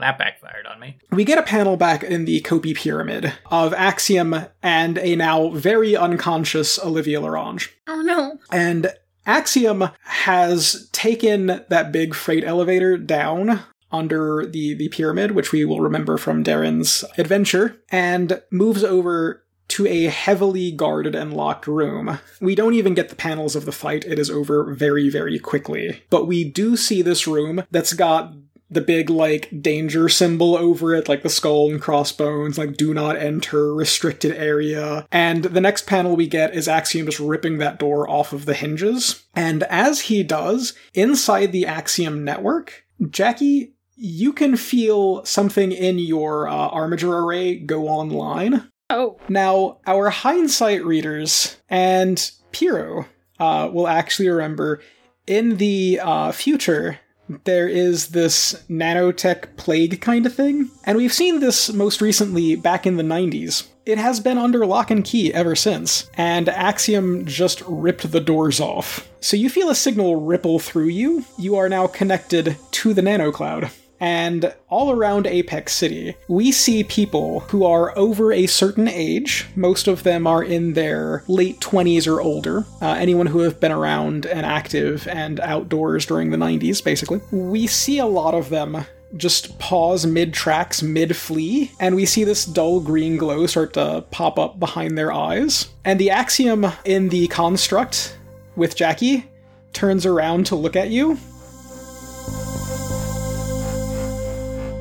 That 0.00 0.18
backfired 0.18 0.66
on 0.66 0.80
me. 0.80 0.98
We 1.10 1.24
get 1.24 1.38
a 1.38 1.42
panel 1.42 1.76
back 1.76 2.02
in 2.02 2.24
the 2.24 2.40
Kopi 2.42 2.74
Pyramid 2.74 3.32
of 3.50 3.72
Axiom 3.74 4.46
and 4.62 4.98
a 4.98 5.16
now 5.16 5.50
very 5.50 5.96
unconscious 5.96 6.78
Olivia 6.78 7.20
Larange. 7.20 7.68
oh 7.86 8.02
no 8.02 8.38
And 8.50 8.92
Axiom 9.26 9.90
has 10.02 10.88
taken 10.92 11.62
that 11.68 11.92
big 11.92 12.14
freight 12.14 12.44
elevator 12.44 12.96
down 12.96 13.60
under 13.92 14.46
the, 14.46 14.74
the 14.74 14.88
pyramid, 14.88 15.32
which 15.32 15.52
we 15.52 15.64
will 15.64 15.80
remember 15.80 16.16
from 16.16 16.44
Darren's 16.44 17.04
adventure, 17.18 17.76
and 17.90 18.40
moves 18.50 18.84
over 18.84 19.44
to 19.68 19.86
a 19.86 20.06
heavily 20.06 20.72
guarded 20.72 21.14
and 21.14 21.32
locked 21.32 21.66
room. 21.66 22.18
We 22.40 22.54
don't 22.54 22.74
even 22.74 22.94
get 22.94 23.08
the 23.08 23.16
panels 23.16 23.54
of 23.54 23.64
the 23.64 23.72
fight, 23.72 24.04
it 24.04 24.18
is 24.18 24.28
over 24.30 24.74
very, 24.74 25.08
very 25.08 25.38
quickly. 25.38 26.02
But 26.10 26.26
we 26.26 26.44
do 26.44 26.76
see 26.76 27.02
this 27.02 27.26
room 27.26 27.62
that's 27.70 27.92
got 27.92 28.32
the 28.70 28.80
big 28.80 29.10
like 29.10 29.50
danger 29.60 30.08
symbol 30.08 30.56
over 30.56 30.94
it, 30.94 31.08
like 31.08 31.22
the 31.22 31.28
skull 31.28 31.70
and 31.70 31.80
crossbones, 31.80 32.56
like 32.56 32.76
do 32.76 32.94
not 32.94 33.16
enter, 33.16 33.74
restricted 33.74 34.36
area. 34.36 35.06
And 35.10 35.44
the 35.44 35.60
next 35.60 35.86
panel 35.86 36.16
we 36.16 36.26
get 36.26 36.54
is 36.54 36.68
Axiom 36.68 37.06
just 37.06 37.20
ripping 37.20 37.58
that 37.58 37.78
door 37.78 38.08
off 38.08 38.32
of 38.32 38.46
the 38.46 38.54
hinges. 38.54 39.24
And 39.34 39.64
as 39.64 40.02
he 40.02 40.22
does, 40.22 40.74
inside 40.94 41.52
the 41.52 41.66
Axiom 41.66 42.24
network, 42.24 42.84
Jackie, 43.10 43.74
you 43.96 44.32
can 44.32 44.56
feel 44.56 45.24
something 45.24 45.72
in 45.72 45.98
your 45.98 46.48
uh, 46.48 46.68
armature 46.68 47.24
array 47.24 47.58
go 47.58 47.88
online. 47.88 48.70
Oh, 48.88 49.18
Now, 49.28 49.78
our 49.86 50.10
hindsight 50.10 50.84
readers 50.84 51.56
and 51.68 52.30
Piro 52.50 53.06
uh, 53.38 53.70
will 53.72 53.86
actually 53.86 54.28
remember 54.28 54.82
in 55.26 55.58
the 55.58 56.00
uh, 56.02 56.32
future, 56.32 56.98
there 57.44 57.68
is 57.68 58.08
this 58.08 58.54
nanotech 58.68 59.56
plague 59.56 60.00
kind 60.00 60.26
of 60.26 60.34
thing. 60.34 60.70
And 60.84 60.96
we've 60.96 61.12
seen 61.12 61.40
this 61.40 61.72
most 61.72 62.00
recently 62.00 62.56
back 62.56 62.86
in 62.86 62.96
the 62.96 63.02
90s. 63.02 63.66
It 63.86 63.98
has 63.98 64.20
been 64.20 64.38
under 64.38 64.66
lock 64.66 64.90
and 64.90 65.04
key 65.04 65.32
ever 65.34 65.56
since, 65.56 66.08
and 66.14 66.48
Axiom 66.48 67.24
just 67.26 67.62
ripped 67.66 68.12
the 68.12 68.20
doors 68.20 68.60
off. 68.60 69.08
So 69.20 69.36
you 69.36 69.50
feel 69.50 69.70
a 69.70 69.74
signal 69.74 70.16
ripple 70.16 70.58
through 70.58 70.88
you. 70.88 71.24
You 71.38 71.56
are 71.56 71.68
now 71.68 71.86
connected 71.86 72.56
to 72.72 72.94
the 72.94 73.02
nanocloud. 73.02 73.70
And 74.00 74.54
all 74.70 74.90
around 74.90 75.26
Apex 75.26 75.74
City, 75.74 76.16
we 76.26 76.52
see 76.52 76.82
people 76.84 77.40
who 77.40 77.64
are 77.64 77.96
over 77.98 78.32
a 78.32 78.46
certain 78.46 78.88
age. 78.88 79.46
Most 79.54 79.86
of 79.86 80.02
them 80.02 80.26
are 80.26 80.42
in 80.42 80.72
their 80.72 81.22
late 81.28 81.60
20s 81.60 82.06
or 82.06 82.20
older. 82.20 82.64
Uh, 82.80 82.94
anyone 82.98 83.26
who 83.26 83.40
have 83.40 83.60
been 83.60 83.72
around 83.72 84.24
and 84.24 84.46
active 84.46 85.06
and 85.08 85.38
outdoors 85.40 86.06
during 86.06 86.30
the 86.30 86.38
90s, 86.38 86.82
basically. 86.82 87.20
We 87.30 87.66
see 87.66 87.98
a 87.98 88.06
lot 88.06 88.34
of 88.34 88.48
them 88.48 88.86
just 89.16 89.58
pause 89.58 90.06
mid 90.06 90.32
tracks, 90.32 90.82
mid 90.82 91.16
flee, 91.16 91.72
and 91.80 91.94
we 91.94 92.06
see 92.06 92.24
this 92.24 92.44
dull 92.44 92.80
green 92.80 93.16
glow 93.16 93.46
start 93.46 93.74
to 93.74 94.04
pop 94.10 94.38
up 94.38 94.58
behind 94.58 94.96
their 94.96 95.12
eyes. 95.12 95.68
And 95.84 95.98
the 95.98 96.10
axiom 96.10 96.66
in 96.84 97.08
the 97.08 97.26
construct 97.28 98.16
with 98.56 98.76
Jackie 98.76 99.28
turns 99.72 100.06
around 100.06 100.46
to 100.46 100.56
look 100.56 100.76
at 100.76 100.90
you 100.90 101.18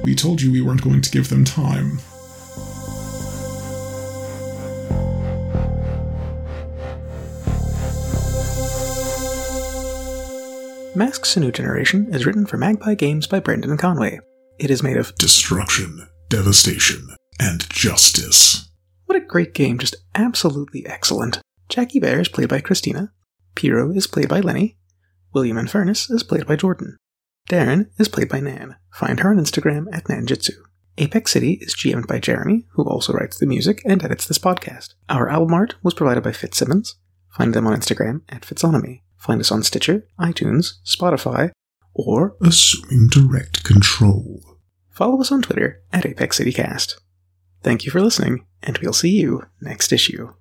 We 0.04 0.16
told 0.16 0.41
you 0.41 0.52
we 0.52 0.62
weren't 0.62 0.84
going 0.84 1.02
to 1.02 1.12
give 1.12 1.30
them 1.30 1.45
time. 1.45 2.00
Masks 10.95 11.38
A 11.38 11.39
New 11.39 11.52
Generation 11.52 12.14
is 12.14 12.26
written 12.26 12.45
for 12.45 12.58
Magpie 12.58 12.95
Games 12.95 13.28
by 13.28 13.39
Brendan 13.39 13.78
Conway. 13.78 14.20
It 14.58 14.72
is 14.72 14.84
made 14.84 14.97
of. 14.97 15.16
Destruction, 15.16 16.10
devastation, 16.28 17.16
and 17.39 17.70
justice. 17.70 18.70
What 19.06 19.16
a 19.16 19.22
great 19.22 19.54
game, 19.54 19.78
just 19.78 19.95
absolutely 20.16 20.86
excellent. 20.86 21.39
Jackie 21.70 22.00
Bear 22.00 22.20
is 22.20 22.28
played 22.28 22.50
by 22.50 22.60
Christina. 22.60 23.14
Piro 23.56 23.91
is 23.91 24.08
played 24.08 24.28
by 24.28 24.39
Lenny. 24.39 24.78
William 25.34 25.58
and 25.58 25.70
Furnace 25.70 26.10
is 26.10 26.24
played 26.24 26.47
by 26.47 26.56
Jordan. 26.56 26.97
Darren 27.50 27.89
is 27.97 28.08
played 28.08 28.30
by 28.30 28.39
Nan. 28.39 28.76
Find 28.91 29.20
her 29.20 29.32
on 29.32 29.39
Instagram 29.39 29.88
at 29.91 30.04
Nanjitsu. 30.06 30.52
Apex 31.00 31.32
City 31.32 31.54
is 31.62 31.74
GM'd 31.76 32.06
by 32.08 32.20
Jeremy, 32.20 32.68
who 32.74 32.84
also 32.84 33.12
writes 33.12 33.39
the 33.39 33.47
music 33.47 33.82
and 33.86 34.04
edits 34.04 34.26
this 34.28 34.38
podcast. 34.38 34.93
Our 35.10 35.30
album 35.30 35.54
art 35.56 35.74
was 35.82 35.95
provided 35.95 36.24
by 36.24 36.32
Fitzsimmons. 36.32 36.95
Find 37.30 37.54
them 37.56 37.66
on 37.66 37.76
Instagram 37.80 38.22
at 38.30 38.43
Fitzonomy. 38.43 39.02
Find 39.18 39.41
us 39.41 39.52
on 39.52 39.64
Stitcher, 39.64 40.06
iTunes, 40.20 40.74
Spotify, 40.86 41.52
or 41.95 42.36
Assuming 42.41 43.08
direct 43.08 43.64
control. 43.64 44.41
follow 44.91 45.20
us 45.20 45.32
on 45.32 45.41
Twitter 45.41 45.82
at 45.91 46.06
Apex 46.06 46.38
City 46.38 46.54
Cast. 46.54 47.00
Thank 47.64 47.84
you 47.84 47.91
for 47.91 48.00
listening, 48.02 48.45
and 48.62 48.78
we'll 48.78 48.93
see 48.93 49.10
you 49.10 49.43
next 49.60 49.91
issue. 49.91 50.34